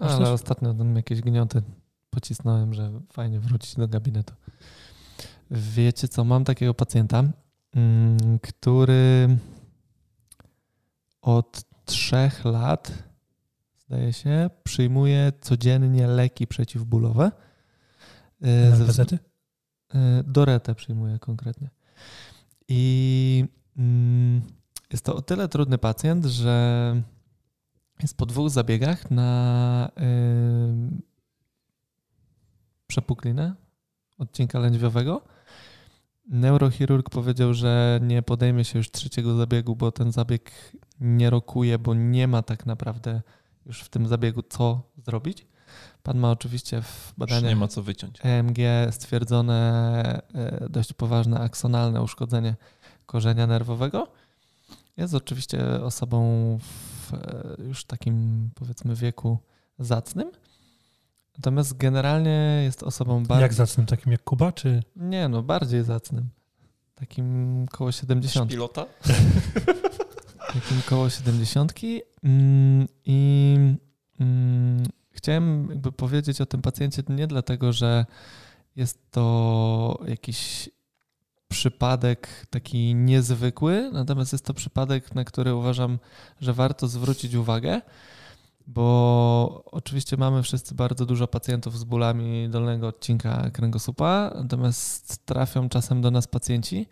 Ale 0.02 0.32
ostatnio 0.32 0.74
tam 0.74 0.96
jakieś 0.96 1.22
gnioty 1.22 1.62
pocisnąłem, 2.10 2.74
że 2.74 2.92
fajnie 3.14 3.40
wrócić 3.40 3.76
do 3.76 3.88
gabinetu. 3.88 4.34
Wiecie 5.52 6.08
co, 6.08 6.24
mam 6.24 6.44
takiego 6.44 6.74
pacjenta, 6.74 7.24
mm, 7.76 8.40
który 8.40 9.38
od 11.22 11.64
trzech 11.86 12.46
lat, 12.46 12.92
zdaje 13.78 14.14
się, 14.14 14.50
przyjmuje 14.64 15.32
codziennie 15.42 16.08
leki 16.08 16.48
przeciwbólowe. 16.48 17.32
Gazety? 18.88 19.20
Y, 19.96 19.98
Doretę 20.24 20.76
przyjmuje 20.76 21.20
konkretnie. 21.20 21.70
I 22.68 23.46
mm, 23.78 24.42
jest 24.92 25.06
to 25.06 25.16
o 25.16 25.22
tyle 25.22 25.48
trudny 25.48 25.78
pacjent, 25.78 26.26
że 26.26 26.96
jest 28.02 28.18
po 28.18 28.26
dwóch 28.26 28.50
zabiegach 28.50 29.12
na 29.12 29.92
yy, 29.98 31.02
przepuklinę 32.88 33.56
odcinka 34.18 34.60
lędźwiowego. 34.60 35.22
Neurochirurg 36.28 37.10
powiedział, 37.10 37.54
że 37.54 38.00
nie 38.04 38.22
podejmie 38.22 38.66
się 38.66 38.80
już 38.80 38.92
trzeciego 38.92 39.36
zabiegu, 39.36 39.76
bo 39.76 39.92
ten 39.92 40.12
zabieg 40.12 40.52
nie 41.00 41.30
rokuje, 41.30 41.80
bo 41.80 41.94
nie 41.94 42.28
ma 42.28 42.42
tak 42.42 42.66
naprawdę 42.66 43.22
już 43.66 43.82
w 43.82 43.90
tym 43.90 44.08
zabiegu 44.08 44.42
co 44.42 44.82
zrobić. 44.98 45.48
Pan 46.04 46.18
ma 46.18 46.32
oczywiście 46.32 46.82
w 46.82 47.14
badaniach 47.18 47.50
nie 47.50 47.56
ma 47.56 47.68
co 47.68 47.84
wyciąć. 47.84 48.20
EMG 48.24 48.58
stwierdzone 48.92 50.22
e, 50.34 50.70
dość 50.70 50.94
poważne 50.94 51.40
aksonalne 51.40 52.02
uszkodzenie 52.02 52.56
korzenia 53.06 53.48
nerwowego. 53.48 54.08
Jest 54.98 55.14
oczywiście 55.14 55.82
osobą 55.84 56.58
w 56.62 57.01
e, 57.14 57.64
już 57.68 57.86
takim 57.86 58.50
powiedzmy 58.56 58.96
wieku 58.96 59.38
zacnym. 59.80 60.32
Natomiast 61.38 61.78
generalnie 61.78 62.62
jest 62.64 62.84
osobą 62.84 63.24
bardzo. 63.24 63.42
Jak 63.42 63.54
zacnym? 63.54 63.86
Takim 63.86 64.12
jak 64.12 64.24
Kuba, 64.24 64.52
czy? 64.52 64.84
Nie, 64.96 65.30
no 65.30 65.44
bardziej 65.44 65.84
zacnym. 65.84 66.30
Takim 66.96 67.66
koło 67.72 67.92
70. 67.92 68.52
Pilota? 68.52 68.86
Takim 70.54 70.82
koło 70.86 71.10
70. 71.10 71.74
Mm, 72.24 72.88
I 73.06 73.56
mm, 74.20 74.84
chciałem 75.12 75.70
jakby 75.70 75.92
powiedzieć 75.92 76.42
o 76.42 76.46
tym 76.46 76.62
pacjencie 76.62 77.04
nie 77.10 77.28
dlatego, 77.28 77.74
że 77.74 78.06
jest 78.76 79.12
to 79.12 80.00
jakiś 80.08 80.70
przypadek 81.52 82.48
taki 82.50 82.96
niezwykły, 82.96 83.90
natomiast 83.94 84.32
jest 84.32 84.46
to 84.46 84.54
przypadek, 84.54 85.16
na 85.16 85.24
który 85.24 85.56
uważam, 85.56 86.00
że 86.42 86.54
warto 86.54 86.88
zwrócić 86.88 87.36
uwagę, 87.36 87.82
bo 88.68 89.64
oczywiście 89.72 90.18
mamy 90.18 90.44
wszyscy 90.44 90.76
bardzo 90.76 91.06
dużo 91.06 91.28
pacjentów 91.28 91.80
z 91.80 91.84
bólami 91.84 92.50
dolnego 92.50 92.88
odcinka 92.88 93.50
kręgosłupa, 93.50 94.32
natomiast 94.36 95.26
trafią 95.26 95.70
czasem 95.70 96.02
do 96.02 96.12
nas 96.12 96.28
pacjenci, 96.28 96.88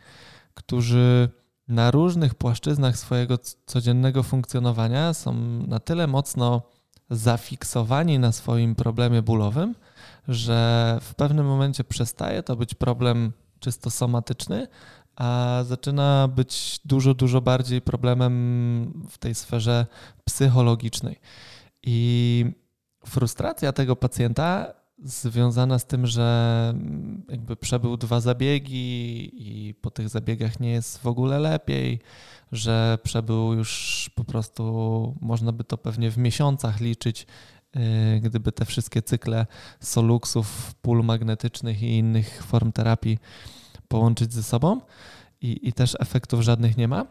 którzy 0.53 1.29
na 1.67 1.91
różnych 1.91 2.35
płaszczyznach 2.35 2.97
swojego 2.97 3.37
codziennego 3.65 4.23
funkcjonowania 4.23 5.13
są 5.13 5.33
na 5.67 5.79
tyle 5.79 6.07
mocno 6.07 6.61
zafiksowani 7.09 8.19
na 8.19 8.31
swoim 8.31 8.75
problemie 8.75 9.21
bólowym, 9.21 9.75
że 10.27 10.97
w 11.01 11.15
pewnym 11.15 11.45
momencie 11.45 11.83
przestaje 11.83 12.43
to 12.43 12.55
być 12.55 12.75
problem 12.75 13.31
czysto 13.59 13.89
somatyczny, 13.89 14.67
a 15.15 15.59
zaczyna 15.65 16.27
być 16.27 16.79
dużo, 16.85 17.13
dużo 17.13 17.41
bardziej 17.41 17.81
problemem 17.81 19.03
w 19.09 19.17
tej 19.17 19.35
sferze 19.35 19.85
psychologicznej. 20.25 21.19
I 21.83 22.45
frustracja 23.05 23.73
tego 23.73 23.95
pacjenta 23.95 24.73
związana 25.03 25.79
z 25.79 25.85
tym, 25.85 26.07
że 26.07 26.73
jakby 27.29 27.55
przebył 27.55 27.97
dwa 27.97 28.19
zabiegi 28.19 29.31
i 29.33 29.73
po 29.73 29.91
tych 29.91 30.09
zabiegach 30.09 30.59
nie 30.59 30.71
jest 30.71 30.97
w 30.97 31.07
ogóle 31.07 31.39
lepiej, 31.39 31.99
że 32.51 32.97
przebył 33.03 33.53
już 33.53 34.09
po 34.15 34.23
prostu, 34.23 35.17
można 35.21 35.51
by 35.51 35.63
to 35.63 35.77
pewnie 35.77 36.11
w 36.11 36.17
miesiącach 36.17 36.79
liczyć, 36.79 37.27
gdyby 38.21 38.51
te 38.51 38.65
wszystkie 38.65 39.01
cykle 39.01 39.45
soluksów, 39.79 40.75
pól 40.81 41.03
magnetycznych 41.03 41.83
i 41.83 41.97
innych 41.97 42.43
form 42.43 42.71
terapii 42.71 43.17
połączyć 43.87 44.33
ze 44.33 44.43
sobą 44.43 44.81
i, 45.41 45.67
i 45.67 45.73
też 45.73 45.95
efektów 45.99 46.41
żadnych 46.41 46.77
nie 46.77 46.87
ma, 46.87 47.05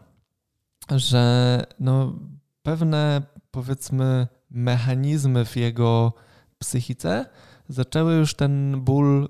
że 0.95 1.63
no 1.79 2.19
pewne 2.63 3.21
powiedzmy 3.51 4.27
mechanizmy 4.49 5.45
w 5.45 5.55
jego 5.55 6.13
psychice 6.59 7.25
zaczęły 7.69 8.13
już 8.13 8.33
ten 8.33 8.81
ból 8.81 9.29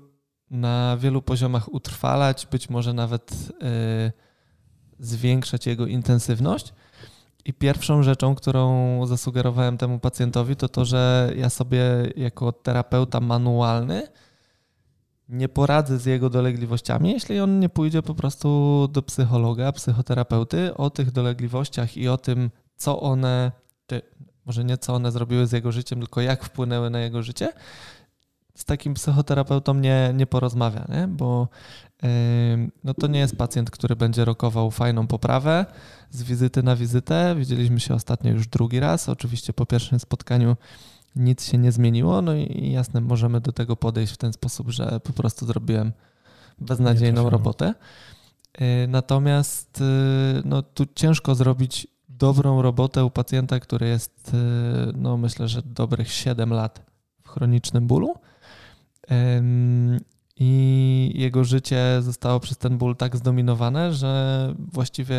na 0.50 0.96
wielu 1.00 1.22
poziomach 1.22 1.72
utrwalać, 1.72 2.46
być 2.46 2.70
może 2.70 2.92
nawet 2.92 3.52
yy, 3.60 4.12
zwiększać 4.98 5.66
jego 5.66 5.86
intensywność. 5.86 6.72
I 7.44 7.52
pierwszą 7.52 8.02
rzeczą, 8.02 8.34
którą 8.34 9.06
zasugerowałem 9.06 9.78
temu 9.78 9.98
pacjentowi, 9.98 10.56
to 10.56 10.68
to, 10.68 10.84
że 10.84 11.32
ja 11.36 11.50
sobie 11.50 11.82
jako 12.16 12.52
terapeuta 12.52 13.20
manualny 13.20 14.08
nie 15.30 15.48
poradzę 15.48 15.98
z 15.98 16.06
jego 16.06 16.30
dolegliwościami, 16.30 17.12
jeśli 17.12 17.40
on 17.40 17.60
nie 17.60 17.68
pójdzie 17.68 18.02
po 18.02 18.14
prostu 18.14 18.88
do 18.92 19.02
psychologa, 19.02 19.72
psychoterapeuty 19.72 20.74
o 20.74 20.90
tych 20.90 21.10
dolegliwościach 21.10 21.96
i 21.96 22.08
o 22.08 22.18
tym, 22.18 22.50
co 22.76 23.00
one, 23.00 23.52
czy 23.86 24.02
może 24.44 24.64
nie 24.64 24.78
co 24.78 24.94
one 24.94 25.12
zrobiły 25.12 25.46
z 25.46 25.52
jego 25.52 25.72
życiem, 25.72 25.98
tylko 25.98 26.20
jak 26.20 26.44
wpłynęły 26.44 26.90
na 26.90 27.00
jego 27.00 27.22
życie, 27.22 27.52
z 28.54 28.64
takim 28.64 28.94
psychoterapeutą 28.94 29.74
nie, 29.74 30.12
nie 30.14 30.26
porozmawia, 30.26 30.86
nie? 30.88 31.08
bo 31.08 31.48
no 32.84 32.94
to 32.94 33.06
nie 33.06 33.18
jest 33.18 33.36
pacjent, 33.36 33.70
który 33.70 33.96
będzie 33.96 34.24
rokował 34.24 34.70
fajną 34.70 35.06
poprawę 35.06 35.66
z 36.10 36.22
wizyty 36.22 36.62
na 36.62 36.76
wizytę. 36.76 37.34
Widzieliśmy 37.38 37.80
się 37.80 37.94
ostatnio 37.94 38.30
już 38.30 38.48
drugi 38.48 38.80
raz. 38.80 39.08
Oczywiście 39.08 39.52
po 39.52 39.66
pierwszym 39.66 40.00
spotkaniu 40.00 40.56
nic 41.16 41.46
się 41.46 41.58
nie 41.58 41.72
zmieniło, 41.72 42.22
no 42.22 42.34
i 42.34 42.72
jasne, 42.72 43.00
możemy 43.00 43.40
do 43.40 43.52
tego 43.52 43.76
podejść 43.76 44.12
w 44.12 44.16
ten 44.16 44.32
sposób, 44.32 44.70
że 44.70 45.00
po 45.00 45.12
prostu 45.12 45.46
zrobiłem 45.46 45.92
beznadziejną 46.58 47.30
robotę. 47.30 47.74
Yy, 48.60 48.66
natomiast 48.88 49.80
yy, 49.80 50.42
no, 50.44 50.62
tu 50.62 50.86
ciężko 50.94 51.34
zrobić 51.34 51.86
dobrą 52.08 52.62
robotę 52.62 53.04
u 53.04 53.10
pacjenta, 53.10 53.60
który 53.60 53.88
jest, 53.88 54.32
yy, 54.86 54.92
no 54.96 55.16
myślę, 55.16 55.48
że 55.48 55.62
dobrych 55.62 56.12
7 56.12 56.52
lat 56.52 56.82
w 57.22 57.28
chronicznym 57.28 57.86
bólu 57.86 58.14
i 60.42 61.12
jego 61.14 61.44
życie 61.44 61.82
zostało 62.00 62.40
przez 62.40 62.58
ten 62.58 62.78
ból 62.78 62.96
tak 62.96 63.16
zdominowane, 63.16 63.92
że 63.92 64.54
właściwie 64.58 65.16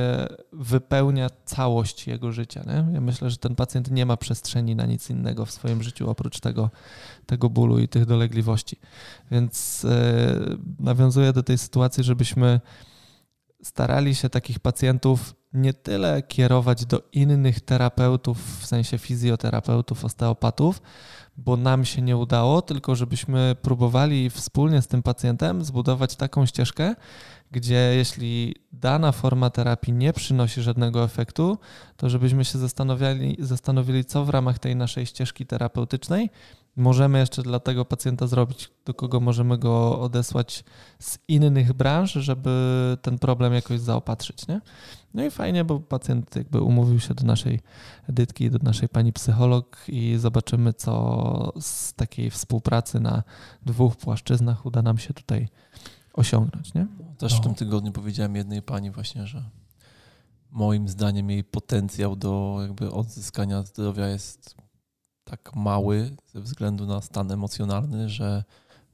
wypełnia 0.53 1.29
całość 1.45 2.07
jego 2.07 2.31
życia. 2.31 2.63
Nie? 2.67 2.93
Ja 2.93 3.01
myślę, 3.01 3.29
że 3.29 3.37
ten 3.37 3.55
pacjent 3.55 3.91
nie 3.91 4.05
ma 4.05 4.17
przestrzeni 4.17 4.75
na 4.75 4.85
nic 4.85 5.09
innego 5.09 5.45
w 5.45 5.51
swoim 5.51 5.83
życiu 5.83 6.09
oprócz 6.09 6.39
tego, 6.39 6.69
tego 7.25 7.49
bólu 7.49 7.79
i 7.79 7.87
tych 7.87 8.05
dolegliwości. 8.05 8.77
Więc 9.31 9.85
e, 9.85 10.39
nawiązuję 10.79 11.33
do 11.33 11.43
tej 11.43 11.57
sytuacji, 11.57 12.03
żebyśmy 12.03 12.59
starali 13.63 14.15
się 14.15 14.29
takich 14.29 14.59
pacjentów 14.59 15.35
nie 15.53 15.73
tyle 15.73 16.21
kierować 16.21 16.85
do 16.85 17.01
innych 17.13 17.59
terapeutów, 17.59 18.59
w 18.59 18.65
sensie 18.65 18.97
fizjoterapeutów, 18.97 20.05
osteopatów, 20.05 20.81
bo 21.37 21.57
nam 21.57 21.85
się 21.85 22.01
nie 22.01 22.17
udało, 22.17 22.61
tylko 22.61 22.95
żebyśmy 22.95 23.55
próbowali 23.61 24.29
wspólnie 24.29 24.81
z 24.81 24.87
tym 24.87 25.03
pacjentem 25.03 25.63
zbudować 25.63 26.15
taką 26.15 26.45
ścieżkę, 26.45 26.95
gdzie 27.51 27.93
jeśli 27.95 28.55
dana 28.71 29.11
forma 29.11 29.49
terapii 29.49 29.93
nie 29.93 30.13
przynosi 30.13 30.61
żadnego 30.61 31.03
efektu, 31.03 31.57
to 31.97 32.09
żebyśmy 32.09 32.45
się 32.45 32.59
zastanowili, 32.59 33.37
zastanowili, 33.39 34.05
co 34.05 34.25
w 34.25 34.29
ramach 34.29 34.59
tej 34.59 34.75
naszej 34.75 35.05
ścieżki 35.05 35.45
terapeutycznej 35.45 36.29
możemy 36.75 37.19
jeszcze 37.19 37.43
dla 37.43 37.59
tego 37.59 37.85
pacjenta 37.85 38.27
zrobić, 38.27 38.69
do 38.85 38.93
kogo 38.93 39.19
możemy 39.19 39.57
go 39.57 39.99
odesłać 39.99 40.63
z 40.99 41.17
innych 41.27 41.73
branż, 41.73 42.13
żeby 42.13 42.51
ten 43.01 43.19
problem 43.19 43.53
jakoś 43.53 43.79
zaopatrzyć. 43.79 44.47
Nie? 44.47 44.61
No 45.13 45.23
i 45.23 45.31
fajnie, 45.31 45.63
bo 45.63 45.79
pacjent 45.79 46.35
jakby 46.35 46.61
umówił 46.61 46.99
się 46.99 47.13
do 47.13 47.23
naszej 47.25 47.59
edytki, 48.09 48.51
do 48.51 48.59
naszej 48.63 48.89
pani 48.89 49.13
psycholog 49.13 49.77
i 49.87 50.17
zobaczymy, 50.17 50.73
co 50.73 51.53
z 51.59 51.93
takiej 51.93 52.29
współpracy 52.29 52.99
na 52.99 53.23
dwóch 53.65 53.95
płaszczyznach 53.95 54.65
uda 54.65 54.81
nam 54.81 54.97
się 54.97 55.13
tutaj 55.13 55.47
osiągnąć. 56.13 56.73
Nie? 56.73 56.87
Też 57.17 57.33
w 57.33 57.37
no. 57.37 57.43
tym 57.43 57.55
tygodniu 57.55 57.91
powiedziałem 57.91 58.35
jednej 58.35 58.61
pani 58.61 58.91
właśnie, 58.91 59.27
że 59.27 59.43
moim 60.51 60.87
zdaniem 60.87 61.29
jej 61.29 61.43
potencjał 61.43 62.15
do 62.15 62.57
jakby 62.61 62.91
odzyskania 62.91 63.63
zdrowia 63.63 64.07
jest 64.07 64.55
tak 65.23 65.55
mały 65.55 66.15
ze 66.33 66.41
względu 66.41 66.85
na 66.85 67.01
stan 67.01 67.31
emocjonalny, 67.31 68.09
że 68.09 68.43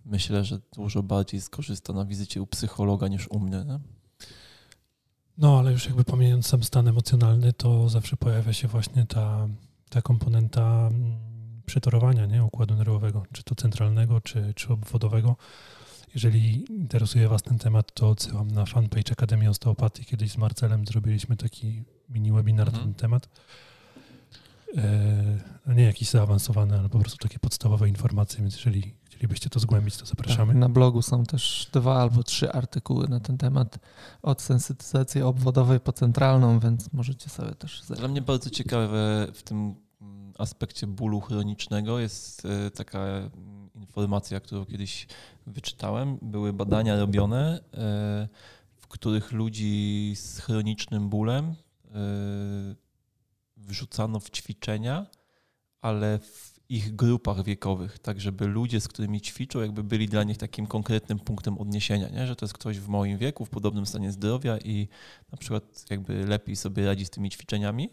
myślę, 0.05 0.43
że 0.43 0.59
dużo 0.75 1.03
bardziej 1.03 1.41
skorzysta 1.41 1.93
na 1.93 2.05
wizycie 2.05 2.41
u 2.41 2.47
psychologa 2.47 3.07
niż 3.07 3.27
u 3.27 3.39
mnie. 3.39 3.65
Nie? 3.65 3.79
No, 5.37 5.59
ale 5.59 5.71
już 5.71 5.85
jakby 5.85 6.03
pomijając 6.03 6.47
sam 6.47 6.63
stan 6.63 6.87
emocjonalny, 6.87 7.53
to 7.53 7.89
zawsze 7.89 8.17
pojawia 8.17 8.53
się 8.53 8.67
właśnie 8.67 9.05
ta, 9.05 9.47
ta 9.89 10.01
komponenta 10.01 10.87
mm, 10.87 11.17
przetorowania 11.65 12.25
nie? 12.25 12.43
układu 12.43 12.75
nerwowego, 12.75 13.23
czy 13.31 13.43
to 13.43 13.55
centralnego, 13.55 14.21
czy, 14.21 14.53
czy 14.55 14.73
obwodowego. 14.73 15.35
Jeżeli 16.15 16.65
interesuje 16.73 17.29
Was 17.29 17.43
ten 17.43 17.59
temat, 17.59 17.93
to 17.93 18.09
odsyłam 18.09 18.51
na 18.51 18.65
fanpage 18.65 19.11
Akademii 19.11 19.47
Osteopatii. 19.47 20.05
Kiedyś 20.05 20.31
z 20.31 20.37
Marcelem 20.37 20.85
zrobiliśmy 20.85 21.37
taki 21.37 21.83
mini 22.09 22.31
webinar 22.31 22.67
mhm. 22.67 22.77
na 22.77 22.93
ten 22.93 22.93
temat. 22.93 23.29
E, 24.77 25.37
no 25.65 25.73
nie 25.73 25.83
jakiś 25.83 26.09
zaawansowany, 26.09 26.79
ale 26.79 26.89
po 26.89 26.99
prostu 26.99 27.17
takie 27.17 27.39
podstawowe 27.39 27.89
informacje, 27.89 28.39
więc 28.41 28.55
jeżeli 28.55 28.93
chcielibyście 29.17 29.49
to 29.49 29.59
zgłębić, 29.59 29.97
to 29.97 30.05
zapraszamy. 30.05 30.53
Tak, 30.53 30.59
na 30.59 30.69
blogu 30.69 31.01
są 31.01 31.23
też 31.23 31.69
dwa 31.73 32.01
albo 32.01 32.23
trzy 32.23 32.51
artykuły 32.51 33.07
na 33.07 33.19
ten 33.19 33.37
temat 33.37 33.79
od 34.21 34.41
sensytyzacji 34.41 35.21
obwodowej 35.21 35.79
po 35.79 35.93
centralną, 35.93 36.59
więc 36.59 36.93
możecie 36.93 37.29
sobie 37.29 37.55
też... 37.55 37.81
Dla 37.89 38.07
mnie 38.07 38.21
bardzo 38.21 38.49
ciekawe 38.49 39.27
w 39.33 39.43
tym 39.43 39.75
aspekcie 40.37 40.87
bólu 40.87 41.19
chronicznego 41.19 41.99
jest 41.99 42.45
e, 42.45 42.71
taka 42.71 42.99
informacja, 43.75 44.39
którą 44.39 44.65
kiedyś 44.65 45.07
wyczytałem. 45.47 46.17
Były 46.21 46.53
badania 46.53 46.99
robione, 46.99 47.59
e, 47.73 48.27
w 48.75 48.87
których 48.87 49.31
ludzi 49.31 50.13
z 50.15 50.39
chronicznym 50.39 51.09
bólem 51.09 51.55
wrzucano 53.57 54.19
w 54.19 54.29
ćwiczenia, 54.29 55.05
ale 55.81 56.19
w 56.19 56.56
ich 56.69 56.95
grupach 56.95 57.43
wiekowych, 57.43 57.99
tak 57.99 58.21
żeby 58.21 58.47
ludzie, 58.47 58.81
z 58.81 58.87
którymi 58.87 59.21
ćwiczą, 59.21 59.59
jakby 59.59 59.83
byli 59.83 60.07
dla 60.07 60.23
nich 60.23 60.37
takim 60.37 60.67
konkretnym 60.67 61.19
punktem 61.19 61.57
odniesienia, 61.57 62.09
nie? 62.09 62.27
że 62.27 62.35
to 62.35 62.45
jest 62.45 62.53
ktoś 62.53 62.79
w 62.79 62.87
moim 62.87 63.17
wieku, 63.17 63.45
w 63.45 63.49
podobnym 63.49 63.85
stanie 63.85 64.11
zdrowia 64.11 64.57
i 64.57 64.87
na 65.31 65.37
przykład 65.37 65.85
jakby 65.89 66.25
lepiej 66.25 66.55
sobie 66.55 66.85
radzi 66.85 67.05
z 67.05 67.09
tymi 67.09 67.29
ćwiczeniami. 67.29 67.89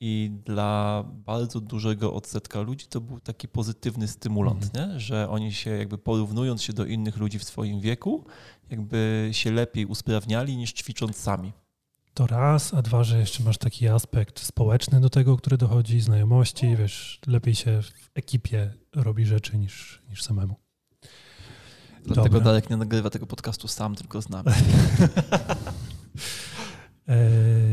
I 0.00 0.30
dla 0.44 1.04
bardzo 1.26 1.60
dużego 1.60 2.14
odsetka 2.14 2.60
ludzi 2.60 2.86
to 2.86 3.00
był 3.00 3.20
taki 3.20 3.48
pozytywny 3.48 4.08
stymulant, 4.08 4.64
mhm. 4.64 4.90
nie? 4.90 5.00
że 5.00 5.28
oni 5.28 5.52
się 5.52 5.70
jakby 5.70 5.98
porównując 5.98 6.62
się 6.62 6.72
do 6.72 6.84
innych 6.84 7.16
ludzi 7.16 7.38
w 7.38 7.44
swoim 7.44 7.80
wieku, 7.80 8.24
jakby 8.70 9.28
się 9.32 9.52
lepiej 9.52 9.86
usprawniali 9.86 10.56
niż 10.56 10.72
ćwicząc 10.72 11.16
sami. 11.16 11.52
To 12.14 12.26
raz, 12.26 12.74
a 12.74 12.82
dwa, 12.82 13.04
że 13.04 13.18
jeszcze 13.18 13.44
masz 13.44 13.58
taki 13.58 13.88
aspekt 13.88 14.40
społeczny 14.40 15.00
do 15.00 15.10
tego, 15.10 15.36
który 15.36 15.56
dochodzi, 15.56 16.00
znajomości, 16.00 16.76
wiesz, 16.76 17.20
lepiej 17.26 17.54
się 17.54 17.82
w 17.82 18.10
ekipie 18.14 18.74
robi 18.94 19.26
rzeczy 19.26 19.58
niż, 19.58 20.02
niż 20.10 20.22
samemu. 20.22 20.56
Dlatego 22.04 22.28
Dobra. 22.28 22.40
Darek 22.40 22.70
nie 22.70 22.76
nagrywa 22.76 23.10
tego 23.10 23.26
podcastu 23.26 23.68
sam, 23.68 23.94
tylko 23.94 24.22
z 24.22 24.28
nami. 24.28 24.48
E, 27.08 27.16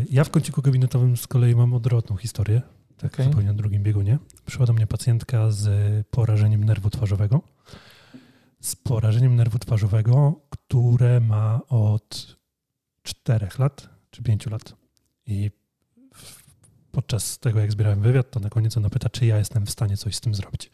ja 0.10 0.24
w 0.24 0.30
kąciku 0.30 0.62
gabinetowym 0.62 1.18
z 1.18 1.28
kolei 1.28 1.56
mam 1.56 1.74
odwrotną 1.74 2.18
historię, 2.18 2.62
tak 2.98 3.14
okay. 3.14 3.26
zupełnie 3.26 3.48
na 3.48 3.54
drugim 3.54 3.84
biegunie. 3.84 4.20
Przyszła 4.46 4.66
do 4.66 4.74
mnie 4.74 4.88
pacjentka 4.88 5.52
z 5.52 5.68
porażeniem 6.08 6.64
nerwu 6.64 6.90
twarzowego. 6.90 7.42
Z 8.62 8.76
porażeniem 8.76 9.36
nerwu 9.36 9.60
twarzowego, 9.60 10.42
które 10.50 11.20
ma 11.20 11.60
od 11.70 12.38
czterech 13.04 13.60
lat 13.60 13.90
czy 14.12 14.24
pięciu 14.24 14.50
lat. 14.50 14.76
I 15.28 15.52
podczas 16.92 17.40
tego, 17.40 17.60
jak 17.60 17.72
zbierałem 17.72 18.02
wywiad, 18.02 18.32
to 18.32 18.40
na 18.40 18.50
koniec 18.50 18.78
ona 18.78 18.90
pyta, 18.90 19.10
czy 19.10 19.26
ja 19.26 19.38
jestem 19.38 19.66
w 19.66 19.70
stanie 19.70 19.98
coś 19.98 20.16
z 20.16 20.22
tym 20.22 20.36
zrobić. 20.36 20.72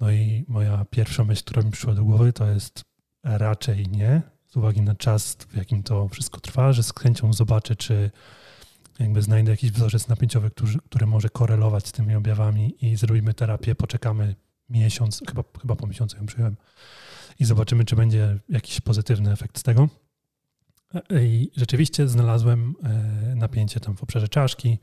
No 0.00 0.10
i 0.10 0.44
moja 0.48 0.84
pierwsza 0.84 1.24
myśl, 1.24 1.44
która 1.44 1.62
mi 1.62 1.70
przyszła 1.70 1.94
do 1.94 2.04
głowy, 2.04 2.32
to 2.32 2.46
jest 2.46 2.84
raczej 3.24 3.88
nie, 3.88 4.22
z 4.46 4.56
uwagi 4.56 4.82
na 4.82 4.94
czas, 4.94 5.36
w 5.48 5.56
jakim 5.56 5.82
to 5.82 6.08
wszystko 6.08 6.40
trwa, 6.40 6.72
że 6.72 6.82
z 6.82 6.92
chęcią 6.94 7.32
zobaczę, 7.32 7.76
czy 7.76 8.10
jakby 8.98 9.22
znajdę 9.22 9.50
jakiś 9.50 9.70
wzorzec 9.70 10.08
napięciowy, 10.08 10.50
który, 10.50 10.72
który 10.84 11.06
może 11.06 11.28
korelować 11.28 11.86
z 11.86 11.92
tymi 11.92 12.14
objawami 12.14 12.86
i 12.86 12.96
zrobimy 12.96 13.34
terapię, 13.34 13.74
poczekamy 13.74 14.34
miesiąc, 14.68 15.20
chyba, 15.28 15.44
chyba 15.60 15.76
po 15.76 15.86
miesiącu 15.86 16.16
ją 16.16 16.26
przyjąłem 16.26 16.56
i 17.38 17.44
zobaczymy, 17.44 17.84
czy 17.84 17.96
będzie 17.96 18.38
jakiś 18.48 18.80
pozytywny 18.80 19.32
efekt 19.32 19.58
z 19.58 19.62
tego. 19.62 19.88
I 21.10 21.50
rzeczywiście 21.56 22.08
znalazłem 22.08 22.74
e, 22.82 23.34
napięcie 23.34 23.80
tam 23.80 23.96
w 23.96 24.02
obszarze 24.02 24.28
czaszki, 24.28 24.78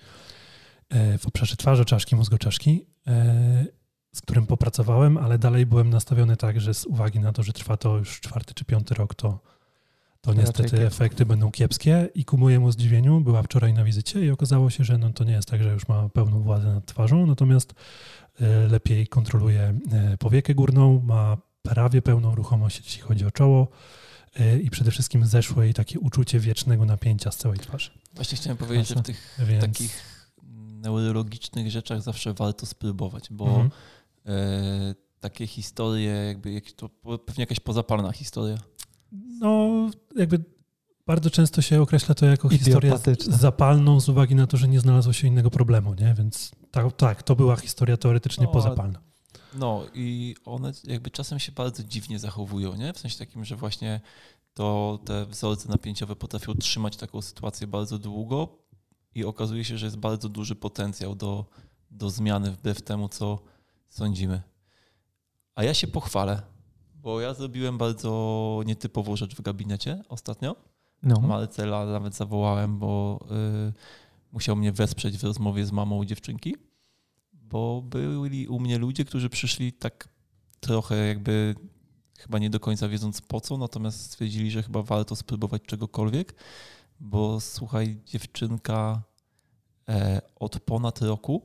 e, 0.90 1.18
w 1.18 1.28
obszarze 1.28 1.56
twarzy 1.56 1.86
czaszki, 1.86 2.16
mózgu 2.16 2.38
czaszki, 2.38 2.86
e, 3.08 3.66
z 4.12 4.22
którym 4.22 4.46
popracowałem, 4.46 5.18
ale 5.18 5.38
dalej 5.38 5.66
byłem 5.66 5.90
nastawiony 5.90 6.38
tak, 6.38 6.62
że 6.62 6.74
z 6.74 6.86
uwagi 6.86 7.20
na 7.20 7.34
to, 7.34 7.44
że 7.44 7.54
trwa 7.54 7.78
to 7.78 7.98
już 7.98 8.20
czwarty 8.20 8.54
czy 8.54 8.66
piąty 8.66 8.96
rok, 8.96 9.16
to, 9.16 9.40
to 10.22 10.34
niestety 10.34 10.86
efekty 10.86 11.26
będą 11.26 11.52
kiepskie. 11.52 12.10
I 12.16 12.26
ku 12.26 12.38
mojemu 12.38 12.72
zdziwieniu 12.72 13.22
była 13.22 13.44
wczoraj 13.44 13.74
na 13.74 13.84
wizycie 13.84 14.26
i 14.26 14.30
okazało 14.30 14.70
się, 14.70 14.84
że 14.84 14.98
no, 14.98 15.14
to 15.14 15.24
nie 15.24 15.34
jest 15.34 15.50
tak, 15.50 15.64
że 15.64 15.74
już 15.74 15.88
ma 15.88 16.10
pełną 16.10 16.40
władzę 16.40 16.74
nad 16.74 16.86
twarzą, 16.86 17.26
natomiast 17.26 17.74
lepiej 18.70 19.08
kontroluje 19.08 19.80
powiekę 20.20 20.56
górną, 20.56 21.02
ma 21.04 21.38
prawie 21.64 22.02
pełną 22.02 22.36
ruchomość, 22.36 22.82
jeśli 22.86 23.02
chodzi 23.02 23.26
o 23.26 23.32
czoło 23.32 23.68
e, 23.68 23.68
i 24.64 24.70
przede 24.70 24.92
wszystkim 24.92 25.26
zeszło 25.26 25.64
jej 25.64 25.74
takie 25.74 26.00
uczucie 26.00 26.40
wiecznego 26.40 26.86
napięcia 26.86 27.32
z 27.32 27.38
całej 27.38 27.60
twarzy. 27.60 27.92
Właśnie 28.14 28.38
chciałem 28.38 28.58
powiedzieć, 28.58 28.88
że 28.88 28.96
w 28.96 29.02
tych 29.02 29.38
Więc... 29.48 29.62
takich 29.62 30.04
neurologicznych 30.82 31.72
rzeczach 31.72 32.02
zawsze 32.02 32.34
warto 32.34 32.66
spróbować, 32.66 33.28
bo 33.32 33.48
mhm. 33.48 33.70
e, 34.26 34.96
takie 35.20 35.48
historie, 35.48 36.12
jakby 36.12 36.52
jak 36.52 36.72
to 36.72 36.90
pewnie 37.26 37.42
jakaś 37.42 37.60
pozapalna 37.60 38.12
historia. 38.12 38.58
No, 39.12 39.70
jakby 40.16 40.44
bardzo 41.08 41.30
często 41.30 41.62
się 41.62 41.82
określa 41.82 42.16
to 42.16 42.26
jako 42.26 42.50
historię 42.50 42.94
zapalną 43.20 44.00
z 44.00 44.10
uwagi 44.10 44.36
na 44.36 44.48
to, 44.48 44.58
że 44.58 44.68
nie 44.68 44.80
znalazło 44.80 45.14
się 45.14 45.28
innego 45.28 45.50
problemu, 45.50 45.94
nie? 45.94 46.14
Więc 46.18 46.52
tak, 46.72 46.94
tak 46.94 47.24
to 47.24 47.36
była 47.36 47.56
historia 47.56 47.98
teoretycznie 47.98 48.46
no, 48.46 48.52
pozapalna. 48.52 49.00
No 49.56 49.84
i 49.94 50.36
one 50.46 50.72
jakby 50.84 51.12
czasem 51.12 51.40
się 51.40 51.52
bardzo 51.52 51.84
dziwnie 51.84 52.20
zachowują, 52.20 52.76
nie? 52.76 52.94
W 52.94 53.00
sensie 53.00 53.18
takim, 53.18 53.46
że 53.46 53.56
właśnie 53.56 54.02
to 54.54 55.00
te 55.06 55.26
wzorce 55.26 55.70
napięciowe 55.70 56.16
potrafią 56.16 56.54
trzymać 56.54 56.98
taką 56.98 57.22
sytuację 57.22 57.68
bardzo 57.68 58.00
długo 58.00 58.48
i 59.16 59.26
okazuje 59.26 59.64
się, 59.64 59.78
że 59.78 59.86
jest 59.86 59.98
bardzo 59.98 60.30
duży 60.30 60.56
potencjał 60.56 61.16
do, 61.16 61.46
do 61.92 62.10
zmiany 62.10 62.52
wbrew 62.52 62.82
temu, 62.82 63.10
co 63.10 63.40
sądzimy. 63.90 64.42
A 65.56 65.64
ja 65.64 65.74
się 65.74 65.88
pochwalę, 65.88 66.42
bo 66.96 67.22
ja 67.22 67.34
zrobiłem 67.34 67.78
bardzo 67.78 68.62
nietypową 68.66 69.16
rzecz 69.16 69.36
w 69.36 69.42
gabinecie 69.42 70.04
ostatnio. 70.10 70.56
No. 71.04 71.20
Marcela 71.20 71.86
nawet 71.86 72.16
zawołałem, 72.16 72.80
bo 72.80 73.20
y, 73.70 73.74
musiał 74.32 74.56
mnie 74.56 74.72
wesprzeć 74.72 75.18
w 75.18 75.24
rozmowie 75.24 75.66
z 75.66 75.72
mamą 75.72 76.06
dziewczynki 76.06 76.56
bo 77.50 77.82
byli 77.82 78.48
u 78.48 78.60
mnie 78.60 78.78
ludzie, 78.78 79.06
którzy 79.06 79.30
przyszli 79.30 79.74
tak 79.74 80.10
trochę 80.60 81.08
jakby 81.08 81.56
chyba 82.18 82.40
nie 82.40 82.50
do 82.50 82.60
końca 82.60 82.88
wiedząc 82.88 83.22
po 83.22 83.42
co, 83.42 83.58
natomiast 83.58 84.02
stwierdzili, 84.02 84.52
że 84.52 84.64
chyba 84.64 84.82
warto 84.82 85.16
spróbować 85.16 85.62
czegokolwiek, 85.62 86.36
bo 87.00 87.42
słuchaj, 87.42 88.02
dziewczynka 88.06 89.04
e, 89.90 90.22
od 90.36 90.60
ponad 90.60 91.02
roku 91.02 91.42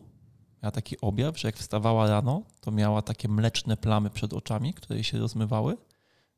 miała 0.62 0.70
taki 0.70 1.00
objaw, 1.00 1.38
że 1.38 1.48
jak 1.48 1.56
wstawała 1.56 2.08
rano, 2.08 2.42
to 2.60 2.70
miała 2.70 3.02
takie 3.02 3.28
mleczne 3.28 3.76
plamy 3.76 4.10
przed 4.10 4.32
oczami, 4.32 4.74
które 4.74 5.04
się 5.04 5.18
rozmywały. 5.18 5.76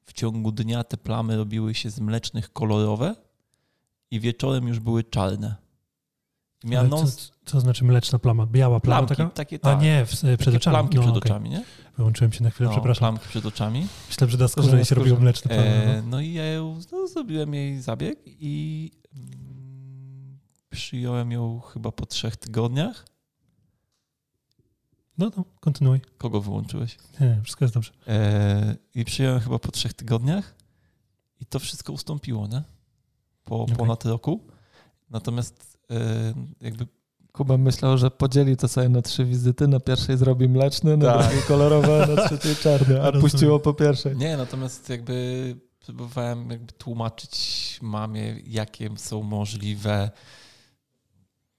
W 0.05 0.13
ciągu 0.13 0.53
dnia 0.53 0.85
te 0.85 0.97
plamy 0.97 1.37
robiły 1.37 1.75
się 1.75 1.91
z 1.91 2.01
mlecznych 2.01 2.53
kolorowe 2.53 3.15
i 4.11 4.21
wieczorem 4.21 4.69
już 4.69 4.81
były 4.81 5.05
czarne. 5.05 5.62
Miała 6.65 6.89
non... 6.89 7.07
co, 7.07 7.33
co 7.45 7.61
znaczy 7.61 7.85
mleczna 7.85 8.19
plama? 8.19 8.47
Biała 8.47 8.81
plama 8.81 9.07
plamki, 9.07 9.23
taka? 9.23 9.31
Takie, 9.31 9.59
tak. 9.59 9.79
A 9.79 9.83
nie, 9.83 10.07
w, 10.07 10.11
przed 10.39 10.55
oczami. 10.55 10.75
Plamki 10.75 10.97
no, 10.97 11.03
przed 11.03 11.17
okay. 11.17 11.33
oczami, 11.33 11.51
nie? 11.51 11.65
Wyłączyłem 11.97 12.33
się 12.33 12.45
na 12.45 12.51
chwilę, 12.51 12.69
no, 12.69 12.77
przepraszam. 12.77 13.01
Plamki 13.01 13.29
przed 13.29 13.47
oczami. 13.47 13.87
Myślałem, 14.09 14.31
że 14.31 14.39
na 14.39 14.49
skórze 14.49 14.85
się 14.85 14.95
robiło 14.95 15.21
mleczne 15.21 15.49
plamy. 15.49 15.69
E, 15.69 16.03
no. 16.03 16.09
no 16.09 16.21
i 16.21 16.33
ja 16.33 16.45
ją, 16.45 16.81
no, 16.93 17.09
zrobiłem 17.09 17.55
jej 17.55 17.83
zabieg 17.83 18.19
i 18.27 18.91
mm, 19.15 20.39
przyjąłem 20.71 21.33
ją 21.33 21.61
chyba 21.61 21.93
po 21.93 22.07
trzech 22.07 22.37
tygodniach. 22.37 23.07
No 25.19 25.31
to 25.31 25.45
kontynuuj. 25.61 26.01
Kogo 26.19 26.41
wyłączyłeś? 26.41 26.99
Nie, 27.21 27.41
wszystko 27.43 27.65
jest 27.65 27.75
dobrze. 27.75 27.93
E, 28.07 28.77
I 28.95 29.05
przyjąłem 29.05 29.41
chyba 29.41 29.59
po 29.59 29.71
trzech 29.71 29.95
tygodniach 29.95 30.55
i 31.41 31.47
to 31.47 31.59
wszystko 31.59 31.93
ustąpiło, 31.93 32.47
nie? 32.47 32.63
Po 33.45 33.63
okay. 33.63 33.77
ponad 33.77 34.05
roku. 34.05 34.41
Natomiast 35.11 35.72
jakby 36.61 36.87
Kuba 37.33 37.59
myślał, 37.59 37.99
że 37.99 38.11
podzieli 38.11 38.57
to 38.57 38.69
sobie 38.69 38.89
na 38.89 39.03
trzy 39.03 39.25
wizyty. 39.25 39.69
Na 39.69 39.81
pierwszej 39.81 40.17
zrobi 40.17 40.49
mleczny, 40.49 40.97
na 40.97 41.07
tak. 41.07 41.23
drugiej 41.23 41.43
kolorowe, 41.43 42.07
na 42.17 42.23
trzeciej 42.29 42.57
czarne, 42.57 43.03
a 43.03 43.13
puściło 43.13 43.61
po 43.61 43.75
pierwszej. 43.75 44.17
Nie, 44.17 44.37
natomiast 44.37 44.89
jakby 44.89 45.57
próbowałem 45.81 46.51
jakby 46.51 46.73
tłumaczyć 46.73 47.79
mamie, 47.83 48.37
jakie 48.47 48.91
są 48.97 49.23
możliwe, 49.23 50.11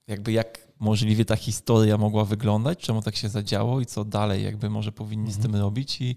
jakby 0.06 0.32
jak 0.32 0.68
możliwie 0.80 1.24
ta 1.24 1.36
historia 1.36 1.98
mogła 1.98 2.24
wyglądać, 2.24 2.78
czemu 2.78 3.02
tak 3.02 3.16
się 3.16 3.28
zadziało 3.28 3.80
i 3.80 3.86
co 3.86 4.04
dalej 4.04 4.44
jakby 4.44 4.70
może 4.70 4.92
powinni 4.92 5.26
mhm. 5.26 5.42
z 5.42 5.46
tym 5.46 5.60
robić. 5.60 6.00
I 6.00 6.16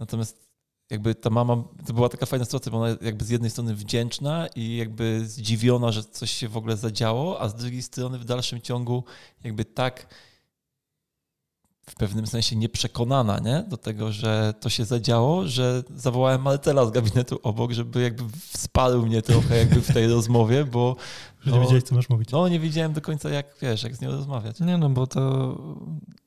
natomiast 0.00 0.45
jakby 0.90 1.14
ta 1.14 1.30
mama, 1.30 1.64
to 1.86 1.92
była 1.92 2.08
taka 2.08 2.26
fajna 2.26 2.44
sytuacja, 2.44 2.72
bo 2.72 2.78
ona 2.78 2.96
jakby 3.00 3.24
z 3.24 3.28
jednej 3.28 3.50
strony 3.50 3.74
wdzięczna 3.74 4.46
i 4.56 4.76
jakby 4.76 5.26
zdziwiona, 5.26 5.92
że 5.92 6.04
coś 6.04 6.30
się 6.30 6.48
w 6.48 6.56
ogóle 6.56 6.76
zadziało, 6.76 7.40
a 7.40 7.48
z 7.48 7.54
drugiej 7.54 7.82
strony 7.82 8.18
w 8.18 8.24
dalszym 8.24 8.60
ciągu 8.60 9.04
jakby 9.44 9.64
tak 9.64 10.06
w 11.90 11.94
pewnym 11.94 12.26
sensie 12.26 12.56
nieprzekonana 12.56 13.38
nie? 13.38 13.64
do 13.68 13.76
tego, 13.76 14.12
że 14.12 14.54
to 14.60 14.68
się 14.68 14.84
zadziało, 14.84 15.48
że 15.48 15.82
zawołałem 15.94 16.42
Martela 16.42 16.86
z 16.86 16.90
gabinetu 16.90 17.38
obok, 17.42 17.72
żeby 17.72 18.02
jakby 18.02 18.24
wsparł 18.52 19.06
mnie 19.06 19.22
trochę 19.22 19.56
jakby 19.58 19.80
w 19.80 19.92
tej 19.94 20.06
rozmowie, 20.14 20.64
bo... 20.64 20.96
Że 21.40 21.50
nie 21.50 21.56
no, 21.56 21.62
wiedziałeś, 21.62 21.84
co 21.84 21.94
masz 21.94 22.08
mówić. 22.08 22.30
No, 22.30 22.48
nie 22.48 22.60
wiedziałem 22.60 22.92
do 22.92 23.00
końca, 23.00 23.30
jak, 23.30 23.46
wiesz, 23.62 23.82
jak 23.82 23.96
z 23.96 24.00
nią 24.00 24.10
rozmawiać. 24.10 24.60
Nie 24.60 24.78
no, 24.78 24.90
bo 24.90 25.06
to, 25.06 25.20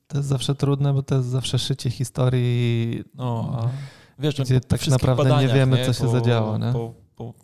to 0.08 0.16
jest 0.16 0.28
zawsze 0.28 0.54
trudne, 0.54 0.92
bo 0.92 1.02
to 1.02 1.14
jest 1.14 1.28
zawsze 1.28 1.58
szycie 1.58 1.90
historii. 1.90 3.04
No, 3.14 3.58
a 3.62 3.68
wiesz, 4.20 4.40
gdzie 4.40 4.60
tak 4.60 4.86
naprawdę 4.86 5.40
nie 5.40 5.48
wiemy, 5.48 5.76
nie? 5.76 5.86
co 5.86 5.92
się 5.92 6.04
po, 6.04 6.10
zadziało. 6.10 6.58
Nie? 6.58 6.72
Po, 6.72 6.94
po 7.16 7.34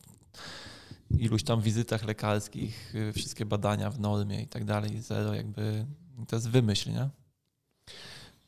iluś 1.11 1.43
tam 1.43 1.61
wizytach 1.61 2.05
lekarskich, 2.05 2.95
y, 2.95 3.13
wszystkie 3.13 3.47
badania 3.47 3.91
w 3.91 4.01
normie 4.01 4.43
i 4.43 4.49
tak 4.49 4.65
dalej, 4.65 5.01
zero 5.01 5.35
jakby, 5.35 5.87
to 6.29 6.37
jest 6.37 6.49
wymyśl, 6.49 6.91
nie? 6.91 7.09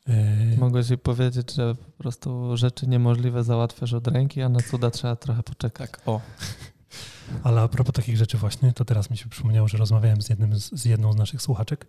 Yy. 0.06 0.56
Mogłeś 0.58 0.88
jej 0.88 0.98
powiedzieć, 0.98 1.54
że 1.54 1.74
po 1.74 2.02
prostu 2.02 2.56
rzeczy 2.56 2.86
niemożliwe 2.86 3.44
załatwiasz 3.44 3.92
od 3.92 4.08
ręki, 4.08 4.42
a 4.42 4.48
na 4.48 4.60
cuda 4.60 4.90
trzeba 4.90 5.16
trochę 5.16 5.42
poczekać. 5.42 5.90
Tak, 5.90 6.00
o. 6.06 6.20
Ale 7.44 7.60
a 7.60 7.68
propos 7.68 7.94
takich 7.94 8.16
rzeczy 8.16 8.38
właśnie, 8.38 8.72
to 8.72 8.84
teraz 8.84 9.10
mi 9.10 9.16
się 9.16 9.28
przypomniało, 9.28 9.68
że 9.68 9.78
rozmawiałem 9.78 10.22
z, 10.22 10.28
jednym, 10.28 10.58
z 10.58 10.84
jedną 10.84 11.12
z 11.12 11.16
naszych 11.16 11.42
słuchaczek, 11.42 11.86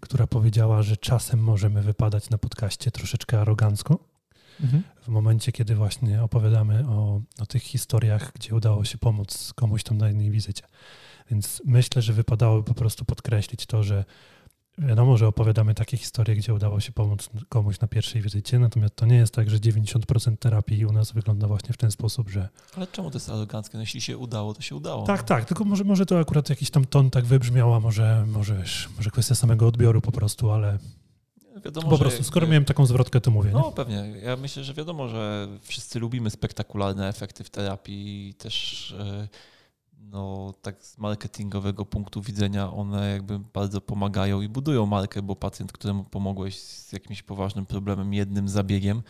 która 0.00 0.26
powiedziała, 0.26 0.82
że 0.82 0.96
czasem 0.96 1.40
możemy 1.40 1.82
wypadać 1.82 2.30
na 2.30 2.38
podcaście 2.38 2.90
troszeczkę 2.90 3.40
arogancko, 3.40 3.98
Mhm. 4.60 4.82
W 5.02 5.08
momencie, 5.08 5.52
kiedy 5.52 5.74
właśnie 5.74 6.22
opowiadamy 6.22 6.84
o, 6.88 7.20
o 7.40 7.46
tych 7.46 7.62
historiach, 7.62 8.32
gdzie 8.34 8.54
udało 8.54 8.84
się 8.84 8.98
pomóc 8.98 9.52
komuś 9.56 9.82
tam 9.82 9.98
na 9.98 10.08
jednej 10.08 10.30
wizycie. 10.30 10.62
Więc 11.30 11.62
myślę, 11.64 12.02
że 12.02 12.12
wypadało 12.12 12.62
po 12.62 12.74
prostu 12.74 13.04
podkreślić 13.04 13.66
to, 13.66 13.82
że 13.82 14.04
wiadomo, 14.78 15.16
że 15.16 15.26
opowiadamy 15.26 15.74
takie 15.74 15.96
historie, 15.96 16.36
gdzie 16.36 16.54
udało 16.54 16.80
się 16.80 16.92
pomóc 16.92 17.28
komuś 17.48 17.80
na 17.80 17.88
pierwszej 17.88 18.22
wizycie, 18.22 18.58
natomiast 18.58 18.96
to 18.96 19.06
nie 19.06 19.16
jest 19.16 19.34
tak, 19.34 19.50
że 19.50 19.56
90% 19.56 20.36
terapii 20.36 20.86
u 20.86 20.92
nas 20.92 21.12
wygląda 21.12 21.46
właśnie 21.48 21.72
w 21.72 21.76
ten 21.76 21.90
sposób, 21.90 22.30
że... 22.30 22.48
Ale 22.76 22.86
czemu 22.86 23.10
to 23.10 23.16
jest 23.16 23.30
aroganckie? 23.30 23.78
No 23.78 23.80
jeśli 23.80 24.00
się 24.00 24.18
udało, 24.18 24.54
to 24.54 24.62
się 24.62 24.76
udało. 24.76 25.06
Tak, 25.06 25.22
tak, 25.22 25.44
tylko 25.44 25.64
może, 25.64 25.84
może 25.84 26.06
to 26.06 26.18
akurat 26.18 26.50
jakiś 26.50 26.70
tam 26.70 26.84
ton 26.84 27.10
tak 27.10 27.24
wybrzmiał, 27.24 27.74
a 27.74 27.80
może, 27.80 28.26
może, 28.26 28.56
wiesz, 28.56 28.88
może 28.96 29.10
kwestia 29.10 29.34
samego 29.34 29.66
odbioru 29.66 30.00
po 30.00 30.12
prostu, 30.12 30.50
ale 30.50 30.78
wiadomo, 31.60 31.88
po 31.90 31.98
prostu, 31.98 32.24
skoro 32.24 32.46
miałem 32.46 32.64
taką 32.64 32.86
zwrotkę, 32.86 33.20
to 33.20 33.30
mówię. 33.30 33.50
No 33.52 33.66
nie? 33.66 33.72
pewnie. 33.72 34.14
Ja 34.22 34.36
myślę, 34.36 34.64
że 34.64 34.74
wiadomo, 34.74 35.08
że 35.08 35.48
wszyscy 35.62 35.98
lubimy 35.98 36.30
spektakularne 36.30 37.08
efekty 37.08 37.44
w 37.44 37.50
terapii 37.50 38.28
i 38.28 38.34
też 38.34 38.94
e, 38.98 39.28
no, 39.98 40.54
tak 40.62 40.84
z 40.84 40.98
marketingowego 40.98 41.84
punktu 41.84 42.22
widzenia 42.22 42.72
one 42.72 43.10
jakby 43.10 43.38
bardzo 43.38 43.80
pomagają 43.80 44.40
i 44.40 44.48
budują 44.48 44.86
markę, 44.86 45.22
bo 45.22 45.36
pacjent, 45.36 45.72
któremu 45.72 46.04
pomogłeś 46.04 46.58
z 46.58 46.92
jakimś 46.92 47.22
poważnym 47.22 47.66
problemem 47.66 48.14
jednym 48.14 48.48
zabiegiem, 48.48 49.02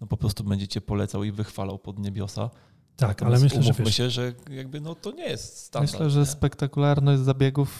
no 0.00 0.06
po 0.06 0.16
prostu 0.16 0.44
będzie 0.44 0.68
cię 0.68 0.80
polecał 0.80 1.24
i 1.24 1.32
wychwalał 1.32 1.78
pod 1.78 1.98
niebiosa. 1.98 2.50
Tak, 2.96 3.22
ale 3.22 3.38
myślę, 3.38 3.62
że, 3.62 3.72
wiesz, 3.72 3.96
się, 3.96 4.10
że 4.10 4.32
jakby 4.50 4.80
no 4.80 4.94
to 4.94 5.12
nie 5.12 5.24
jest 5.24 5.58
standard. 5.58 5.92
Myślę, 5.92 6.10
że 6.10 6.20
nie? 6.20 6.26
spektakularność 6.26 7.22
zabiegów 7.22 7.70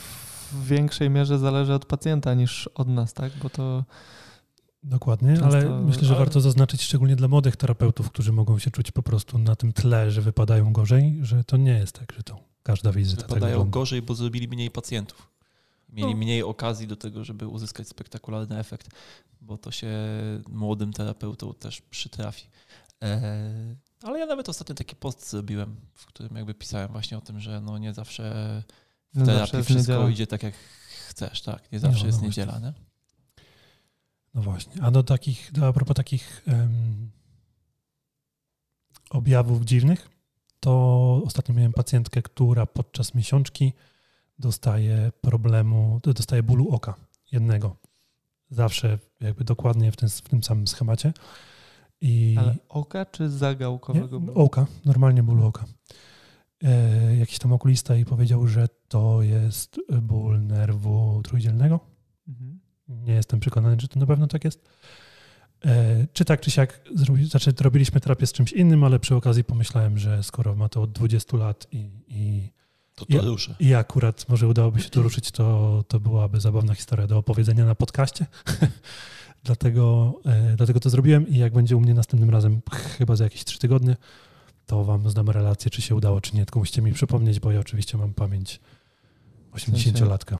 w 0.52 0.66
większej 0.66 1.10
mierze 1.10 1.38
zależy 1.38 1.74
od 1.74 1.84
pacjenta 1.84 2.34
niż 2.34 2.66
od 2.66 2.88
nas, 2.88 3.14
tak? 3.14 3.32
Bo 3.42 3.50
to 3.50 3.84
Dokładnie, 4.82 5.28
Często, 5.28 5.46
ale 5.46 5.82
myślę, 5.82 6.04
że 6.04 6.14
warto 6.14 6.40
zaznaczyć 6.40 6.82
szczególnie 6.82 7.16
dla 7.16 7.28
młodych 7.28 7.56
terapeutów, 7.56 8.10
którzy 8.10 8.32
mogą 8.32 8.58
się 8.58 8.70
czuć 8.70 8.90
po 8.90 9.02
prostu 9.02 9.38
na 9.38 9.56
tym 9.56 9.72
tle, 9.72 10.10
że 10.10 10.22
wypadają 10.22 10.72
gorzej, 10.72 11.18
że 11.22 11.44
to 11.44 11.56
nie 11.56 11.72
jest 11.72 11.98
tak, 11.98 12.12
że 12.12 12.22
to 12.22 12.38
każda 12.62 12.92
wizyta 12.92 13.22
tak 13.22 13.30
Wypadają 13.30 13.60
tak 13.60 13.70
gorzej, 13.70 14.02
bo 14.02 14.14
zrobili 14.14 14.48
mniej 14.48 14.70
pacjentów. 14.70 15.30
Mieli 15.88 16.10
no. 16.10 16.16
mniej 16.16 16.42
okazji 16.42 16.86
do 16.86 16.96
tego, 16.96 17.24
żeby 17.24 17.46
uzyskać 17.46 17.88
spektakularny 17.88 18.58
efekt, 18.58 18.88
bo 19.40 19.58
to 19.58 19.70
się 19.70 19.88
młodym 20.48 20.92
terapeutom 20.92 21.54
też 21.54 21.80
przytrafi. 21.80 22.46
E, 23.02 23.76
ale 24.02 24.18
ja 24.18 24.26
nawet 24.26 24.48
ostatnio 24.48 24.74
taki 24.74 24.96
post 24.96 25.30
zrobiłem, 25.30 25.76
w 25.94 26.06
którym 26.06 26.36
jakby 26.36 26.54
pisałem 26.54 26.92
właśnie 26.92 27.18
o 27.18 27.20
tym, 27.20 27.40
że 27.40 27.60
no 27.60 27.78
nie 27.78 27.94
zawsze 27.94 28.62
w 29.14 29.18
no 29.18 29.26
terapii 29.26 29.40
zawsze 29.40 29.62
wszystko 29.64 29.92
niedziela. 29.92 30.10
idzie 30.10 30.26
tak, 30.26 30.42
jak 30.42 30.54
chcesz, 31.08 31.42
tak? 31.42 31.72
Nie 31.72 31.78
zawsze 31.78 32.00
no, 32.00 32.06
jest 32.06 32.20
no 32.20 32.26
niedziela, 32.26 32.58
nie? 32.58 32.72
No 34.34 34.42
właśnie. 34.42 34.82
A 34.82 34.90
do 34.90 35.02
takich, 35.02 35.52
do, 35.52 35.68
a 35.68 35.72
propos 35.72 35.96
takich 35.96 36.42
um, 36.46 37.10
objawów 39.10 39.64
dziwnych, 39.64 40.08
to 40.60 41.22
ostatnio 41.26 41.54
miałem 41.54 41.72
pacjentkę, 41.72 42.22
która 42.22 42.66
podczas 42.66 43.14
miesiączki 43.14 43.72
dostaje 44.38 45.12
problemu, 45.20 46.00
dostaje 46.02 46.42
bólu 46.42 46.68
oka 46.68 46.94
jednego. 47.32 47.76
Zawsze 48.50 48.98
jakby 49.20 49.44
dokładnie 49.44 49.92
w 49.92 49.96
tym, 49.96 50.08
w 50.08 50.28
tym 50.28 50.42
samym 50.42 50.68
schemacie. 50.68 51.12
I 52.00 52.36
Ale 52.38 52.56
oka 52.68 53.06
czy 53.06 53.30
zagałkowego 53.30 54.20
bólu? 54.20 54.40
Oka, 54.40 54.66
normalnie 54.84 55.22
bólu 55.22 55.46
oka. 55.46 55.64
E, 56.64 57.16
jakiś 57.16 57.38
tam 57.38 57.52
okulista 57.52 57.96
i 57.96 58.04
powiedział, 58.04 58.46
że 58.46 58.68
to 58.88 59.22
jest 59.22 59.80
ból 60.02 60.42
nerwu 60.42 61.20
trójdzielnego. 61.24 61.80
Mhm. 62.28 62.60
Nie 62.88 63.14
jestem 63.14 63.40
przekonany, 63.40 63.76
czy 63.76 63.88
to 63.88 64.00
na 64.00 64.06
pewno 64.06 64.26
tak 64.26 64.44
jest. 64.44 64.68
E, 65.64 66.06
czy 66.12 66.24
tak, 66.24 66.40
czy 66.40 66.50
siak, 66.50 66.80
znaczy 67.22 67.52
robiliśmy 67.60 68.00
terapię 68.00 68.26
z 68.26 68.32
czymś 68.32 68.52
innym, 68.52 68.84
ale 68.84 68.98
przy 68.98 69.14
okazji 69.14 69.44
pomyślałem, 69.44 69.98
że 69.98 70.22
skoro 70.22 70.54
ma 70.54 70.68
to 70.68 70.82
od 70.82 70.92
20 70.92 71.36
lat 71.36 71.66
i, 71.72 71.90
i 72.08 72.50
to 72.94 73.06
to 73.06 73.22
ruszy. 73.22 73.54
I 73.60 73.74
akurat 73.74 74.28
może 74.28 74.48
udałoby 74.48 74.80
się 74.80 74.90
to 74.90 75.02
ruszyć, 75.02 75.30
to, 75.30 75.84
to 75.88 76.00
byłaby 76.00 76.40
zabawna 76.40 76.74
historia 76.74 77.06
do 77.06 77.18
opowiedzenia 77.18 77.64
na 77.64 77.74
podcaście. 77.74 78.26
dlatego, 79.44 80.14
e, 80.26 80.56
dlatego 80.56 80.80
to 80.80 80.90
zrobiłem 80.90 81.28
i 81.28 81.38
jak 81.38 81.52
będzie 81.52 81.76
u 81.76 81.80
mnie 81.80 81.94
następnym 81.94 82.30
razem, 82.30 82.60
chyba 82.98 83.16
za 83.16 83.24
jakieś 83.24 83.44
trzy 83.44 83.58
tygodnie, 83.58 83.96
to 84.70 84.84
wam 84.84 85.10
zdam 85.10 85.30
relację, 85.30 85.70
czy 85.70 85.82
się 85.82 85.94
udało, 85.94 86.20
czy 86.20 86.36
nie. 86.36 86.44
Tylko 86.44 86.58
musicie 86.58 86.82
mi 86.82 86.92
przypomnieć, 86.92 87.40
bo 87.40 87.52
ja 87.52 87.60
oczywiście 87.60 87.98
mam 87.98 88.14
pamięć 88.14 88.60
80-latka. 89.52 90.36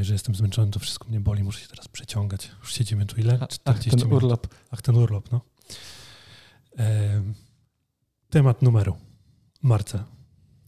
że 0.00 0.12
jestem 0.12 0.34
zmęczony, 0.34 0.70
to 0.70 0.80
wszystko 0.80 1.08
mnie 1.08 1.20
boli, 1.20 1.42
muszę 1.42 1.60
się 1.60 1.68
teraz 1.68 1.88
przeciągać. 1.88 2.50
Już 2.60 2.74
siedzimy 2.74 3.06
tu 3.06 3.20
ile? 3.20 3.46
40 3.48 3.60
Ach, 3.64 3.80
ten 3.80 4.08
minut. 4.08 4.12
urlop. 4.12 4.46
Ach, 4.70 4.82
ten 4.82 4.96
urlop, 4.96 5.32
no. 5.32 5.40
E, 6.78 7.22
temat 8.30 8.62
numeru. 8.62 8.96
Marce. 9.62 10.17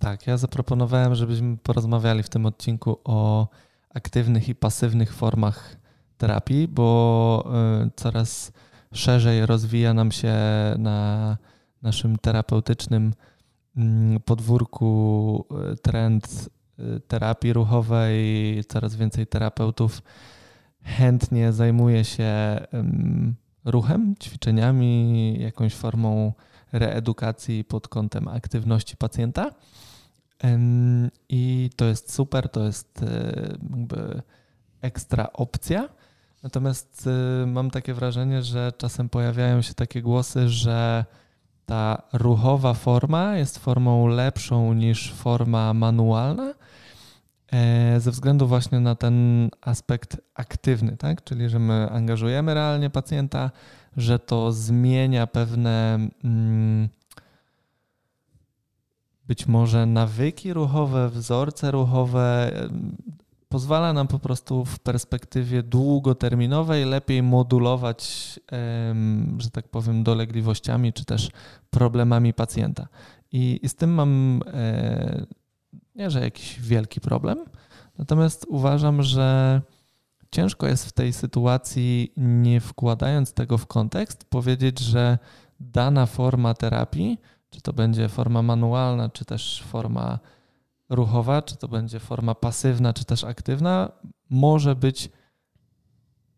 Tak, 0.00 0.26
ja 0.26 0.36
zaproponowałem, 0.36 1.14
żebyśmy 1.14 1.56
porozmawiali 1.56 2.22
w 2.22 2.28
tym 2.28 2.46
odcinku 2.46 2.98
o 3.04 3.48
aktywnych 3.94 4.48
i 4.48 4.54
pasywnych 4.54 5.14
formach 5.14 5.76
terapii, 6.18 6.68
bo 6.68 7.52
y, 7.86 7.90
coraz 7.96 8.52
szerzej 8.94 9.46
rozwija 9.46 9.94
nam 9.94 10.12
się 10.12 10.34
na 10.78 11.36
naszym 11.82 12.18
terapeutycznym 12.18 13.14
mm, 13.76 14.20
podwórku 14.20 15.44
y, 15.72 15.76
trend 15.76 16.50
terapii 17.08 17.52
ruchowej, 17.52 18.64
coraz 18.68 18.96
więcej 18.96 19.26
terapeutów 19.26 20.02
chętnie 20.82 21.52
zajmuje 21.52 22.04
się 22.04 22.60
ruchem, 23.64 24.14
ćwiczeniami, 24.22 25.36
jakąś 25.40 25.74
formą 25.74 26.32
reedukacji 26.72 27.64
pod 27.64 27.88
kątem 27.88 28.28
aktywności 28.28 28.96
pacjenta. 28.96 29.50
I 31.28 31.70
to 31.76 31.84
jest 31.84 32.12
super, 32.12 32.48
to 32.48 32.64
jest 32.64 33.02
e, 33.02 33.32
jakby 33.70 34.22
ekstra 34.80 35.32
opcja. 35.32 35.88
Natomiast 36.42 37.08
e, 37.42 37.46
mam 37.46 37.70
takie 37.70 37.94
wrażenie, 37.94 38.42
że 38.42 38.72
czasem 38.78 39.08
pojawiają 39.08 39.62
się 39.62 39.74
takie 39.74 40.02
głosy, 40.02 40.48
że 40.48 41.04
ta 41.66 42.02
ruchowa 42.12 42.74
forma 42.74 43.36
jest 43.36 43.58
formą 43.58 44.06
lepszą 44.06 44.74
niż 44.74 45.12
forma 45.12 45.74
manualna, 45.74 46.54
e, 47.52 48.00
ze 48.00 48.10
względu 48.10 48.46
właśnie 48.46 48.80
na 48.80 48.94
ten 48.94 49.48
aspekt 49.60 50.16
aktywny, 50.34 50.96
tak? 50.96 51.24
czyli 51.24 51.48
że 51.48 51.58
my 51.58 51.90
angażujemy 51.90 52.54
realnie 52.54 52.90
pacjenta, 52.90 53.50
że 53.96 54.18
to 54.18 54.52
zmienia 54.52 55.26
pewne 55.26 55.98
mm, 56.24 56.88
być 59.30 59.46
może 59.46 59.86
nawyki 59.86 60.52
ruchowe, 60.52 61.08
wzorce 61.08 61.70
ruchowe, 61.70 62.52
pozwala 63.48 63.92
nam 63.92 64.08
po 64.08 64.18
prostu 64.18 64.64
w 64.64 64.78
perspektywie 64.78 65.62
długoterminowej 65.62 66.84
lepiej 66.84 67.22
modulować, 67.22 68.04
że 69.38 69.50
tak 69.50 69.68
powiem, 69.68 70.02
dolegliwościami 70.02 70.92
czy 70.92 71.04
też 71.04 71.30
problemami 71.70 72.34
pacjenta. 72.34 72.88
I, 73.32 73.60
z 73.68 73.74
tym 73.74 73.90
mam 73.94 74.42
e, 74.46 75.26
nie, 75.94 76.10
że 76.10 76.20
jakiś 76.20 76.60
wielki 76.60 77.00
problem, 77.00 77.38
natomiast 77.98 78.46
uważam, 78.48 79.02
że 79.02 79.60
ciężko 80.30 80.66
jest 80.66 80.86
w 80.86 80.92
tej 80.92 81.12
sytuacji, 81.12 82.12
nie 82.16 82.60
wkładając 82.60 83.32
tego 83.32 83.58
w 83.58 83.66
kontekst, 83.66 84.24
powiedzieć, 84.24 84.78
że 84.78 85.18
dana 85.60 86.06
forma 86.06 86.54
terapii, 86.54 87.18
czy 87.50 87.60
to 87.60 87.72
będzie 87.72 88.08
forma 88.08 88.42
manualna, 88.42 89.08
czy 89.08 89.24
też 89.24 89.64
forma 89.66 90.18
ruchowa, 90.88 91.42
czy 91.42 91.56
to 91.56 91.68
będzie 91.68 92.00
forma 92.00 92.34
pasywna, 92.34 92.92
czy 92.92 93.04
też 93.04 93.24
aktywna, 93.24 93.92
może 94.30 94.76
być 94.76 95.10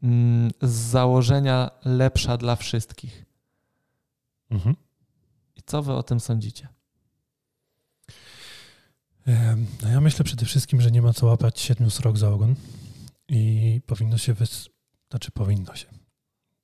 mm, 0.03 0.51
z 0.63 0.71
założenia 0.71 1.71
lepsza 1.85 2.37
dla 2.37 2.57
wszystkich. 2.57 3.25
Mhm. 4.51 4.77
I 5.57 5.63
co 5.67 5.83
wy 5.83 5.93
o 5.93 6.03
tym 6.03 6.21
sądzicie? 6.21 6.69
No 9.83 9.89
ja 9.89 10.01
myślę 10.01 10.25
przede 10.25 10.47
wszystkim, 10.47 10.81
że 10.81 10.91
nie 10.91 11.03
ma 11.03 11.13
co 11.13 11.27
łapać 11.27 11.61
siedmiu 11.61 11.91
srok 11.91 12.19
za 12.19 12.31
ogon 12.31 12.55
i 13.29 13.81
powinno 13.87 14.19
się, 14.19 14.35
wys... 14.35 14.69
znaczy 15.11 15.31
powinno 15.31 15.75
się, 15.75 15.87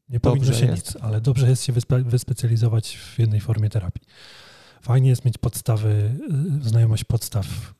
nie 0.08 0.18
dobrze 0.18 0.40
powinno 0.40 0.58
się 0.58 0.66
jest. 0.66 0.94
nic, 0.94 1.02
ale 1.02 1.20
dobrze 1.20 1.48
jest 1.48 1.64
się 1.64 1.72
wyspe... 1.72 2.02
wyspecjalizować 2.02 2.96
w 2.96 3.18
jednej 3.18 3.40
formie 3.40 3.70
terapii. 3.70 4.02
Fajnie 4.82 5.08
jest 5.10 5.24
mieć 5.24 5.38
podstawy, 5.38 6.18
y, 6.60 6.68
znajomość 6.68 7.04
podstaw 7.04 7.74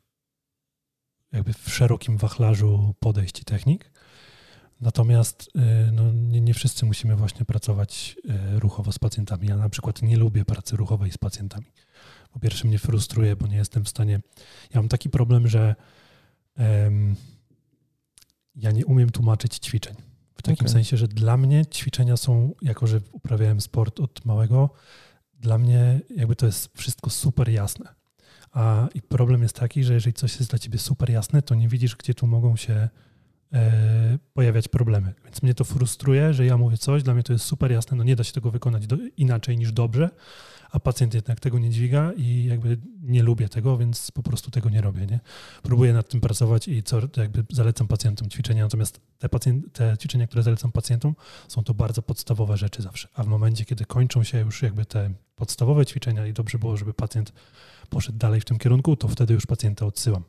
jakby 1.32 1.52
w 1.52 1.70
szerokim 1.70 2.16
wachlarzu 2.16 2.94
podejść 3.00 3.40
i 3.40 3.44
technik. 3.44 3.90
Natomiast 4.80 5.50
y, 5.88 5.92
no, 5.92 6.12
nie, 6.12 6.40
nie 6.40 6.54
wszyscy 6.54 6.86
musimy 6.86 7.16
właśnie 7.16 7.44
pracować 7.44 8.16
y, 8.56 8.60
ruchowo 8.60 8.92
z 8.92 8.98
pacjentami. 8.98 9.48
Ja 9.48 9.56
na 9.56 9.68
przykład 9.68 10.02
nie 10.02 10.16
lubię 10.16 10.44
pracy 10.44 10.76
ruchowej 10.76 11.12
z 11.12 11.18
pacjentami. 11.18 11.66
Po 12.32 12.40
pierwsze 12.40 12.68
mnie 12.68 12.78
frustruje, 12.78 13.36
bo 13.36 13.46
nie 13.46 13.56
jestem 13.56 13.84
w 13.84 13.88
stanie. 13.88 14.20
Ja 14.74 14.80
mam 14.80 14.88
taki 14.88 15.10
problem, 15.10 15.48
że 15.48 15.74
um, 16.58 17.16
ja 18.54 18.70
nie 18.70 18.86
umiem 18.86 19.10
tłumaczyć 19.10 19.58
ćwiczeń. 19.58 20.07
W 20.38 20.42
takim 20.42 20.66
okay. 20.66 20.72
sensie, 20.72 20.96
że 20.96 21.08
dla 21.08 21.36
mnie 21.36 21.66
ćwiczenia 21.66 22.16
są, 22.16 22.54
jako 22.62 22.86
że 22.86 23.00
uprawiałem 23.12 23.60
sport 23.60 24.00
od 24.00 24.24
małego, 24.24 24.70
dla 25.40 25.58
mnie 25.58 26.00
jakby 26.16 26.36
to 26.36 26.46
jest 26.46 26.70
wszystko 26.76 27.10
super 27.10 27.48
jasne. 27.48 27.94
A 28.52 28.88
i 28.94 29.02
problem 29.02 29.42
jest 29.42 29.56
taki, 29.56 29.84
że 29.84 29.94
jeżeli 29.94 30.14
coś 30.14 30.38
jest 30.38 30.50
dla 30.50 30.58
ciebie 30.58 30.78
super 30.78 31.10
jasne, 31.10 31.42
to 31.42 31.54
nie 31.54 31.68
widzisz, 31.68 31.96
gdzie 31.96 32.14
tu 32.14 32.26
mogą 32.26 32.56
się 32.56 32.88
e, 33.52 34.18
pojawiać 34.32 34.68
problemy. 34.68 35.14
Więc 35.24 35.42
mnie 35.42 35.54
to 35.54 35.64
frustruje, 35.64 36.34
że 36.34 36.46
ja 36.46 36.56
mówię 36.56 36.76
coś, 36.76 37.02
dla 37.02 37.14
mnie 37.14 37.22
to 37.22 37.32
jest 37.32 37.44
super 37.44 37.72
jasne, 37.72 37.96
no 37.96 38.04
nie 38.04 38.16
da 38.16 38.24
się 38.24 38.32
tego 38.32 38.50
wykonać 38.50 38.86
do, 38.86 38.96
inaczej 39.16 39.58
niż 39.58 39.72
dobrze, 39.72 40.10
a 40.70 40.80
pacjent 40.80 41.14
jednak 41.14 41.40
tego 41.40 41.58
nie 41.58 41.70
dźwiga 41.70 42.12
i 42.16 42.44
jakby 42.44 42.78
nie 43.02 43.22
lubię 43.22 43.48
tego, 43.48 43.78
więc 43.78 44.10
po 44.10 44.22
prostu 44.22 44.50
tego 44.50 44.70
nie 44.70 44.80
robię. 44.80 45.06
Nie? 45.06 45.20
Próbuję 45.62 45.92
nad 45.92 46.08
tym 46.08 46.20
pracować 46.20 46.68
i 46.68 46.82
co 46.82 47.00
jakby 47.16 47.44
zalecam 47.50 47.88
pacjentom 47.88 48.30
ćwiczenia, 48.30 48.62
natomiast 48.64 49.00
te, 49.18 49.28
pacjent, 49.28 49.72
te 49.72 49.96
ćwiczenia, 49.98 50.26
które 50.26 50.42
zalecam 50.42 50.72
pacjentom, 50.72 51.14
są 51.48 51.64
to 51.64 51.74
bardzo 51.74 52.02
podstawowe 52.02 52.56
rzeczy 52.56 52.82
zawsze. 52.82 53.08
A 53.14 53.22
w 53.22 53.26
momencie, 53.26 53.64
kiedy 53.64 53.84
kończą 53.84 54.24
się 54.24 54.40
już 54.40 54.62
jakby 54.62 54.84
te 54.84 55.10
podstawowe 55.36 55.86
ćwiczenia 55.86 56.26
i 56.26 56.32
dobrze 56.32 56.58
było, 56.58 56.76
żeby 56.76 56.94
pacjent 56.94 57.32
poszedł 57.90 58.18
dalej 58.18 58.40
w 58.40 58.44
tym 58.44 58.58
kierunku, 58.58 58.96
to 58.96 59.08
wtedy 59.08 59.34
już 59.34 59.46
pacjenta 59.46 59.86
odsyłam. 59.86 60.24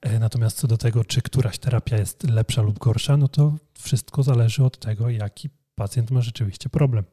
E, 0.00 0.18
natomiast 0.18 0.56
co 0.56 0.68
do 0.68 0.76
tego, 0.76 1.04
czy 1.04 1.22
któraś 1.22 1.58
terapia 1.58 1.96
jest 1.96 2.22
lepsza 2.22 2.62
lub 2.62 2.78
gorsza, 2.78 3.16
no 3.16 3.28
to 3.28 3.54
wszystko 3.78 4.22
zależy 4.22 4.64
od 4.64 4.78
tego, 4.78 5.10
jaki 5.10 5.48
pacjent 5.74 6.10
ma 6.10 6.20
rzeczywiście 6.20 6.68
problem. 6.68 7.04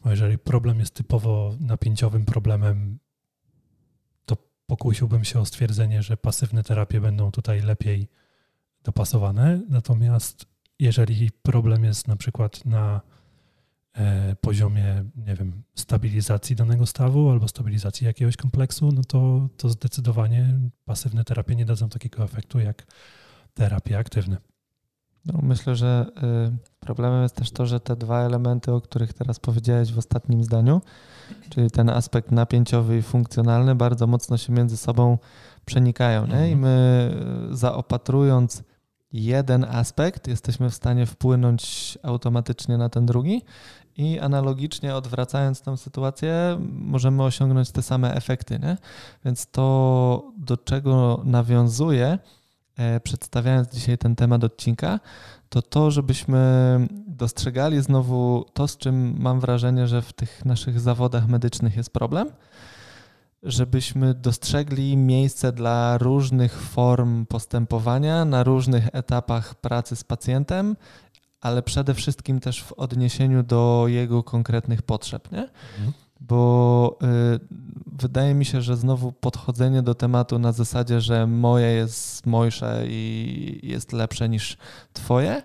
Bo 0.00 0.10
jeżeli 0.10 0.38
problem 0.38 0.80
jest 0.80 0.94
typowo 0.94 1.56
napięciowym 1.60 2.24
problemem, 2.24 2.98
to 4.24 4.36
pokusiłbym 4.66 5.24
się 5.24 5.40
o 5.40 5.46
stwierdzenie, 5.46 6.02
że 6.02 6.16
pasywne 6.16 6.62
terapie 6.62 7.00
będą 7.00 7.30
tutaj 7.30 7.62
lepiej 7.62 8.08
dopasowane. 8.82 9.60
Natomiast 9.68 10.46
jeżeli 10.78 11.30
problem 11.42 11.84
jest 11.84 12.08
na 12.08 12.16
przykład 12.16 12.64
na 12.64 13.00
e, 13.94 14.36
poziomie, 14.40 15.04
nie 15.16 15.34
wiem, 15.34 15.62
stabilizacji 15.74 16.56
danego 16.56 16.86
stawu 16.86 17.30
albo 17.30 17.48
stabilizacji 17.48 18.06
jakiegoś 18.06 18.36
kompleksu, 18.36 18.92
no 18.92 19.04
to, 19.04 19.48
to 19.56 19.68
zdecydowanie 19.68 20.58
pasywne 20.84 21.24
terapie 21.24 21.56
nie 21.56 21.64
dadzą 21.64 21.88
takiego 21.88 22.24
efektu 22.24 22.60
jak 22.60 22.86
terapie 23.54 23.98
aktywne. 23.98 24.36
No, 25.26 25.38
myślę, 25.42 25.76
że 25.76 26.06
y, 26.48 26.80
problemem 26.80 27.22
jest 27.22 27.34
też 27.34 27.50
to, 27.50 27.66
że 27.66 27.80
te 27.80 27.96
dwa 27.96 28.20
elementy, 28.20 28.72
o 28.72 28.80
których 28.80 29.12
teraz 29.12 29.40
powiedziałeś 29.40 29.92
w 29.92 29.98
ostatnim 29.98 30.44
zdaniu, 30.44 30.80
czyli 31.50 31.70
ten 31.70 31.90
aspekt 31.90 32.32
napięciowy 32.32 32.98
i 32.98 33.02
funkcjonalny, 33.02 33.74
bardzo 33.74 34.06
mocno 34.06 34.36
się 34.36 34.52
między 34.52 34.76
sobą 34.76 35.18
przenikają. 35.64 36.26
Nie? 36.26 36.48
I 36.48 36.52
mhm. 36.52 36.60
my 36.60 37.10
y, 37.52 37.56
zaopatrując 37.56 38.62
jeden 39.12 39.64
aspekt, 39.64 40.28
jesteśmy 40.28 40.70
w 40.70 40.74
stanie 40.74 41.06
wpłynąć 41.06 41.98
automatycznie 42.02 42.78
na 42.78 42.88
ten 42.88 43.06
drugi 43.06 43.42
i 43.96 44.18
analogicznie 44.18 44.94
odwracając 44.94 45.62
tę 45.62 45.76
sytuację, 45.76 46.58
możemy 46.70 47.22
osiągnąć 47.22 47.70
te 47.70 47.82
same 47.82 48.14
efekty. 48.14 48.58
Nie? 48.58 48.76
Więc 49.24 49.46
to, 49.46 50.32
do 50.36 50.56
czego 50.56 51.22
nawiązuje, 51.24 52.18
przedstawiając 53.02 53.68
dzisiaj 53.68 53.98
ten 53.98 54.16
temat 54.16 54.44
odcinka, 54.44 55.00
to 55.48 55.62
to, 55.62 55.90
żebyśmy 55.90 56.40
dostrzegali 57.06 57.82
znowu 57.82 58.44
to, 58.52 58.68
z 58.68 58.76
czym 58.76 59.14
mam 59.18 59.40
wrażenie, 59.40 59.86
że 59.86 60.02
w 60.02 60.12
tych 60.12 60.44
naszych 60.44 60.80
zawodach 60.80 61.28
medycznych 61.28 61.76
jest 61.76 61.90
problem, 61.90 62.30
żebyśmy 63.42 64.14
dostrzegli 64.14 64.96
miejsce 64.96 65.52
dla 65.52 65.98
różnych 65.98 66.60
form 66.60 67.26
postępowania 67.26 68.24
na 68.24 68.42
różnych 68.42 68.88
etapach 68.92 69.54
pracy 69.54 69.96
z 69.96 70.04
pacjentem, 70.04 70.76
ale 71.40 71.62
przede 71.62 71.94
wszystkim 71.94 72.40
też 72.40 72.62
w 72.62 72.72
odniesieniu 72.72 73.42
do 73.42 73.84
jego 73.86 74.22
konkretnych 74.22 74.82
potrzeb. 74.82 75.32
Nie? 75.32 75.48
Mhm 75.78 75.92
bo 76.20 76.98
y, 77.02 77.40
wydaje 77.98 78.34
mi 78.34 78.44
się, 78.44 78.62
że 78.62 78.76
znowu 78.76 79.12
podchodzenie 79.12 79.82
do 79.82 79.94
tematu 79.94 80.38
na 80.38 80.52
zasadzie, 80.52 81.00
że 81.00 81.26
moje 81.26 81.66
jest 81.66 82.26
mojsze 82.26 82.84
i 82.88 83.60
jest 83.62 83.92
lepsze 83.92 84.28
niż 84.28 84.56
twoje, 84.92 85.42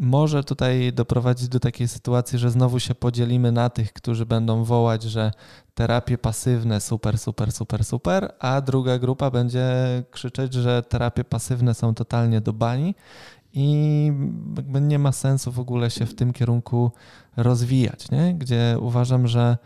może 0.00 0.44
tutaj 0.44 0.92
doprowadzić 0.92 1.48
do 1.48 1.60
takiej 1.60 1.88
sytuacji, 1.88 2.38
że 2.38 2.50
znowu 2.50 2.80
się 2.80 2.94
podzielimy 2.94 3.52
na 3.52 3.70
tych, 3.70 3.92
którzy 3.92 4.26
będą 4.26 4.64
wołać, 4.64 5.02
że 5.02 5.32
terapie 5.74 6.18
pasywne 6.18 6.80
super, 6.80 7.18
super, 7.18 7.52
super, 7.52 7.84
super, 7.84 8.32
a 8.38 8.60
druga 8.60 8.98
grupa 8.98 9.30
będzie 9.30 9.68
krzyczeć, 10.10 10.54
że 10.54 10.82
terapie 10.82 11.24
pasywne 11.24 11.74
są 11.74 11.94
totalnie 11.94 12.40
do 12.40 12.52
bani 12.52 12.94
i 13.52 14.12
nie 14.80 14.98
ma 14.98 15.12
sensu 15.12 15.52
w 15.52 15.60
ogóle 15.60 15.90
się 15.90 16.06
w 16.06 16.14
tym 16.14 16.32
kierunku 16.32 16.90
rozwijać, 17.36 18.10
nie? 18.10 18.34
gdzie 18.34 18.76
uważam, 18.80 19.26
że 19.26 19.58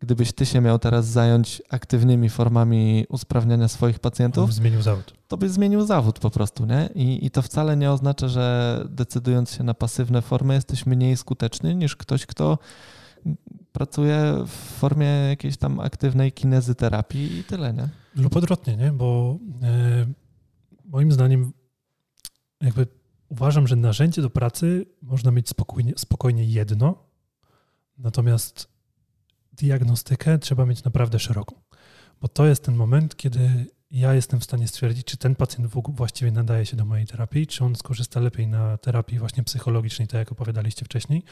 gdybyś 0.00 0.32
ty 0.32 0.46
się 0.46 0.60
miał 0.60 0.78
teraz 0.78 1.06
zająć 1.06 1.62
aktywnymi 1.68 2.28
formami 2.28 3.06
usprawniania 3.08 3.68
swoich 3.68 3.98
pacjentów, 3.98 4.54
zmienił 4.54 4.82
zawód. 4.82 5.14
To 5.28 5.36
byś 5.36 5.50
zmienił 5.50 5.86
zawód 5.86 6.18
po 6.18 6.30
prostu, 6.30 6.66
nie? 6.66 6.88
I, 6.94 7.26
I 7.26 7.30
to 7.30 7.42
wcale 7.42 7.76
nie 7.76 7.90
oznacza, 7.90 8.28
że 8.28 8.84
decydując 8.88 9.52
się 9.52 9.64
na 9.64 9.74
pasywne 9.74 10.22
formy, 10.22 10.54
jesteś 10.54 10.86
mniej 10.86 11.16
skuteczny 11.16 11.74
niż 11.74 11.96
ktoś, 11.96 12.26
kto 12.26 12.58
pracuje 13.72 14.44
w 14.46 14.50
formie 14.50 15.06
jakiejś 15.06 15.56
tam 15.56 15.80
aktywnej 15.80 16.32
kinezyterapii 16.32 17.38
i 17.38 17.44
tyle, 17.44 17.72
nie? 17.72 17.88
Lub 18.14 18.36
odwrotnie, 18.36 18.76
nie? 18.76 18.92
Bo 18.92 19.38
e, 19.62 20.06
moim 20.84 21.12
zdaniem 21.12 21.52
jakby 22.60 22.86
uważam, 23.28 23.66
że 23.66 23.76
narzędzie 23.76 24.22
do 24.22 24.30
pracy 24.30 24.86
można 25.02 25.30
mieć 25.30 25.48
spokojnie, 25.48 25.92
spokojnie 25.96 26.44
jedno, 26.44 27.04
natomiast 27.98 28.68
diagnostykę 29.60 30.38
trzeba 30.38 30.66
mieć 30.66 30.84
naprawdę 30.84 31.18
szeroką, 31.18 31.56
bo 32.20 32.28
to 32.28 32.46
jest 32.46 32.64
ten 32.64 32.74
moment, 32.74 33.16
kiedy 33.16 33.66
ja 33.90 34.14
jestem 34.14 34.40
w 34.40 34.44
stanie 34.44 34.68
stwierdzić, 34.68 35.06
czy 35.06 35.16
ten 35.16 35.34
pacjent 35.34 35.72
właściwie 35.88 36.32
nadaje 36.32 36.66
się 36.66 36.76
do 36.76 36.84
mojej 36.84 37.06
terapii, 37.06 37.46
czy 37.46 37.64
on 37.64 37.76
skorzysta 37.76 38.20
lepiej 38.20 38.46
na 38.46 38.76
terapii 38.78 39.18
właśnie 39.18 39.42
psychologicznej, 39.42 40.08
tak 40.08 40.18
jak 40.18 40.32
opowiadaliście 40.32 40.84
wcześniej, 40.84 41.22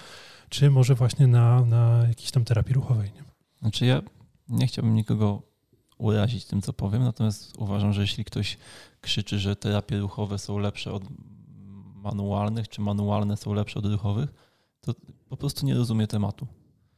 czy 0.49 0.71
może 0.71 0.95
właśnie 0.95 1.27
na, 1.27 1.65
na 1.65 2.05
jakiejś 2.09 2.31
tam 2.31 2.45
terapii 2.45 2.75
ruchowej. 2.75 3.13
Nie? 3.15 3.23
Znaczy 3.61 3.87
ja 3.87 4.03
nie 4.49 4.67
chciałbym 4.67 4.95
nikogo 4.95 5.43
urazić 5.99 6.45
tym, 6.45 6.63
co 6.63 6.73
powiem, 6.73 7.03
natomiast 7.03 7.57
uważam, 7.59 7.93
że 7.93 8.01
jeśli 8.01 8.25
ktoś 8.25 8.59
krzyczy, 9.01 9.39
że 9.39 9.57
terapie 9.57 9.99
ruchowe 9.99 10.39
są 10.39 10.59
lepsze 10.59 10.93
od 10.93 11.03
manualnych, 11.95 12.69
czy 12.69 12.81
manualne 12.81 13.37
są 13.37 13.53
lepsze 13.53 13.79
od 13.79 13.87
ruchowych, 13.87 14.35
to 14.81 14.95
po 15.29 15.37
prostu 15.37 15.67
nie 15.67 15.75
rozumie 15.75 16.07
tematu. 16.07 16.47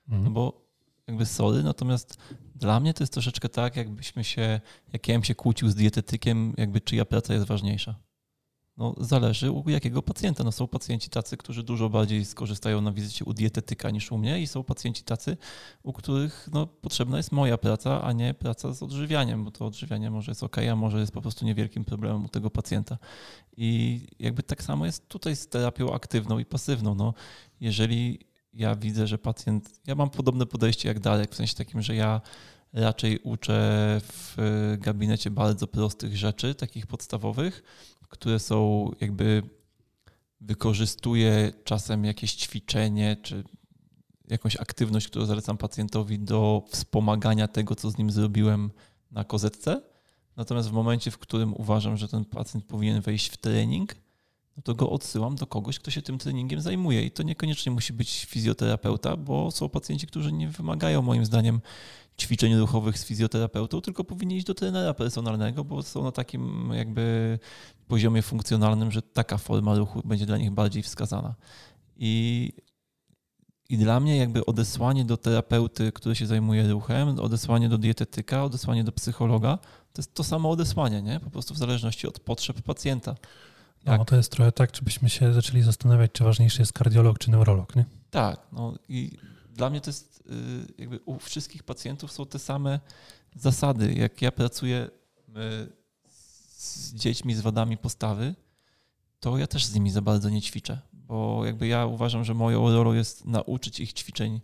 Mhm. 0.09 0.25
No 0.25 0.31
bo 0.31 0.70
jakby 1.11 1.27
sorry, 1.27 1.63
natomiast 1.63 2.19
dla 2.55 2.81
mnie 2.81 2.95
to 2.95 3.03
jest 3.03 3.13
troszeczkę 3.13 3.49
tak, 3.49 3.77
jakbyśmy 3.77 4.25
się, 4.25 4.61
jak 4.93 5.09
ja 5.09 5.15
bym 5.15 5.25
się 5.25 5.35
kłócił 5.35 5.69
z 5.69 5.75
dietetykiem, 5.75 6.55
jakby 6.57 6.81
czyja 6.81 7.05
praca 7.05 7.35
jest 7.35 7.47
ważniejsza. 7.47 7.95
No, 8.77 8.95
zależy 9.01 9.51
u 9.51 9.71
jakiego 9.71 10.03
pacjenta. 10.03 10.45
No, 10.45 10.53
są 10.53 10.69
pacjenci 10.69 11.11
tacy, 11.11 11.37
którzy 11.37 11.63
dużo 11.63 11.89
bardziej 11.89 12.25
skorzystają 12.25 12.81
na 12.81 12.93
wizycie 12.93 13.25
u 13.25 13.35
dietetyka 13.35 13.91
niż 13.91 14.13
u 14.13 14.19
mnie 14.19 14.43
i 14.43 14.47
są 14.47 14.65
pacjenci 14.65 15.05
tacy, 15.05 15.37
u 15.83 15.93
których 15.93 16.49
no, 16.53 16.67
potrzebna 16.67 17.17
jest 17.17 17.33
moja 17.33 17.59
praca, 17.59 18.03
a 18.03 18.13
nie 18.13 18.35
praca 18.35 18.73
z 18.73 18.83
odżywianiem, 18.83 19.45
bo 19.45 19.51
to 19.51 19.67
odżywianie 19.67 20.11
może 20.11 20.31
jest 20.31 20.43
ok, 20.43 20.57
a 20.59 20.77
może 20.77 21.01
jest 21.01 21.13
po 21.13 21.23
prostu 21.23 21.45
niewielkim 21.45 21.85
problemem 21.85 22.25
u 22.25 22.29
tego 22.29 22.51
pacjenta. 22.51 22.99
I 23.57 24.01
jakby 24.19 24.43
tak 24.43 24.63
samo 24.63 24.87
jest 24.87 25.09
tutaj 25.09 25.37
z 25.37 25.49
terapią 25.49 25.93
aktywną 25.93 26.39
i 26.39 26.45
pasywną. 26.45 26.95
No, 26.95 27.15
jeżeli 27.61 28.30
ja 28.53 28.77
widzę, 28.77 29.07
że 29.07 29.19
pacjent, 29.19 29.81
ja 29.87 29.95
mam 29.95 30.11
podobne 30.11 30.47
podejście 30.47 30.89
jak 30.89 31.01
Darek, 31.01 31.31
w 31.31 31.35
sensie 31.35 31.55
takim, 31.55 31.83
że 31.83 31.95
ja 31.95 32.21
raczej 32.73 33.19
uczę 33.19 33.61
w 34.03 34.37
gabinecie 34.79 35.31
bardzo 35.31 35.67
prostych 35.67 36.17
rzeczy, 36.17 36.55
takich 36.55 36.87
podstawowych, 36.87 37.63
które 38.09 38.39
są 38.39 38.91
jakby 39.01 39.43
wykorzystuję 40.41 41.53
czasem 41.65 42.05
jakieś 42.05 42.35
ćwiczenie 42.35 43.17
czy 43.23 43.45
jakąś 44.29 44.57
aktywność, 44.57 45.09
którą 45.09 45.27
zalecam 45.27 45.57
pacjentowi 45.57 46.19
do 46.19 46.65
wspomagania 46.69 47.49
tego, 47.49 47.75
co 47.75 47.91
z 47.91 47.99
nim 47.99 48.11
zrobiłem 48.11 48.71
na 49.11 49.25
kozetce. 49.25 49.83
Natomiast 50.37 50.69
w 50.69 50.73
momencie, 50.73 51.11
w 51.11 51.19
którym 51.19 51.55
uważam, 51.55 51.97
że 51.97 52.09
ten 52.09 52.25
pacjent 52.25 52.65
powinien 52.65 53.01
wejść 53.01 53.29
w 53.29 53.37
trening, 53.37 53.95
no 54.57 54.63
to 54.63 54.75
go 54.75 54.91
odsyłam 54.91 55.37
do 55.37 55.47
kogoś, 55.47 55.79
kto 55.79 55.91
się 55.91 56.03
tym 56.03 56.19
treningiem 56.19 56.61
zajmuje. 56.61 57.05
I 57.05 57.11
to 57.11 57.23
niekoniecznie 57.23 57.73
musi 57.73 57.93
być 57.93 58.25
fizjoterapeuta, 58.25 59.17
bo 59.17 59.51
są 59.51 59.69
pacjenci, 59.69 60.07
którzy 60.07 60.33
nie 60.33 60.49
wymagają 60.49 61.03
moim 61.03 61.25
zdaniem 61.25 61.61
ćwiczeń 62.21 62.57
ruchowych 62.57 62.99
z 62.99 63.05
fizjoterapeutą, 63.05 63.81
tylko 63.81 64.05
powinni 64.05 64.37
iść 64.37 64.47
do 64.47 64.55
trenera 64.55 64.95
personalnego, 64.95 65.65
bo 65.65 65.83
są 65.83 66.05
na 66.05 66.13
takim 66.13 66.71
jakby 66.73 67.39
poziomie 67.89 68.23
funkcjonalnym, 68.23 68.91
że 68.91 69.03
taka 69.03 69.39
forma 69.39 69.75
ruchu 69.75 70.03
będzie 70.05 70.27
dla 70.27 70.37
nich 70.37 70.51
bardziej 70.51 70.83
wskazana. 70.83 71.35
I, 71.97 72.53
i 73.69 73.79
dla 73.79 74.01
mnie 74.01 74.17
jakby 74.17 74.47
odesłanie 74.47 75.05
do 75.05 75.17
terapeuty, 75.17 75.93
który 75.93 76.17
się 76.17 76.27
zajmuje 76.27 76.69
ruchem, 76.69 77.19
odesłanie 77.21 77.69
do 77.69 77.79
dietetyka, 77.79 78.45
odesłanie 78.45 78.85
do 78.85 78.93
psychologa, 78.93 79.59
to 79.93 80.03
jest 80.03 80.15
to 80.15 80.25
samo 80.25 80.51
odesłanie, 80.51 81.03
nie? 81.03 81.21
Po 81.21 81.31
prostu 81.31 81.55
w 81.55 81.59
zależności 81.59 82.07
od 82.07 82.21
potrzeb 82.21 82.63
pacjenta. 82.63 83.15
No, 83.85 84.05
to 84.05 84.17
jest 84.17 84.33
trochę 84.33 84.53
tak, 84.53 84.77
żebyśmy 84.77 85.11
się 85.11 85.33
zaczęli 85.33 85.63
zastanawiać, 85.63 86.13
czy 86.13 86.25
ważniejszy 86.25 86.63
jest 86.63 86.73
kardiolog, 86.73 87.19
czy 87.19 87.31
neurolog, 87.31 87.77
nie? 87.77 87.85
Tak, 88.11 88.47
no 88.53 88.75
i 88.89 89.19
dla 89.55 89.71
mnie 89.71 89.81
to 89.81 89.91
jest 89.91 90.23
y, 90.27 90.73
jakby 90.79 91.01
u 91.05 91.19
wszystkich 91.19 91.63
pacjentów 91.63 92.13
są 92.13 92.27
te 92.27 92.39
same 92.39 92.81
zasady. 93.35 93.95
Jak 93.95 94.23
ja 94.23 94.33
pracuję 94.33 94.91
z 96.49 96.95
dziećmi 96.95 97.35
z 97.35 97.41
wadami 97.41 97.77
postawy, 97.77 98.35
to 99.21 99.39
ja 99.39 99.47
też 99.47 99.67
z 99.67 99.75
nimi 99.75 99.91
za 99.91 100.03
bardzo 100.03 100.31
nie 100.31 100.43
ćwiczę, 100.43 100.81
bo 100.93 101.47
jakby 101.47 101.67
ja 101.67 101.87
uważam, 101.87 102.25
że 102.25 102.35
moją 102.35 102.73
rolą 102.73 102.93
jest 102.93 103.25
nauczyć 103.25 103.81
ich 103.81 103.93
ćwiczeń 103.93 104.41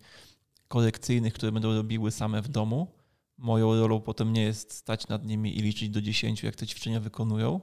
korekcyjnych, 0.68 1.34
które 1.34 1.52
będą 1.52 1.74
robiły 1.74 2.10
same 2.10 2.42
w 2.42 2.48
domu. 2.48 2.86
Moją 3.38 3.76
rolą 3.80 4.00
potem 4.00 4.32
nie 4.32 4.42
jest 4.42 4.72
stać 4.72 5.08
nad 5.08 5.24
nimi 5.24 5.58
i 5.58 5.62
liczyć 5.62 5.90
do 5.90 6.02
10, 6.02 6.42
jak 6.42 6.56
te 6.56 6.66
ćwiczenia 6.66 7.00
wykonują. 7.00 7.60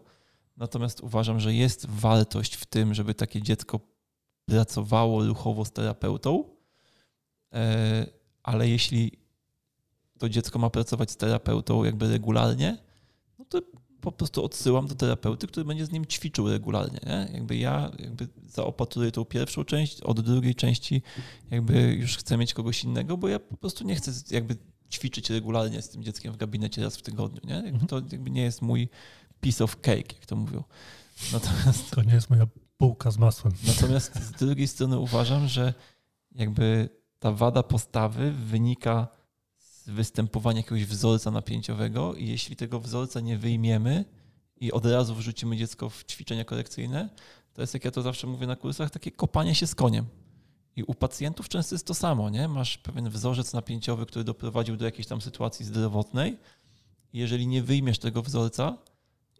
Natomiast 0.57 1.01
uważam, 1.01 1.39
że 1.39 1.53
jest 1.53 1.85
wartość 1.89 2.55
w 2.55 2.65
tym, 2.65 2.93
żeby 2.93 3.13
takie 3.13 3.41
dziecko 3.41 3.79
pracowało 4.45 5.25
ruchowo 5.25 5.65
z 5.65 5.71
terapeutą, 5.71 6.43
e, 7.53 8.05
ale 8.43 8.69
jeśli 8.69 9.11
to 10.19 10.29
dziecko 10.29 10.59
ma 10.59 10.69
pracować 10.69 11.11
z 11.11 11.17
terapeutą 11.17 11.83
jakby 11.83 12.09
regularnie, 12.09 12.77
no 13.39 13.45
to 13.45 13.61
po 14.01 14.11
prostu 14.11 14.43
odsyłam 14.43 14.87
do 14.87 14.95
terapeuty, 14.95 15.47
który 15.47 15.65
będzie 15.65 15.85
z 15.85 15.91
nim 15.91 16.05
ćwiczył 16.05 16.49
regularnie. 16.49 16.99
Nie? 17.05 17.29
Jakby 17.33 17.57
ja 17.57 17.91
jakby 17.99 18.27
zaopatruję 18.45 19.11
tą 19.11 19.25
pierwszą 19.25 19.63
część, 19.63 20.01
od 20.01 20.21
drugiej 20.21 20.55
części 20.55 21.01
jakby 21.51 21.93
już 21.93 22.17
chcę 22.17 22.37
mieć 22.37 22.53
kogoś 22.53 22.83
innego, 22.83 23.17
bo 23.17 23.27
ja 23.27 23.39
po 23.39 23.57
prostu 23.57 23.83
nie 23.83 23.95
chcę 23.95 24.11
jakby 24.31 24.57
ćwiczyć 24.91 25.29
regularnie 25.29 25.81
z 25.81 25.89
tym 25.89 26.03
dzieckiem 26.03 26.33
w 26.33 26.37
gabinecie 26.37 26.83
raz 26.83 26.97
w 26.97 27.01
tygodniu. 27.01 27.41
Nie? 27.43 27.63
Jakby 27.65 27.85
to 27.87 27.95
jakby 27.95 28.29
nie 28.29 28.41
jest 28.41 28.61
mój 28.61 28.89
piece 29.43 29.63
of 29.63 29.75
cake, 29.75 30.15
jak 30.15 30.25
to 30.25 30.35
mówią. 30.35 30.63
Natomiast, 31.33 31.91
to 31.91 32.03
nie 32.03 32.13
jest 32.13 32.29
moja 32.29 32.47
bułka 32.79 33.11
z 33.11 33.17
masłem. 33.17 33.53
Natomiast 33.67 34.15
z 34.23 34.31
drugiej 34.31 34.67
strony 34.67 34.99
uważam, 34.99 35.47
że 35.47 35.73
jakby 36.31 36.89
ta 37.19 37.31
wada 37.31 37.63
postawy 37.63 38.31
wynika 38.31 39.07
z 39.57 39.89
występowania 39.89 40.57
jakiegoś 40.57 40.85
wzorca 40.85 41.31
napięciowego 41.31 42.13
i 42.13 42.27
jeśli 42.27 42.55
tego 42.55 42.79
wzorca 42.79 43.19
nie 43.19 43.37
wyjmiemy 43.37 44.05
i 44.57 44.71
od 44.71 44.85
razu 44.85 45.15
wrzucimy 45.15 45.57
dziecko 45.57 45.89
w 45.89 46.03
ćwiczenia 46.05 46.45
korekcyjne, 46.45 47.09
to 47.53 47.61
jest, 47.61 47.73
jak 47.73 47.85
ja 47.85 47.91
to 47.91 48.01
zawsze 48.01 48.27
mówię 48.27 48.47
na 48.47 48.55
kursach, 48.55 48.91
takie 48.91 49.11
kopanie 49.11 49.55
się 49.55 49.67
z 49.67 49.75
koniem. 49.75 50.05
I 50.75 50.83
u 50.83 50.93
pacjentów 50.93 51.49
często 51.49 51.75
jest 51.75 51.87
to 51.87 51.93
samo, 51.93 52.29
nie? 52.29 52.47
Masz 52.47 52.77
pewien 52.77 53.09
wzorzec 53.09 53.53
napięciowy, 53.53 54.05
który 54.05 54.25
doprowadził 54.25 54.77
do 54.77 54.85
jakiejś 54.85 55.07
tam 55.07 55.21
sytuacji 55.21 55.65
zdrowotnej. 55.65 56.37
I 57.13 57.19
jeżeli 57.19 57.47
nie 57.47 57.63
wyjmiesz 57.63 57.99
tego 57.99 58.21
wzorca 58.21 58.77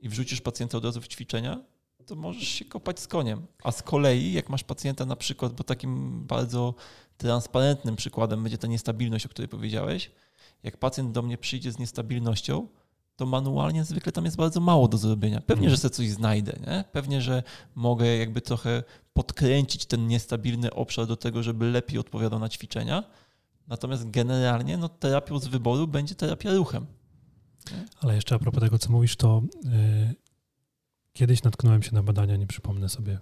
i 0.03 0.09
wrzucisz 0.09 0.41
pacjenta 0.41 0.77
od 0.77 0.85
razu 0.85 1.01
w 1.01 1.07
ćwiczenia, 1.07 1.59
to 2.05 2.15
możesz 2.15 2.47
się 2.47 2.65
kopać 2.65 2.99
z 2.99 3.07
koniem. 3.07 3.47
A 3.63 3.71
z 3.71 3.83
kolei, 3.83 4.33
jak 4.33 4.49
masz 4.49 4.63
pacjenta 4.63 5.05
na 5.05 5.15
przykład, 5.15 5.53
bo 5.53 5.63
takim 5.63 6.23
bardzo 6.27 6.75
transparentnym 7.17 7.95
przykładem 7.95 8.43
będzie 8.43 8.57
ta 8.57 8.67
niestabilność, 8.67 9.25
o 9.25 9.29
której 9.29 9.49
powiedziałeś, 9.49 10.11
jak 10.63 10.77
pacjent 10.77 11.11
do 11.11 11.21
mnie 11.21 11.37
przyjdzie 11.37 11.71
z 11.71 11.79
niestabilnością, 11.79 12.67
to 13.15 13.25
manualnie 13.25 13.83
zwykle 13.83 14.11
tam 14.11 14.25
jest 14.25 14.37
bardzo 14.37 14.59
mało 14.59 14.87
do 14.87 14.97
zrobienia. 14.97 15.41
Pewnie, 15.41 15.69
że 15.69 15.77
sobie 15.77 15.95
coś 15.95 16.09
znajdę, 16.09 16.59
nie? 16.67 16.83
Pewnie, 16.91 17.21
że 17.21 17.43
mogę 17.75 18.17
jakby 18.17 18.41
trochę 18.41 18.83
podkręcić 19.13 19.85
ten 19.85 20.07
niestabilny 20.07 20.73
obszar 20.73 21.07
do 21.07 21.15
tego, 21.15 21.43
żeby 21.43 21.71
lepiej 21.71 21.99
odpowiadał 21.99 22.39
na 22.39 22.49
ćwiczenia. 22.49 23.03
Natomiast 23.67 24.09
generalnie 24.09 24.77
no, 24.77 24.89
terapią 24.89 25.39
z 25.39 25.47
wyboru 25.47 25.87
będzie 25.87 26.15
terapia 26.15 26.53
ruchem. 26.53 26.85
Ale 28.01 28.15
jeszcze 28.15 28.35
a 28.35 28.39
propos 28.39 28.63
tego, 28.63 28.79
co 28.79 28.91
mówisz, 28.91 29.15
to 29.15 29.41
yy, 29.63 30.15
kiedyś 31.13 31.43
natknąłem 31.43 31.83
się 31.83 31.95
na 31.95 32.03
badania, 32.03 32.35
nie 32.35 32.47
przypomnę 32.47 32.89
sobie 32.89 33.19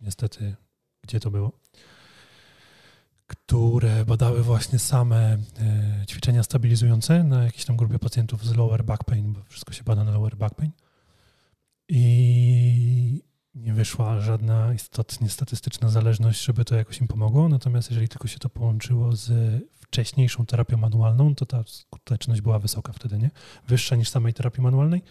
niestety, 0.00 0.56
gdzie 1.02 1.20
to 1.20 1.30
było 1.30 1.52
które 3.26 4.04
badały 4.04 4.42
właśnie 4.42 4.78
same 4.78 5.38
e, 5.60 6.06
ćwiczenia 6.06 6.42
stabilizujące 6.42 7.24
na 7.24 7.44
jakiejś 7.44 7.64
tam 7.64 7.76
grupie 7.76 7.98
pacjentów 7.98 8.44
z 8.44 8.56
lower 8.56 8.84
back 8.84 9.04
pain, 9.04 9.32
bo 9.32 9.40
wszystko 9.48 9.72
się 9.72 9.84
bada 9.84 10.04
na 10.04 10.10
lower 10.10 10.36
back 10.36 10.54
pain. 10.54 10.70
I 11.88 13.22
nie 13.54 13.72
wyszła 13.72 14.20
żadna 14.20 14.74
istotnie 14.74 15.28
statystyczna 15.28 15.88
zależność, 15.88 16.44
żeby 16.44 16.64
to 16.64 16.76
jakoś 16.76 17.00
im 17.00 17.08
pomogło. 17.08 17.48
Natomiast 17.48 17.90
jeżeli 17.90 18.08
tylko 18.08 18.28
się 18.28 18.38
to 18.38 18.48
połączyło 18.48 19.16
z 19.16 19.32
wcześniejszą 19.74 20.46
terapią 20.46 20.76
manualną, 20.76 21.34
to 21.34 21.46
ta 21.46 21.64
skuteczność 21.66 22.40
była 22.40 22.58
wysoka 22.58 22.92
wtedy, 22.92 23.18
nie? 23.18 23.30
Wyższa 23.68 23.96
niż 23.96 24.08
samej 24.08 24.34
terapii 24.34 24.62
manualnej 24.62 25.02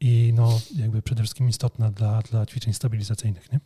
i 0.00 0.32
no 0.34 0.60
jakby 0.76 1.02
przede 1.02 1.22
wszystkim 1.22 1.48
istotna 1.48 1.90
dla, 1.90 2.22
dla 2.22 2.46
ćwiczeń 2.46 2.72
stabilizacyjnych, 2.72 3.52
nie? 3.52 3.60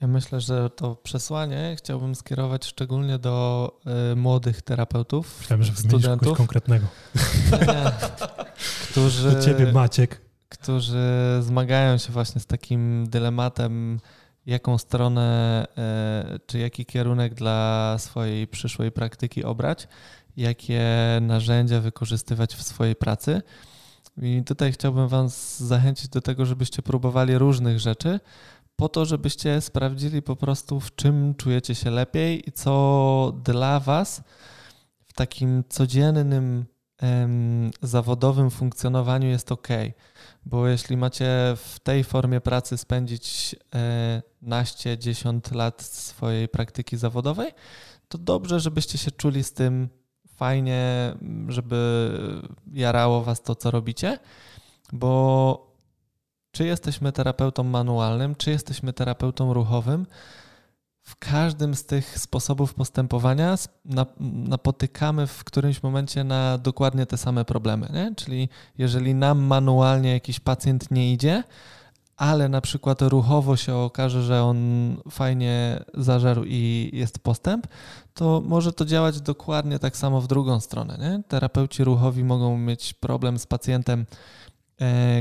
Ja 0.00 0.06
myślę, 0.08 0.40
że 0.40 0.70
to 0.70 0.96
przesłanie 0.96 1.74
chciałbym 1.78 2.14
skierować 2.14 2.64
szczególnie 2.64 3.18
do 3.18 3.70
y, 4.12 4.16
młodych 4.16 4.62
terapeutów, 4.62 5.38
Myślałem, 5.40 5.62
że 5.62 5.76
studentów. 5.76 6.20
kogoś 6.20 6.36
konkretnego. 6.36 6.86
Nie, 7.66 7.90
którzy, 8.90 9.30
do 9.30 9.42
ciebie 9.42 9.72
Maciek. 9.72 10.23
Którzy 10.58 11.38
zmagają 11.40 11.98
się 11.98 12.12
właśnie 12.12 12.40
z 12.40 12.46
takim 12.46 13.06
dylematem, 13.08 14.00
jaką 14.46 14.78
stronę, 14.78 15.66
y, 16.34 16.40
czy 16.46 16.58
jaki 16.58 16.86
kierunek 16.86 17.34
dla 17.34 17.96
swojej 17.98 18.46
przyszłej 18.46 18.92
praktyki 18.92 19.44
obrać, 19.44 19.88
jakie 20.36 20.82
narzędzia 21.20 21.80
wykorzystywać 21.80 22.54
w 22.54 22.62
swojej 22.62 22.96
pracy. 22.96 23.42
I 24.22 24.42
tutaj 24.46 24.72
chciałbym 24.72 25.08
Was 25.08 25.62
zachęcić 25.62 26.08
do 26.08 26.20
tego, 26.20 26.46
żebyście 26.46 26.82
próbowali 26.82 27.38
różnych 27.38 27.80
rzeczy, 27.80 28.20
po 28.76 28.88
to, 28.88 29.04
żebyście 29.04 29.60
sprawdzili 29.60 30.22
po 30.22 30.36
prostu, 30.36 30.80
w 30.80 30.94
czym 30.94 31.34
czujecie 31.34 31.74
się 31.74 31.90
lepiej 31.90 32.48
i 32.48 32.52
co 32.52 33.32
dla 33.44 33.80
Was 33.80 34.22
w 35.06 35.12
takim 35.12 35.64
codziennym 35.68 36.64
em, 36.98 37.70
zawodowym 37.82 38.50
funkcjonowaniu 38.50 39.28
jest 39.28 39.52
ok. 39.52 39.68
Bo 40.46 40.68
jeśli 40.68 40.96
macie 40.96 41.26
w 41.56 41.80
tej 41.82 42.04
formie 42.04 42.40
pracy 42.40 42.78
spędzić 42.78 43.56
e, 43.74 44.22
naście, 44.42 44.98
dziesiąt 44.98 45.52
lat 45.52 45.82
swojej 45.82 46.48
praktyki 46.48 46.96
zawodowej, 46.96 47.52
to 48.08 48.18
dobrze, 48.18 48.60
żebyście 48.60 48.98
się 48.98 49.10
czuli 49.10 49.44
z 49.44 49.52
tym 49.52 49.88
fajnie, 50.36 51.14
żeby 51.48 52.10
jarało 52.72 53.22
Was 53.22 53.42
to, 53.42 53.54
co 53.54 53.70
robicie, 53.70 54.18
bo 54.92 55.74
czy 56.50 56.64
jesteśmy 56.64 57.12
terapeutą 57.12 57.64
manualnym, 57.64 58.34
czy 58.34 58.50
jesteśmy 58.50 58.92
terapeutą 58.92 59.54
ruchowym, 59.54 60.06
w 61.04 61.16
każdym 61.16 61.74
z 61.74 61.84
tych 61.84 62.18
sposobów 62.18 62.74
postępowania 62.74 63.54
napotykamy 64.20 65.26
w 65.26 65.44
którymś 65.44 65.82
momencie 65.82 66.24
na 66.24 66.58
dokładnie 66.58 67.06
te 67.06 67.18
same 67.18 67.44
problemy. 67.44 67.88
Nie? 67.92 68.14
Czyli 68.16 68.48
jeżeli 68.78 69.14
nam 69.14 69.38
manualnie 69.38 70.12
jakiś 70.12 70.40
pacjent 70.40 70.90
nie 70.90 71.12
idzie, 71.12 71.42
ale 72.16 72.48
na 72.48 72.60
przykład 72.60 73.02
ruchowo 73.02 73.56
się 73.56 73.74
okaże, 73.74 74.22
że 74.22 74.42
on 74.42 74.56
fajnie 75.10 75.84
zażarł 75.94 76.44
i 76.46 76.90
jest 76.92 77.18
postęp, 77.18 77.66
to 78.14 78.42
może 78.46 78.72
to 78.72 78.84
działać 78.84 79.20
dokładnie 79.20 79.78
tak 79.78 79.96
samo 79.96 80.20
w 80.20 80.26
drugą 80.26 80.60
stronę. 80.60 80.98
Nie? 81.00 81.22
Terapeuci 81.28 81.84
ruchowi 81.84 82.24
mogą 82.24 82.58
mieć 82.58 82.94
problem 82.94 83.38
z 83.38 83.46
pacjentem, 83.46 84.06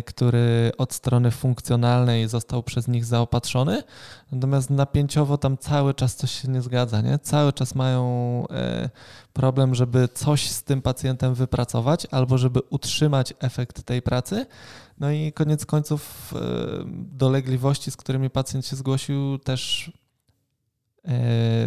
który 0.05 0.71
od 0.77 0.93
strony 0.93 1.31
funkcjonalnej 1.31 2.27
został 2.27 2.63
przez 2.63 2.87
nich 2.87 3.05
zaopatrzony, 3.05 3.83
natomiast 4.31 4.69
napięciowo 4.69 5.37
tam 5.37 5.57
cały 5.57 5.93
czas 5.93 6.15
coś 6.15 6.41
się 6.41 6.47
nie 6.47 6.61
zgadza, 6.61 7.01
nie? 7.01 7.19
Cały 7.19 7.53
czas 7.53 7.75
mają 7.75 8.03
e, 8.49 8.89
problem, 9.33 9.75
żeby 9.75 10.09
coś 10.13 10.49
z 10.49 10.63
tym 10.63 10.81
pacjentem 10.81 11.33
wypracować 11.33 12.07
albo 12.11 12.37
żeby 12.37 12.59
utrzymać 12.69 13.33
efekt 13.39 13.83
tej 13.83 14.01
pracy. 14.01 14.45
No 14.99 15.11
i 15.11 15.33
koniec 15.33 15.65
końców 15.65 16.33
e, 16.35 16.39
dolegliwości, 16.95 17.91
z 17.91 17.97
którymi 17.97 18.29
pacjent 18.29 18.65
się 18.65 18.75
zgłosił, 18.75 19.39
też 19.39 19.91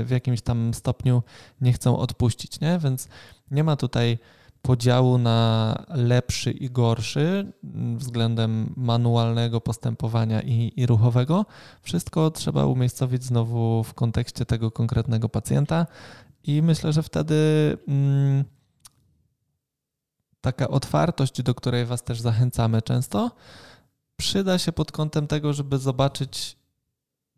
w 0.04 0.06
jakimś 0.10 0.40
tam 0.40 0.74
stopniu 0.74 1.22
nie 1.60 1.72
chcą 1.72 1.98
odpuścić, 1.98 2.60
nie? 2.60 2.78
Więc 2.78 3.08
nie 3.50 3.64
ma 3.64 3.76
tutaj 3.76 4.18
podziału 4.66 5.18
na 5.18 5.74
lepszy 5.88 6.50
i 6.50 6.70
gorszy 6.70 7.52
względem 7.96 8.74
manualnego 8.76 9.60
postępowania 9.60 10.42
i, 10.42 10.72
i, 10.76 10.86
ruchowego. 10.86 11.46
Wszystko 11.82 12.30
trzeba 12.30 12.66
umiejscowić 12.66 13.24
znowu 13.24 13.84
w 13.84 13.94
kontekście 13.94 14.46
tego 14.46 14.70
konkretnego 14.70 15.28
pacjenta 15.28 15.86
i 16.44 16.62
myślę, 16.62 16.92
że 16.92 17.02
wtedy 17.02 17.34
mm, 17.88 18.44
taka 20.40 20.68
otwartość, 20.68 21.42
do 21.42 21.54
której 21.54 21.86
Was 21.86 22.02
też 22.02 22.20
zachęcamy 22.20 22.82
często, 22.82 23.30
przyda 24.16 24.58
się 24.58 24.72
pod 24.72 24.92
kątem 24.92 25.26
tego, 25.26 25.52
żeby 25.52 25.78
zobaczyć, 25.78 26.56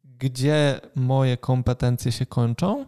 gdzie 0.05 0.81
moje 0.95 1.37
kompetencje 1.37 2.13
się 2.13 2.27
kończą 2.27 2.85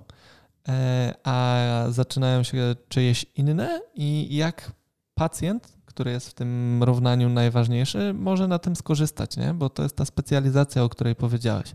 a 1.24 1.84
zaczynają 1.88 2.42
się 2.42 2.74
czyjeś 2.88 3.26
inne 3.36 3.80
i 3.94 4.36
jak 4.36 4.72
pacjent, 5.14 5.72
który 5.86 6.10
jest 6.10 6.28
w 6.28 6.34
tym 6.34 6.82
równaniu 6.82 7.28
najważniejszy, 7.28 8.14
może 8.14 8.48
na 8.48 8.58
tym 8.58 8.76
skorzystać, 8.76 9.36
nie? 9.36 9.54
bo 9.54 9.70
to 9.70 9.82
jest 9.82 9.96
ta 9.96 10.04
specjalizacja, 10.04 10.84
o 10.84 10.88
której 10.88 11.14
powiedziałeś. 11.14 11.74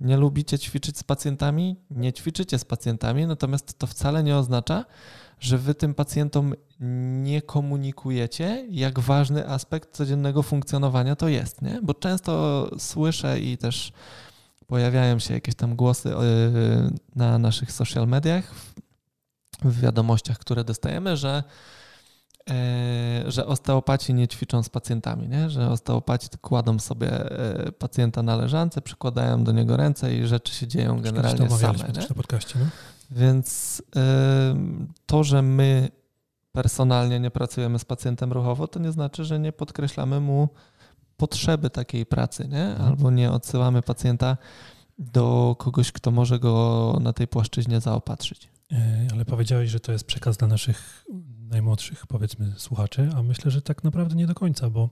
Nie 0.00 0.16
lubicie 0.16 0.58
ćwiczyć 0.58 0.98
z 0.98 1.04
pacjentami, 1.04 1.76
nie 1.90 2.12
ćwiczycie 2.12 2.58
z 2.58 2.64
pacjentami, 2.64 3.26
natomiast 3.26 3.78
to 3.78 3.86
wcale 3.86 4.22
nie 4.22 4.36
oznacza, 4.36 4.84
że 5.40 5.58
wy 5.58 5.74
tym 5.74 5.94
pacjentom 5.94 6.54
nie 7.22 7.42
komunikujecie, 7.42 8.66
jak 8.70 9.00
ważny 9.00 9.48
aspekt 9.48 9.96
codziennego 9.96 10.42
funkcjonowania 10.42 11.16
to 11.16 11.28
jest, 11.28 11.62
nie? 11.62 11.80
Bo 11.82 11.94
często 11.94 12.70
słyszę 12.78 13.40
i 13.40 13.58
też 13.58 13.92
pojawiają 14.68 15.18
się 15.18 15.34
jakieś 15.34 15.54
tam 15.54 15.76
głosy 15.76 16.14
na 17.16 17.38
naszych 17.38 17.72
social 17.72 18.08
mediach, 18.08 18.54
w 19.62 19.80
wiadomościach, 19.80 20.38
które 20.38 20.64
dostajemy, 20.64 21.16
że 21.16 21.42
E, 22.50 23.30
że 23.30 23.46
osteopaci 23.46 24.14
nie 24.14 24.28
ćwiczą 24.28 24.62
z 24.62 24.68
pacjentami, 24.68 25.28
nie? 25.28 25.50
że 25.50 25.70
osteopaci 25.70 26.28
kładą 26.40 26.78
sobie 26.78 27.10
e, 27.10 27.72
pacjenta 27.72 28.22
na 28.22 28.36
leżance, 28.36 28.82
przykładają 28.82 29.44
do 29.44 29.52
niego 29.52 29.76
ręce 29.76 30.14
i 30.14 30.26
rzeczy 30.26 30.54
się 30.54 30.66
dzieją 30.66 31.00
generalnie 31.00 31.50
same. 31.50 31.78
Nie? 31.78 32.00
Na 32.08 32.14
podcaście, 32.14 32.58
no? 32.58 32.66
Więc 33.10 33.82
to, 35.06 35.24
że 35.24 35.42
my 35.42 35.88
personalnie 36.52 37.20
nie 37.20 37.30
pracujemy 37.30 37.78
z 37.78 37.84
pacjentem 37.84 38.32
ruchowo, 38.32 38.68
to 38.68 38.78
nie 38.80 38.92
znaczy, 38.92 39.24
że 39.24 39.38
nie 39.38 39.52
podkreślamy 39.52 40.20
mu 40.20 40.48
potrzeby 41.18 41.70
takiej 41.70 42.06
pracy, 42.06 42.48
nie? 42.48 42.64
Mhm. 42.64 42.88
albo 42.88 43.10
nie 43.10 43.30
odsyłamy 43.30 43.82
pacjenta 43.82 44.36
do 44.98 45.56
kogoś, 45.58 45.92
kto 45.92 46.10
może 46.10 46.38
go 46.38 46.98
na 47.02 47.12
tej 47.12 47.28
płaszczyźnie 47.28 47.80
zaopatrzyć. 47.80 48.48
Ale 49.12 49.24
powiedziałeś, 49.24 49.70
że 49.70 49.80
to 49.80 49.92
jest 49.92 50.04
przekaz 50.04 50.36
dla 50.36 50.48
naszych 50.48 51.04
najmłodszych, 51.38 52.06
powiedzmy, 52.06 52.52
słuchaczy, 52.56 53.10
a 53.16 53.22
myślę, 53.22 53.50
że 53.50 53.62
tak 53.62 53.84
naprawdę 53.84 54.14
nie 54.14 54.26
do 54.26 54.34
końca, 54.34 54.70
bo 54.70 54.90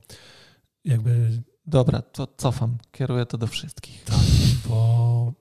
jakby. 0.84 1.42
Dobra, 1.66 2.02
to 2.02 2.28
cofam, 2.36 2.78
kieruję 2.92 3.26
to 3.26 3.38
do 3.38 3.46
wszystkich. 3.46 4.04
Tak, 4.04 4.18
bo 4.68 5.32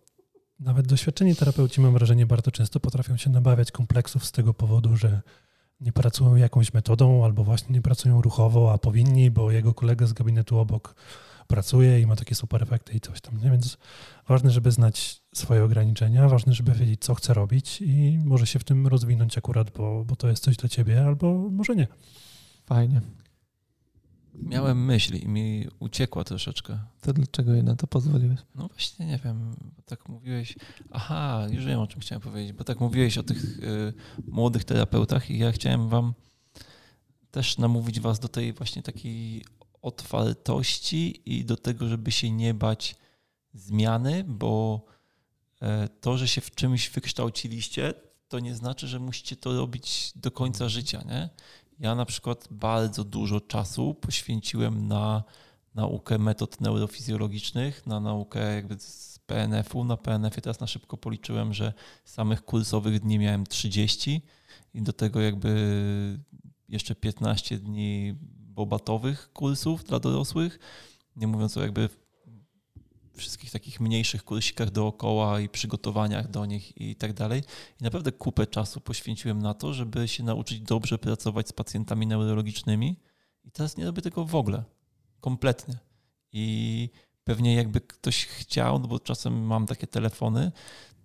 nawet 0.59 0.87
doświadczeni 0.87 1.35
terapeuci, 1.35 1.81
mam 1.81 1.93
wrażenie, 1.93 2.25
bardzo 2.25 2.51
często 2.51 2.79
potrafią 2.79 3.17
się 3.17 3.29
nabawiać 3.29 3.71
kompleksów 3.71 4.25
z 4.25 4.31
tego 4.31 4.53
powodu, 4.53 4.97
że 4.97 5.21
nie 5.79 5.91
pracują 5.91 6.35
jakąś 6.35 6.73
metodą 6.73 7.25
albo 7.25 7.43
właśnie 7.43 7.73
nie 7.73 7.81
pracują 7.81 8.21
ruchowo, 8.21 8.73
a 8.73 8.77
powinni, 8.77 9.31
bo 9.31 9.51
jego 9.51 9.73
kolega 9.73 10.07
z 10.07 10.13
gabinetu 10.13 10.59
obok 10.59 10.95
pracuje 11.47 11.99
i 11.99 12.05
ma 12.05 12.15
takie 12.15 12.35
super 12.35 12.63
efekty 12.63 12.93
i 12.93 12.99
coś 12.99 13.21
tam. 13.21 13.37
Nie? 13.41 13.51
Więc 13.51 13.77
ważne, 14.27 14.51
żeby 14.51 14.71
znać 14.71 15.21
swoje 15.35 15.63
ograniczenia, 15.63 16.29
ważne, 16.29 16.53
żeby 16.53 16.71
wiedzieć, 16.71 17.01
co 17.01 17.15
chce 17.15 17.33
robić 17.33 17.81
i 17.81 18.19
może 18.25 18.47
się 18.47 18.59
w 18.59 18.63
tym 18.63 18.87
rozwinąć 18.87 19.37
akurat, 19.37 19.69
bo, 19.69 20.05
bo 20.05 20.15
to 20.15 20.27
jest 20.27 20.43
coś 20.43 20.57
dla 20.57 20.69
ciebie, 20.69 21.05
albo 21.05 21.33
może 21.33 21.75
nie. 21.75 21.87
Fajnie. 22.65 23.01
Miałem 24.41 24.85
myśl 24.85 25.15
i 25.15 25.27
mi 25.27 25.67
uciekła 25.79 26.23
troszeczkę. 26.23 26.79
To 27.01 27.13
dlaczego 27.13 27.53
jej 27.53 27.63
na 27.63 27.75
to 27.75 27.87
pozwoliłeś? 27.87 28.39
No 28.55 28.67
właśnie, 28.67 29.05
nie 29.05 29.19
wiem, 29.23 29.55
tak 29.85 30.09
mówiłeś. 30.09 30.55
Aha, 30.91 31.47
już 31.51 31.65
wiem 31.65 31.79
o 31.79 31.87
czym 31.87 32.01
chciałem 32.01 32.21
powiedzieć, 32.21 32.53
bo 32.53 32.63
tak 32.63 32.79
mówiłeś 32.79 33.17
o 33.17 33.23
tych 33.23 33.59
y, 33.59 33.93
młodych 34.27 34.63
terapeutach 34.63 35.29
i 35.29 35.37
ja 35.37 35.51
chciałem 35.51 35.89
wam 35.89 36.13
też 37.31 37.57
namówić 37.57 37.99
was 37.99 38.19
do 38.19 38.27
tej 38.27 38.53
właśnie 38.53 38.83
takiej 38.83 39.45
otwartości 39.81 41.21
i 41.25 41.45
do 41.45 41.57
tego, 41.57 41.87
żeby 41.87 42.11
się 42.11 42.31
nie 42.31 42.53
bać 42.53 42.95
zmiany, 43.53 44.23
bo 44.23 44.85
e, 45.61 45.87
to, 45.87 46.17
że 46.17 46.27
się 46.27 46.41
w 46.41 46.55
czymś 46.55 46.89
wykształciliście, 46.89 47.93
to 48.27 48.39
nie 48.39 48.55
znaczy, 48.55 48.87
że 48.87 48.99
musicie 48.99 49.35
to 49.35 49.57
robić 49.57 50.11
do 50.15 50.31
końca 50.31 50.69
życia. 50.69 51.03
Nie? 51.07 51.29
Ja 51.79 51.95
na 51.95 52.05
przykład 52.05 52.47
bardzo 52.51 53.03
dużo 53.03 53.41
czasu 53.41 53.93
poświęciłem 53.93 54.87
na 54.87 55.23
naukę 55.75 56.17
metod 56.17 56.61
neurofizjologicznych, 56.61 57.87
na 57.87 57.99
naukę 57.99 58.55
jakby 58.55 58.79
z 58.79 59.19
PNF-u. 59.25 59.83
Na 59.83 59.97
PNF-ie 59.97 60.41
teraz 60.41 60.59
na 60.59 60.67
szybko 60.67 60.97
policzyłem, 60.97 61.53
że 61.53 61.73
samych 62.05 62.45
kursowych 62.45 62.99
dni 62.99 63.19
miałem 63.19 63.45
30 63.45 64.21
i 64.73 64.81
do 64.81 64.93
tego 64.93 65.21
jakby 65.21 66.19
jeszcze 66.69 66.95
15 66.95 67.57
dni 67.57 68.15
bobatowych 68.37 69.33
kursów 69.33 69.83
dla 69.83 69.99
dorosłych, 69.99 70.59
nie 71.15 71.27
mówiąc 71.27 71.57
o 71.57 71.61
jakby 71.61 71.89
wszystkich 73.15 73.51
takich 73.51 73.79
mniejszych 73.79 74.23
kursikach 74.23 74.71
dookoła 74.71 75.39
i 75.39 75.49
przygotowaniach 75.49 76.31
do 76.31 76.45
nich 76.45 76.81
i 76.81 76.95
tak 76.95 77.13
dalej. 77.13 77.43
I 77.81 77.83
naprawdę 77.83 78.11
kupę 78.11 78.47
czasu 78.47 78.81
poświęciłem 78.81 79.41
na 79.41 79.53
to, 79.53 79.73
żeby 79.73 80.07
się 80.07 80.23
nauczyć 80.23 80.61
dobrze 80.61 80.97
pracować 80.97 81.47
z 81.47 81.53
pacjentami 81.53 82.07
neurologicznymi. 82.07 82.95
I 83.43 83.51
teraz 83.51 83.77
nie 83.77 83.85
robię 83.85 84.01
tego 84.01 84.25
w 84.25 84.35
ogóle. 84.35 84.63
Kompletnie. 85.19 85.77
I 86.31 86.89
pewnie 87.23 87.55
jakby 87.55 87.81
ktoś 87.81 88.25
chciał, 88.25 88.79
no 88.79 88.87
bo 88.87 88.99
czasem 88.99 89.45
mam 89.45 89.65
takie 89.65 89.87
telefony, 89.87 90.51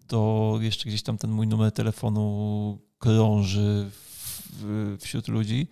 to 0.07 0.59
jeszcze 0.61 0.89
gdzieś 0.89 1.03
tam 1.03 1.19
ten 1.19 1.31
mój 1.31 1.47
numer 1.47 1.73
telefonu 1.73 2.79
krąży 2.99 3.91
w, 4.53 4.97
wśród 5.01 5.29
ludzi 5.29 5.69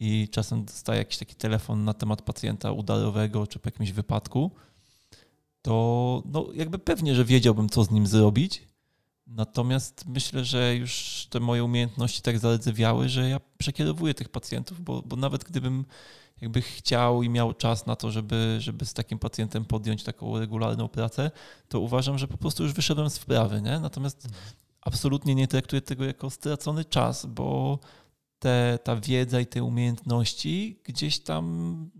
i 0.00 0.28
czasem 0.28 0.64
dostaję 0.64 0.98
jakiś 0.98 1.18
taki 1.18 1.34
telefon 1.34 1.84
na 1.84 1.94
temat 1.94 2.22
pacjenta 2.22 2.72
udarowego 2.72 3.46
czy 3.46 3.58
po 3.58 3.68
jakimś 3.68 3.92
wypadku, 3.92 4.50
to 5.64 6.22
no 6.26 6.46
jakby 6.54 6.78
pewnie, 6.78 7.14
że 7.14 7.24
wiedziałbym, 7.24 7.68
co 7.68 7.84
z 7.84 7.90
nim 7.90 8.06
zrobić. 8.06 8.62
Natomiast 9.26 10.06
myślę, 10.06 10.44
że 10.44 10.76
już 10.76 11.26
te 11.30 11.40
moje 11.40 11.64
umiejętności 11.64 12.22
tak 12.22 12.38
zaledzewiały, 12.38 13.08
że 13.08 13.28
ja 13.28 13.40
przekierowuję 13.58 14.14
tych 14.14 14.28
pacjentów, 14.28 14.80
bo, 14.80 15.02
bo 15.02 15.16
nawet 15.16 15.44
gdybym 15.44 15.84
jakby 16.40 16.62
chciał 16.62 17.22
i 17.22 17.28
miał 17.28 17.54
czas 17.54 17.86
na 17.86 17.96
to, 17.96 18.10
żeby, 18.10 18.56
żeby 18.60 18.84
z 18.84 18.94
takim 18.94 19.18
pacjentem 19.18 19.64
podjąć 19.64 20.02
taką 20.02 20.38
regularną 20.38 20.88
pracę, 20.88 21.30
to 21.68 21.80
uważam, 21.80 22.18
że 22.18 22.28
po 22.28 22.38
prostu 22.38 22.62
już 22.62 22.72
wyszedłem 22.72 23.10
z 23.10 23.18
wprawy. 23.18 23.62
Nie? 23.62 23.80
Natomiast 23.80 24.28
absolutnie 24.80 25.34
nie 25.34 25.48
traktuję 25.48 25.82
tego 25.82 26.04
jako 26.04 26.30
stracony 26.30 26.84
czas, 26.84 27.26
bo 27.26 27.78
te, 28.38 28.78
ta 28.84 28.96
wiedza 28.96 29.40
i 29.40 29.46
te 29.46 29.64
umiejętności 29.64 30.80
gdzieś 30.84 31.20
tam 31.20 31.90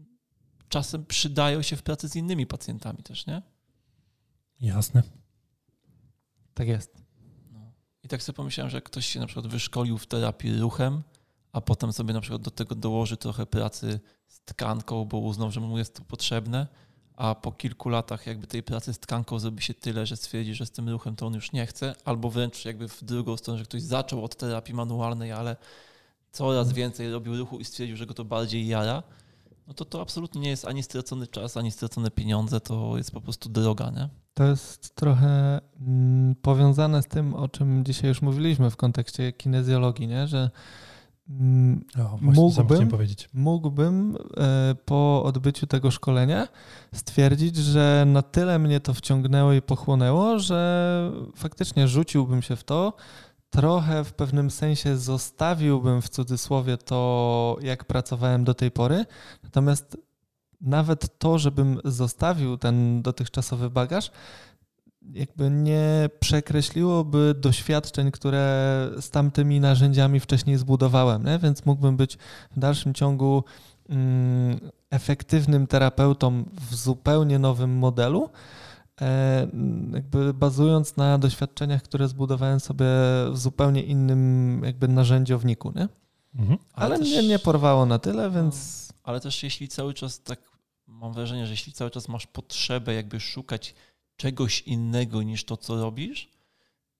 czasem 0.68 1.06
przydają 1.06 1.62
się 1.62 1.76
w 1.76 1.82
pracy 1.82 2.08
z 2.08 2.16
innymi 2.16 2.46
pacjentami 2.46 3.02
też, 3.02 3.26
nie? 3.26 3.53
Jasne. 4.60 5.02
Tak 6.54 6.68
jest. 6.68 6.94
No. 7.52 7.72
I 8.02 8.08
tak 8.08 8.22
sobie 8.22 8.36
pomyślałem, 8.36 8.70
że 8.70 8.82
ktoś 8.82 9.06
się 9.06 9.20
na 9.20 9.26
przykład 9.26 9.46
wyszkolił 9.46 9.98
w 9.98 10.06
terapii 10.06 10.58
ruchem, 10.58 11.02
a 11.52 11.60
potem 11.60 11.92
sobie 11.92 12.14
na 12.14 12.20
przykład 12.20 12.42
do 12.42 12.50
tego 12.50 12.74
dołoży 12.74 13.16
trochę 13.16 13.46
pracy 13.46 14.00
z 14.26 14.40
tkanką, 14.40 15.04
bo 15.04 15.18
uznał, 15.18 15.50
że 15.50 15.60
mu 15.60 15.78
jest 15.78 15.94
to 15.94 16.04
potrzebne, 16.04 16.66
a 17.16 17.34
po 17.34 17.52
kilku 17.52 17.88
latach 17.88 18.26
jakby 18.26 18.46
tej 18.46 18.62
pracy 18.62 18.94
z 18.94 18.98
tkanką 18.98 19.38
zrobi 19.38 19.62
się 19.62 19.74
tyle, 19.74 20.06
że 20.06 20.16
stwierdzi, 20.16 20.54
że 20.54 20.66
z 20.66 20.70
tym 20.70 20.88
ruchem 20.88 21.16
to 21.16 21.26
on 21.26 21.34
już 21.34 21.52
nie 21.52 21.66
chce, 21.66 21.94
albo 22.04 22.30
wręcz 22.30 22.64
jakby 22.64 22.88
w 22.88 23.04
drugą 23.04 23.36
stronę, 23.36 23.58
że 23.58 23.64
ktoś 23.64 23.82
zaczął 23.82 24.24
od 24.24 24.36
terapii 24.36 24.74
manualnej, 24.74 25.32
ale 25.32 25.56
coraz 26.32 26.72
więcej 26.72 27.12
robił 27.12 27.36
ruchu 27.36 27.58
i 27.58 27.64
stwierdził, 27.64 27.96
że 27.96 28.06
go 28.06 28.14
to 28.14 28.24
bardziej 28.24 28.66
jara, 28.66 29.02
no 29.66 29.74
to 29.74 29.84
to 29.84 30.00
absolutnie 30.00 30.40
nie 30.40 30.48
jest 30.48 30.64
ani 30.64 30.82
stracony 30.82 31.26
czas, 31.26 31.56
ani 31.56 31.70
stracone 31.70 32.10
pieniądze, 32.10 32.60
to 32.60 32.96
jest 32.96 33.10
po 33.10 33.20
prostu 33.20 33.48
droga, 33.48 33.90
nie? 33.90 34.08
To 34.34 34.44
jest 34.44 34.94
trochę 34.94 35.60
mm, 35.80 36.34
powiązane 36.34 37.02
z 37.02 37.06
tym, 37.06 37.34
o 37.34 37.48
czym 37.48 37.84
dzisiaj 37.84 38.08
już 38.08 38.22
mówiliśmy 38.22 38.70
w 38.70 38.76
kontekście 38.76 39.32
kinezjologii, 39.32 40.06
nie? 40.06 40.26
że 40.26 40.50
mm, 41.28 41.84
o, 41.98 42.18
mógłbym, 42.20 42.88
mógłbym 43.34 44.16
e, 44.36 44.74
po 44.84 45.22
odbyciu 45.24 45.66
tego 45.66 45.90
szkolenia 45.90 46.48
stwierdzić, 46.94 47.56
że 47.56 48.04
na 48.06 48.22
tyle 48.22 48.58
mnie 48.58 48.80
to 48.80 48.94
wciągnęło 48.94 49.52
i 49.52 49.62
pochłonęło, 49.62 50.38
że 50.38 51.12
faktycznie 51.36 51.88
rzuciłbym 51.88 52.42
się 52.42 52.56
w 52.56 52.64
to, 52.64 52.92
trochę 53.54 54.04
w 54.04 54.12
pewnym 54.12 54.50
sensie 54.50 54.96
zostawiłbym 54.96 56.02
w 56.02 56.08
cudzysłowie 56.08 56.76
to, 56.76 57.56
jak 57.62 57.84
pracowałem 57.84 58.44
do 58.44 58.54
tej 58.54 58.70
pory. 58.70 59.04
Natomiast 59.42 59.96
nawet 60.60 61.18
to, 61.18 61.38
żebym 61.38 61.80
zostawił 61.84 62.58
ten 62.58 63.02
dotychczasowy 63.02 63.70
bagaż, 63.70 64.10
jakby 65.12 65.50
nie 65.50 66.08
przekreśliłoby 66.20 67.34
doświadczeń, 67.40 68.10
które 68.10 68.90
z 69.00 69.10
tamtymi 69.10 69.60
narzędziami 69.60 70.20
wcześniej 70.20 70.56
zbudowałem, 70.56 71.24
nie? 71.24 71.38
więc 71.38 71.66
mógłbym 71.66 71.96
być 71.96 72.18
w 72.50 72.58
dalszym 72.58 72.94
ciągu 72.94 73.44
mm, 73.88 74.60
efektywnym 74.90 75.66
terapeutą 75.66 76.44
w 76.70 76.74
zupełnie 76.74 77.38
nowym 77.38 77.78
modelu, 77.78 78.30
jakby 79.92 80.34
bazując 80.34 80.96
na 80.96 81.18
doświadczeniach, 81.18 81.82
które 81.82 82.08
zbudowałem 82.08 82.60
sobie 82.60 82.86
w 83.30 83.38
zupełnie 83.38 83.82
innym 83.82 84.60
jakby 84.64 84.88
narzędziowniku, 84.88 85.72
nie? 85.76 85.88
Mhm. 86.34 86.58
Ale, 86.72 86.86
ale 86.86 86.98
też, 86.98 87.08
mnie 87.08 87.28
nie 87.28 87.38
porwało 87.38 87.86
na 87.86 87.98
tyle, 87.98 88.30
więc... 88.30 88.88
No, 88.88 88.94
ale 89.02 89.20
też 89.20 89.42
jeśli 89.42 89.68
cały 89.68 89.94
czas 89.94 90.22
tak, 90.22 90.40
mam 90.86 91.12
wrażenie, 91.12 91.46
że 91.46 91.52
jeśli 91.52 91.72
cały 91.72 91.90
czas 91.90 92.08
masz 92.08 92.26
potrzebę 92.26 92.94
jakby 92.94 93.20
szukać 93.20 93.74
czegoś 94.16 94.60
innego 94.60 95.22
niż 95.22 95.44
to, 95.44 95.56
co 95.56 95.82
robisz, 95.82 96.30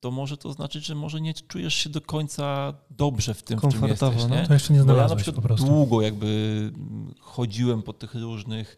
to 0.01 0.11
może 0.11 0.37
to 0.37 0.53
znaczyć, 0.53 0.85
że 0.87 0.95
może 0.95 1.21
nie 1.21 1.35
czujesz 1.35 1.75
się 1.75 1.91
do 1.91 2.01
końca 2.01 2.75
dobrze 2.91 3.35
w 3.35 3.43
tym, 3.43 3.59
w 3.59 3.69
czym 3.73 3.89
jesteś. 3.89 4.23
No. 4.29 4.37
Nie? 4.37 4.47
To 4.47 4.53
jeszcze 4.53 4.73
nie 4.73 4.83
znalazłeś 4.83 5.11
ja 5.11 5.17
na 5.17 5.23
przykład 5.23 5.37
po 5.37 5.43
prostu. 5.43 5.67
długo 5.67 6.03
jakby 6.03 6.73
chodziłem 7.21 7.83
po 7.83 7.93
tych 7.93 8.15
różnych 8.15 8.77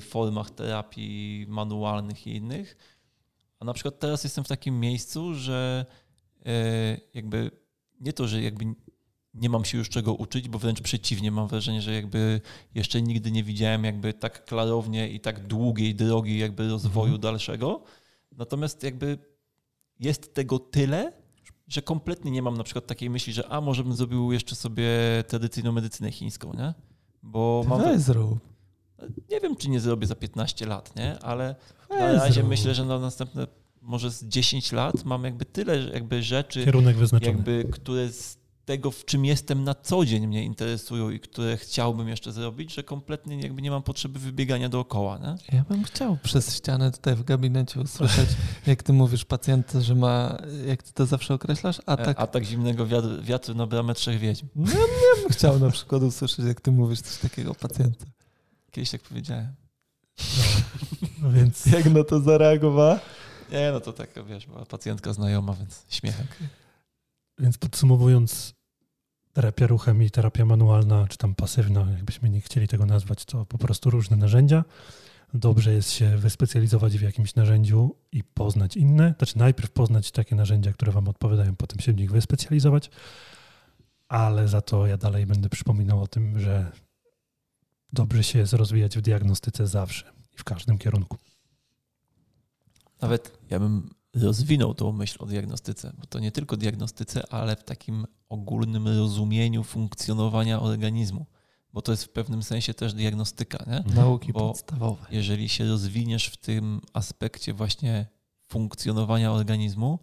formach 0.00 0.50
terapii 0.50 1.46
manualnych 1.48 2.26
i 2.26 2.36
innych. 2.36 2.76
A 3.60 3.64
na 3.64 3.72
przykład 3.72 3.98
teraz 3.98 4.24
jestem 4.24 4.44
w 4.44 4.48
takim 4.48 4.80
miejscu, 4.80 5.34
że 5.34 5.86
y, 6.40 7.00
jakby 7.14 7.50
nie 8.00 8.12
to, 8.12 8.28
że 8.28 8.42
jakby 8.42 8.64
nie 9.34 9.48
mam 9.48 9.64
się 9.64 9.78
już 9.78 9.88
czego 9.88 10.14
uczyć, 10.14 10.48
bo 10.48 10.58
wręcz 10.58 10.80
przeciwnie, 10.80 11.30
mam 11.30 11.48
wrażenie, 11.48 11.82
że 11.82 11.94
jakby 11.94 12.40
jeszcze 12.74 13.02
nigdy 13.02 13.30
nie 13.30 13.44
widziałem 13.44 13.84
jakby 13.84 14.12
tak 14.12 14.44
klarownie 14.44 15.08
i 15.08 15.20
tak 15.20 15.46
długiej 15.46 15.94
drogi 15.94 16.38
jakby 16.38 16.68
rozwoju 16.68 17.14
mhm. 17.14 17.20
dalszego. 17.20 17.82
Natomiast 18.32 18.82
jakby 18.82 19.18
jest 20.00 20.34
tego 20.34 20.58
tyle, 20.58 21.12
że 21.68 21.82
kompletnie 21.82 22.30
nie 22.30 22.42
mam 22.42 22.56
na 22.56 22.64
przykład 22.64 22.86
takiej 22.86 23.10
myśli, 23.10 23.32
że 23.32 23.48
a 23.48 23.60
może 23.60 23.84
bym 23.84 23.94
zrobił 23.94 24.32
jeszcze 24.32 24.54
sobie 24.54 24.88
tradycyjną 25.28 25.72
medycynę 25.72 26.12
chińską, 26.12 26.52
nie? 26.54 26.74
Bo 27.22 27.64
mam. 27.68 27.82
Weź 27.82 28.00
zrób. 28.00 28.53
Nie 29.30 29.40
wiem, 29.40 29.56
czy 29.56 29.70
nie 29.70 29.80
zrobię 29.80 30.06
za 30.06 30.14
15 30.14 30.66
lat, 30.66 30.96
nie? 30.96 31.18
Ale 31.18 31.54
na 31.90 32.12
razie 32.12 32.42
myślę, 32.42 32.74
że 32.74 32.84
na 32.84 32.98
następne 32.98 33.46
może 33.82 34.10
z 34.10 34.24
10 34.24 34.72
lat 34.72 35.04
mam 35.04 35.24
jakby 35.24 35.44
tyle 35.44 35.78
jakby 35.78 36.22
rzeczy, 36.22 36.64
Kierunek 36.64 36.96
wyznaczony. 36.96 37.32
jakby, 37.32 37.68
które 37.72 38.08
z 38.08 38.44
tego, 38.64 38.90
w 38.90 39.04
czym 39.04 39.24
jestem 39.24 39.64
na 39.64 39.74
co 39.74 40.04
dzień 40.04 40.26
mnie 40.26 40.44
interesują 40.44 41.10
i 41.10 41.20
które 41.20 41.56
chciałbym 41.56 42.08
jeszcze 42.08 42.32
zrobić, 42.32 42.74
że 42.74 42.82
kompletnie 42.82 43.40
jakby 43.40 43.62
nie 43.62 43.70
mam 43.70 43.82
potrzeby 43.82 44.18
wybiegania 44.18 44.68
dookoła, 44.68 45.18
nie? 45.18 45.56
Ja 45.58 45.64
bym 45.68 45.84
chciał 45.84 46.18
przez 46.22 46.56
ścianę 46.56 46.92
tutaj 46.92 47.14
w 47.16 47.24
gabinecie 47.24 47.80
usłyszeć, 47.80 48.28
jak 48.66 48.82
ty 48.82 48.92
mówisz 48.92 49.24
pacjent, 49.24 49.72
że 49.80 49.94
ma, 49.94 50.38
jak 50.66 50.82
ty 50.82 50.92
to 50.92 51.06
zawsze 51.06 51.34
określasz, 51.34 51.80
atak. 51.86 52.20
Atak 52.20 52.44
zimnego 52.44 52.86
wiatru, 52.86 53.22
wiatru 53.22 53.54
na 53.54 53.66
bramę 53.66 53.94
trzech 53.94 54.18
wiedźm. 54.18 54.46
No 54.56 54.72
ja 54.72 55.22
bym 55.22 55.30
chciał 55.32 55.58
na 55.58 55.70
przykład 55.70 56.02
usłyszeć, 56.02 56.44
jak 56.46 56.60
ty 56.60 56.70
mówisz 56.70 57.00
coś 57.00 57.18
takiego 57.18 57.54
pacjenta. 57.54 58.06
Kiedyś 58.74 58.90
tak 58.90 59.00
powiedziałem. 59.00 59.54
No 61.22 61.32
więc 61.32 61.66
Jak 61.76 61.84
na 61.84 62.04
to 62.04 62.20
zareagowała? 62.20 63.00
Nie, 63.52 63.72
no 63.72 63.80
to 63.80 63.92
tak, 63.92 64.10
wiesz, 64.26 64.46
była 64.46 64.64
pacjentka 64.64 65.12
znajoma, 65.12 65.54
więc 65.54 65.86
śmiechem. 65.88 66.26
Więc 67.38 67.58
podsumowując, 67.58 68.54
terapia 69.32 69.66
ruchem 69.66 70.02
i 70.02 70.10
terapia 70.10 70.44
manualna, 70.44 71.06
czy 71.08 71.18
tam 71.18 71.34
pasywna, 71.34 71.86
jakbyśmy 71.90 72.30
nie 72.30 72.40
chcieli 72.40 72.68
tego 72.68 72.86
nazwać, 72.86 73.24
to 73.24 73.46
po 73.46 73.58
prostu 73.58 73.90
różne 73.90 74.16
narzędzia. 74.16 74.64
Dobrze 75.34 75.72
jest 75.72 75.90
się 75.90 76.16
wyspecjalizować 76.16 76.98
w 76.98 77.02
jakimś 77.02 77.34
narzędziu 77.34 77.96
i 78.12 78.24
poznać 78.24 78.76
inne. 78.76 79.14
Znaczy 79.18 79.38
najpierw 79.38 79.70
poznać 79.70 80.10
takie 80.10 80.34
narzędzia, 80.36 80.72
które 80.72 80.92
Wam 80.92 81.08
odpowiadają, 81.08 81.56
potem 81.56 81.80
się 81.80 81.92
w 81.92 81.96
nich 81.96 82.10
wyspecjalizować. 82.10 82.90
Ale 84.08 84.48
za 84.48 84.60
to 84.60 84.86
ja 84.86 84.96
dalej 84.96 85.26
będę 85.26 85.48
przypominał 85.48 86.02
o 86.02 86.06
tym, 86.06 86.40
że 86.40 86.72
dobrze 87.94 88.24
się 88.24 88.38
jest 88.38 88.52
rozwijać 88.52 88.98
w 88.98 89.00
diagnostyce 89.00 89.66
zawsze 89.66 90.12
i 90.34 90.36
w 90.36 90.44
każdym 90.44 90.78
kierunku. 90.78 91.16
Nawet 93.00 93.38
ja 93.50 93.60
bym 93.60 93.90
rozwinął 94.14 94.74
tą 94.74 94.92
myśl 94.92 95.16
o 95.20 95.26
diagnostyce, 95.26 95.92
bo 95.98 96.06
to 96.06 96.18
nie 96.18 96.32
tylko 96.32 96.56
diagnostyce, 96.56 97.32
ale 97.32 97.56
w 97.56 97.64
takim 97.64 98.06
ogólnym 98.28 98.88
rozumieniu 98.88 99.64
funkcjonowania 99.64 100.60
organizmu, 100.60 101.26
bo 101.72 101.82
to 101.82 101.92
jest 101.92 102.04
w 102.04 102.08
pewnym 102.08 102.42
sensie 102.42 102.74
też 102.74 102.94
diagnostyka, 102.94 103.64
nie? 103.66 103.94
Nauki 103.94 104.32
Bo- 104.32 104.48
podstawowe. 104.48 105.06
Jeżeli 105.10 105.48
się 105.48 105.68
rozwiniesz 105.68 106.26
w 106.26 106.36
tym 106.36 106.80
aspekcie 106.92 107.54
właśnie 107.54 108.06
funkcjonowania 108.48 109.32
organizmu, 109.32 109.98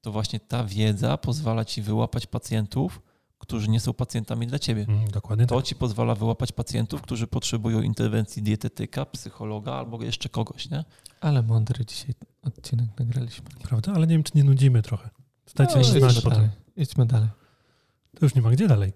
to 0.00 0.12
właśnie 0.12 0.40
ta 0.40 0.64
wiedza 0.64 1.18
pozwala 1.18 1.64
ci 1.64 1.82
wyłapać 1.82 2.26
pacjentów, 2.26 3.02
którzy 3.42 3.68
nie 3.70 3.80
są 3.80 3.92
pacjentami 3.92 4.46
dla 4.46 4.58
ciebie. 4.58 4.84
Mm, 4.88 5.10
Dokładnie 5.10 5.46
To 5.46 5.56
tak. 5.56 5.64
ci 5.64 5.74
pozwala 5.74 6.14
wyłapać 6.14 6.52
pacjentów, 6.52 7.02
którzy 7.02 7.26
potrzebują 7.26 7.80
interwencji 7.82 8.42
dietetyka, 8.42 9.04
psychologa 9.06 9.72
albo 9.72 10.02
jeszcze 10.02 10.28
kogoś, 10.28 10.70
nie? 10.70 10.84
Ale 11.20 11.42
mądry 11.42 11.86
dzisiaj 11.86 12.14
odcinek 12.42 12.86
nagraliśmy. 12.98 13.44
Prawda? 13.62 13.92
Ale 13.94 14.06
nie 14.06 14.14
wiem, 14.14 14.22
czy 14.22 14.32
nie 14.34 14.44
nudzimy 14.44 14.82
trochę. 14.82 15.10
Dajcie 15.56 15.72
No, 15.74 15.78
mi 15.80 15.84
znać 15.84 16.02
idźmy 16.12 16.22
potem. 16.22 16.38
dalej. 16.38 16.50
Idźmy 16.76 17.06
dalej. 17.06 17.28
To 18.18 18.26
już 18.26 18.34
nie 18.34 18.42
ma 18.42 18.50
gdzie 18.50 18.68
dalej. 18.68 18.92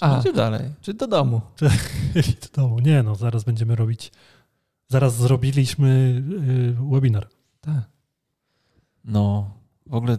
A. 0.00 0.20
Gdzie 0.20 0.32
dalej? 0.32 0.70
Czy 0.80 0.94
do 0.94 1.06
domu? 1.06 1.40
Idź 2.20 2.34
do 2.36 2.62
domu. 2.62 2.78
Nie 2.80 3.02
no, 3.02 3.14
zaraz 3.14 3.44
będziemy 3.44 3.76
robić. 3.76 4.12
Zaraz 4.88 5.16
zrobiliśmy 5.16 6.22
y, 6.78 6.90
webinar. 6.92 7.28
Tak. 7.60 7.84
No, 9.04 9.50
w 9.86 9.94
ogóle 9.94 10.18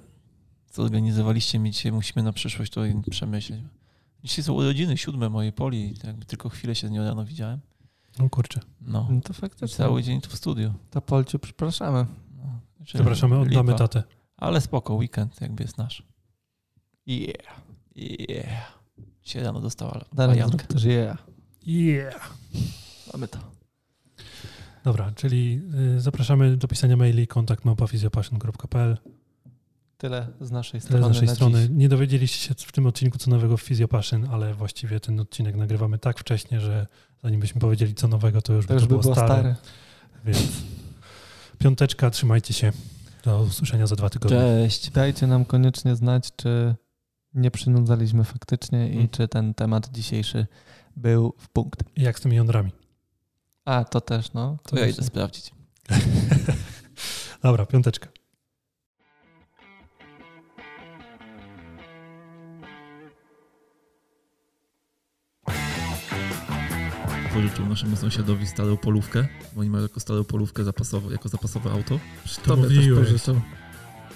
zorganizowaliście 0.75 1.59
mi 1.59 1.71
dzisiaj, 1.71 1.91
musimy 1.91 2.23
na 2.23 2.33
przyszłość 2.33 2.71
to 2.71 2.81
przemyśleć. 3.11 3.61
Dzisiaj 4.23 4.43
są 4.43 4.53
urodziny 4.53 4.97
siódme 4.97 5.29
mojej 5.29 5.53
Poli, 5.53 5.93
jakby 6.03 6.25
tylko 6.25 6.49
chwilę 6.49 6.75
się 6.75 6.87
z 6.87 6.91
nią 6.91 7.03
rano 7.05 7.25
widziałem. 7.25 7.59
No 8.19 8.29
kurczę. 8.29 8.59
No, 8.81 9.07
No 9.11 9.21
to 9.21 9.33
faktycznie. 9.33 9.77
cały 9.77 10.03
dzień 10.03 10.21
tu 10.21 10.29
w 10.29 10.35
studiu. 10.35 10.73
To 10.89 11.01
Polciu, 11.01 11.39
przepraszamy. 11.39 12.05
No, 12.37 12.59
że 12.85 12.97
Zapraszamy, 12.97 13.39
oddamy 13.39 13.71
lipa. 13.71 13.77
tatę. 13.87 14.03
Ale 14.37 14.61
spoko, 14.61 14.93
weekend 14.93 15.41
jakby 15.41 15.63
jest 15.63 15.77
nasz. 15.77 16.03
Yeah, 17.07 17.61
yeah. 17.95 18.79
Dzisiaj 19.23 19.43
rano 19.43 19.61
dostała 19.61 20.01
Dalej 20.13 20.35
bajankę. 20.35 20.65
też 20.67 20.83
yeah. 20.83 21.25
Yeah. 21.65 22.33
Mamy 23.13 23.27
to. 23.27 23.39
Dobra, 24.83 25.11
czyli 25.11 25.61
y, 25.95 26.01
zapraszamy 26.01 26.57
do 26.57 26.67
pisania 26.67 26.97
maili 26.97 27.27
kontakt 27.27 27.65
małpafizjopassion.pl 27.65 28.97
Tyle 30.05 30.27
z 30.41 30.51
naszej 30.51 30.81
Tyle 30.81 30.89
strony. 30.89 31.05
z 31.05 31.07
naszej 31.07 31.27
na 31.27 31.35
strony. 31.35 31.61
Dziś. 31.61 31.69
Nie 31.71 31.89
dowiedzieliście 31.89 32.39
się 32.47 32.53
w 32.57 32.71
tym 32.71 32.85
odcinku 32.87 33.17
co 33.17 33.31
nowego 33.31 33.57
w 33.57 33.61
Physiopassion, 33.63 34.27
ale 34.31 34.53
właściwie 34.53 34.99
ten 34.99 35.19
odcinek 35.19 35.55
nagrywamy 35.55 35.99
tak 35.99 36.19
wcześnie, 36.19 36.59
że 36.61 36.87
zanim 37.23 37.39
byśmy 37.39 37.61
powiedzieli 37.61 37.95
co 37.95 38.07
nowego, 38.07 38.41
to 38.41 38.53
już 38.53 38.65
To 38.65 38.67
by 38.67 38.73
już 38.73 38.83
to 38.83 38.87
by 38.87 38.89
było, 38.89 39.01
było 39.01 39.15
stare. 39.15 39.27
stare. 39.39 39.55
Więc 40.25 40.39
piąteczka, 41.59 42.09
trzymajcie 42.09 42.53
się. 42.53 42.71
Do 43.23 43.41
usłyszenia 43.41 43.87
za 43.87 43.95
dwa 43.95 44.09
tygodnie. 44.09 44.37
Cześć. 44.37 44.89
Dajcie 44.91 45.27
nam 45.27 45.45
koniecznie 45.45 45.95
znać, 45.95 46.29
czy 46.35 46.75
nie 47.33 47.51
przynudzaliśmy 47.51 48.23
faktycznie 48.23 48.89
i 48.89 48.95
Mm. 48.95 49.09
czy 49.09 49.27
ten 49.27 49.53
temat 49.53 49.89
dzisiejszy 49.93 50.47
był 50.95 51.33
w 51.39 51.49
punkt. 51.49 51.83
I 51.95 52.01
Jak 52.01 52.19
z 52.19 52.21
tymi 52.21 52.35
jądrami? 52.35 52.71
A, 53.65 53.83
to 53.85 54.01
też, 54.01 54.33
no. 54.33 54.57
To 54.63 54.79
ja 54.79 54.87
idę 54.87 55.03
sprawdzić. 55.03 55.51
Dobra, 57.43 57.65
piąteczka. 57.65 58.09
Pożyczył 67.35 67.65
naszemu 67.65 67.95
sąsiadowi 67.95 68.47
starą 68.47 68.77
polówkę, 68.77 69.27
bo 69.53 69.61
oni 69.61 69.69
mają 69.69 69.83
jako 69.83 69.99
starą 69.99 70.23
polówkę 70.23 70.63
zapasową, 70.63 71.09
jako 71.09 71.29
zapasowe 71.29 71.71
auto. 71.71 71.99
To 72.43 72.55
mówiłeś. 72.55 73.09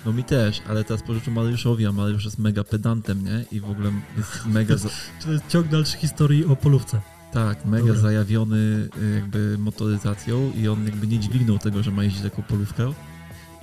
No 0.05 0.13
mi 0.13 0.23
też, 0.23 0.61
ale 0.67 0.83
teraz 0.83 1.03
pożyczył 1.03 1.33
Mariuszowi, 1.33 1.85
a 1.85 1.91
Mariusz 1.91 2.25
jest 2.25 2.39
mega 2.39 2.63
pedantem, 2.63 3.23
nie? 3.23 3.45
I 3.51 3.59
w 3.59 3.69
ogóle 3.69 3.91
jest 4.17 4.45
mega, 4.45 4.77
za... 4.77 4.89
To 5.23 5.31
jest 5.31 5.47
ciąg 5.47 5.67
dalszy 5.67 5.97
historii 5.97 6.45
o 6.45 6.55
polówce. 6.55 7.01
tak, 7.33 7.65
mega 7.65 7.87
Dobra. 7.87 8.01
zajawiony 8.01 8.89
y, 9.01 9.15
jakby 9.15 9.57
motoryzacją 9.57 10.51
i 10.51 10.67
on 10.67 10.85
jakby 10.85 11.07
nie 11.07 11.19
dźwignął 11.19 11.59
tego, 11.59 11.83
że 11.83 11.91
ma 11.91 12.03
jeździć 12.03 12.21
taką 12.21 12.43
polówkę 12.43 12.93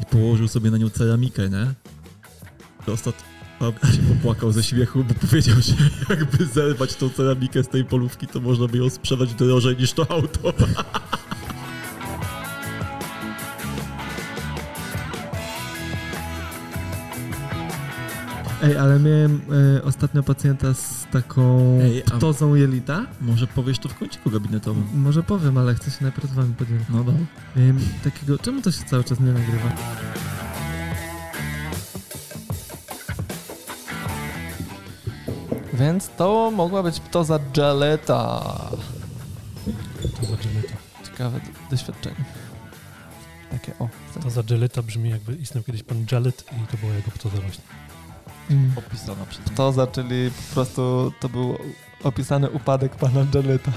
i 0.01 0.05
położył 0.05 0.49
sobie 0.49 0.71
na 0.71 0.79
nią 0.79 0.91
ceramikę, 0.91 1.49
nie? 1.49 1.75
To 2.87 2.97
ostatnio 3.61 3.91
się 3.93 4.03
popłakał 4.03 4.53
ze 4.53 4.63
śmiechu, 4.63 5.05
bo 5.05 5.15
powiedział, 5.15 5.57
że 5.61 5.75
jakby 6.11 6.47
zerwać 6.47 6.95
tą 6.95 7.11
ceramikę 7.11 7.63
z 7.63 7.69
tej 7.69 7.85
polówki, 7.85 8.27
to 8.27 8.41
można 8.41 8.67
by 8.67 8.79
ją 8.79 8.91
sprzedać 8.91 9.35
drożej 9.35 9.77
niż 9.77 9.93
to 9.93 10.11
auto. 10.11 10.53
Ej, 18.63 18.77
ale 18.77 18.99
miałem 18.99 19.41
e, 19.77 19.83
ostatnio 19.83 20.23
pacjenta 20.23 20.75
z 20.75 21.07
taką 21.13 21.79
Ej, 21.83 22.03
ptozą 22.03 22.55
jelita. 22.55 23.07
Może 23.21 23.47
powiesz 23.47 23.79
to 23.79 23.89
w 23.89 23.99
kąciku 23.99 24.31
gabinetowym. 24.31 24.85
Może 24.95 25.23
powiem, 25.23 25.59
ale 25.59 25.75
chcę 25.75 25.91
się 25.91 25.99
najpierw 26.03 26.31
z 26.31 26.35
wami 26.35 26.55
podzielić. 26.55 26.85
No 26.89 26.99
dobra. 26.99 27.15
Miałem 27.57 27.79
takiego... 28.05 28.39
Czemu 28.39 28.63
to 28.63 28.73
się 28.73 28.85
cały 28.85 29.05
czas 29.05 29.21
nie 29.21 29.33
nagrywa? 29.33 29.73
Więc 35.79 36.09
to 36.17 36.51
mogła 36.51 36.83
być 36.83 37.01
ptoza 37.01 37.39
Jaleta. 37.57 38.43
To 40.21 40.27
za 40.27 40.37
Geleta. 40.37 40.75
Ciekawe 41.05 41.41
do- 41.41 41.71
doświadczenie. 41.71 42.25
Takie 43.51 43.73
o. 43.79 43.89
To 44.23 44.31
za 44.31 44.43
Geleta 44.43 44.83
brzmi 44.83 45.11
jakby 45.11 45.35
istniał 45.35 45.65
kiedyś 45.65 45.83
pan 45.83 46.07
Jalet 46.13 46.45
i 46.65 46.67
to 46.67 46.77
była 46.77 46.95
jego 46.95 47.11
ptoza 47.11 47.37
właśnie. 47.37 47.65
Mm. 48.51 48.73
Opisana 48.77 49.27
przez 49.27 49.45
Ptoza, 49.45 49.87
czyli 49.87 50.31
po 50.31 50.55
prostu 50.55 51.13
to 51.21 51.29
był 51.29 51.59
opisany 52.05 52.51
upadek 52.51 52.97
pana 52.97 53.27
Jaleta. 53.35 53.73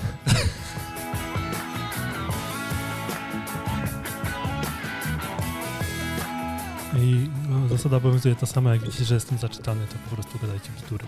I 6.98 7.30
no, 7.50 7.68
zasada 7.68 7.98
obowiązuje 7.98 8.36
ta 8.36 8.46
sama, 8.46 8.72
jak 8.72 8.82
widzicie, 8.82 9.06
że 9.06 9.16
jestem 9.16 9.38
zaczytany, 9.38 9.88
to 9.88 9.96
po 10.10 10.16
prostu 10.16 10.40
gadajcie 10.40 10.70
bzdury. 10.78 11.06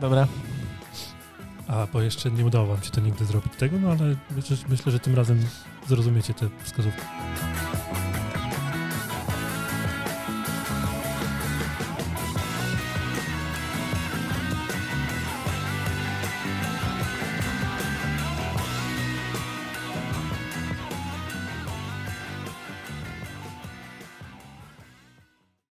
Dobra. 0.00 0.26
A, 1.68 1.86
bo 1.92 2.02
jeszcze 2.02 2.30
nie 2.30 2.44
udało 2.44 2.66
wam 2.66 2.82
się 2.82 2.90
to 2.90 3.00
nigdy 3.00 3.24
zrobić 3.24 3.52
tego, 3.58 3.78
no 3.78 3.90
ale 3.90 4.16
myślę, 4.36 4.56
myślę 4.68 4.92
że 4.92 5.00
tym 5.00 5.14
razem 5.14 5.44
zrozumiecie 5.88 6.34
te 6.34 6.48
wskazówki. 6.62 7.02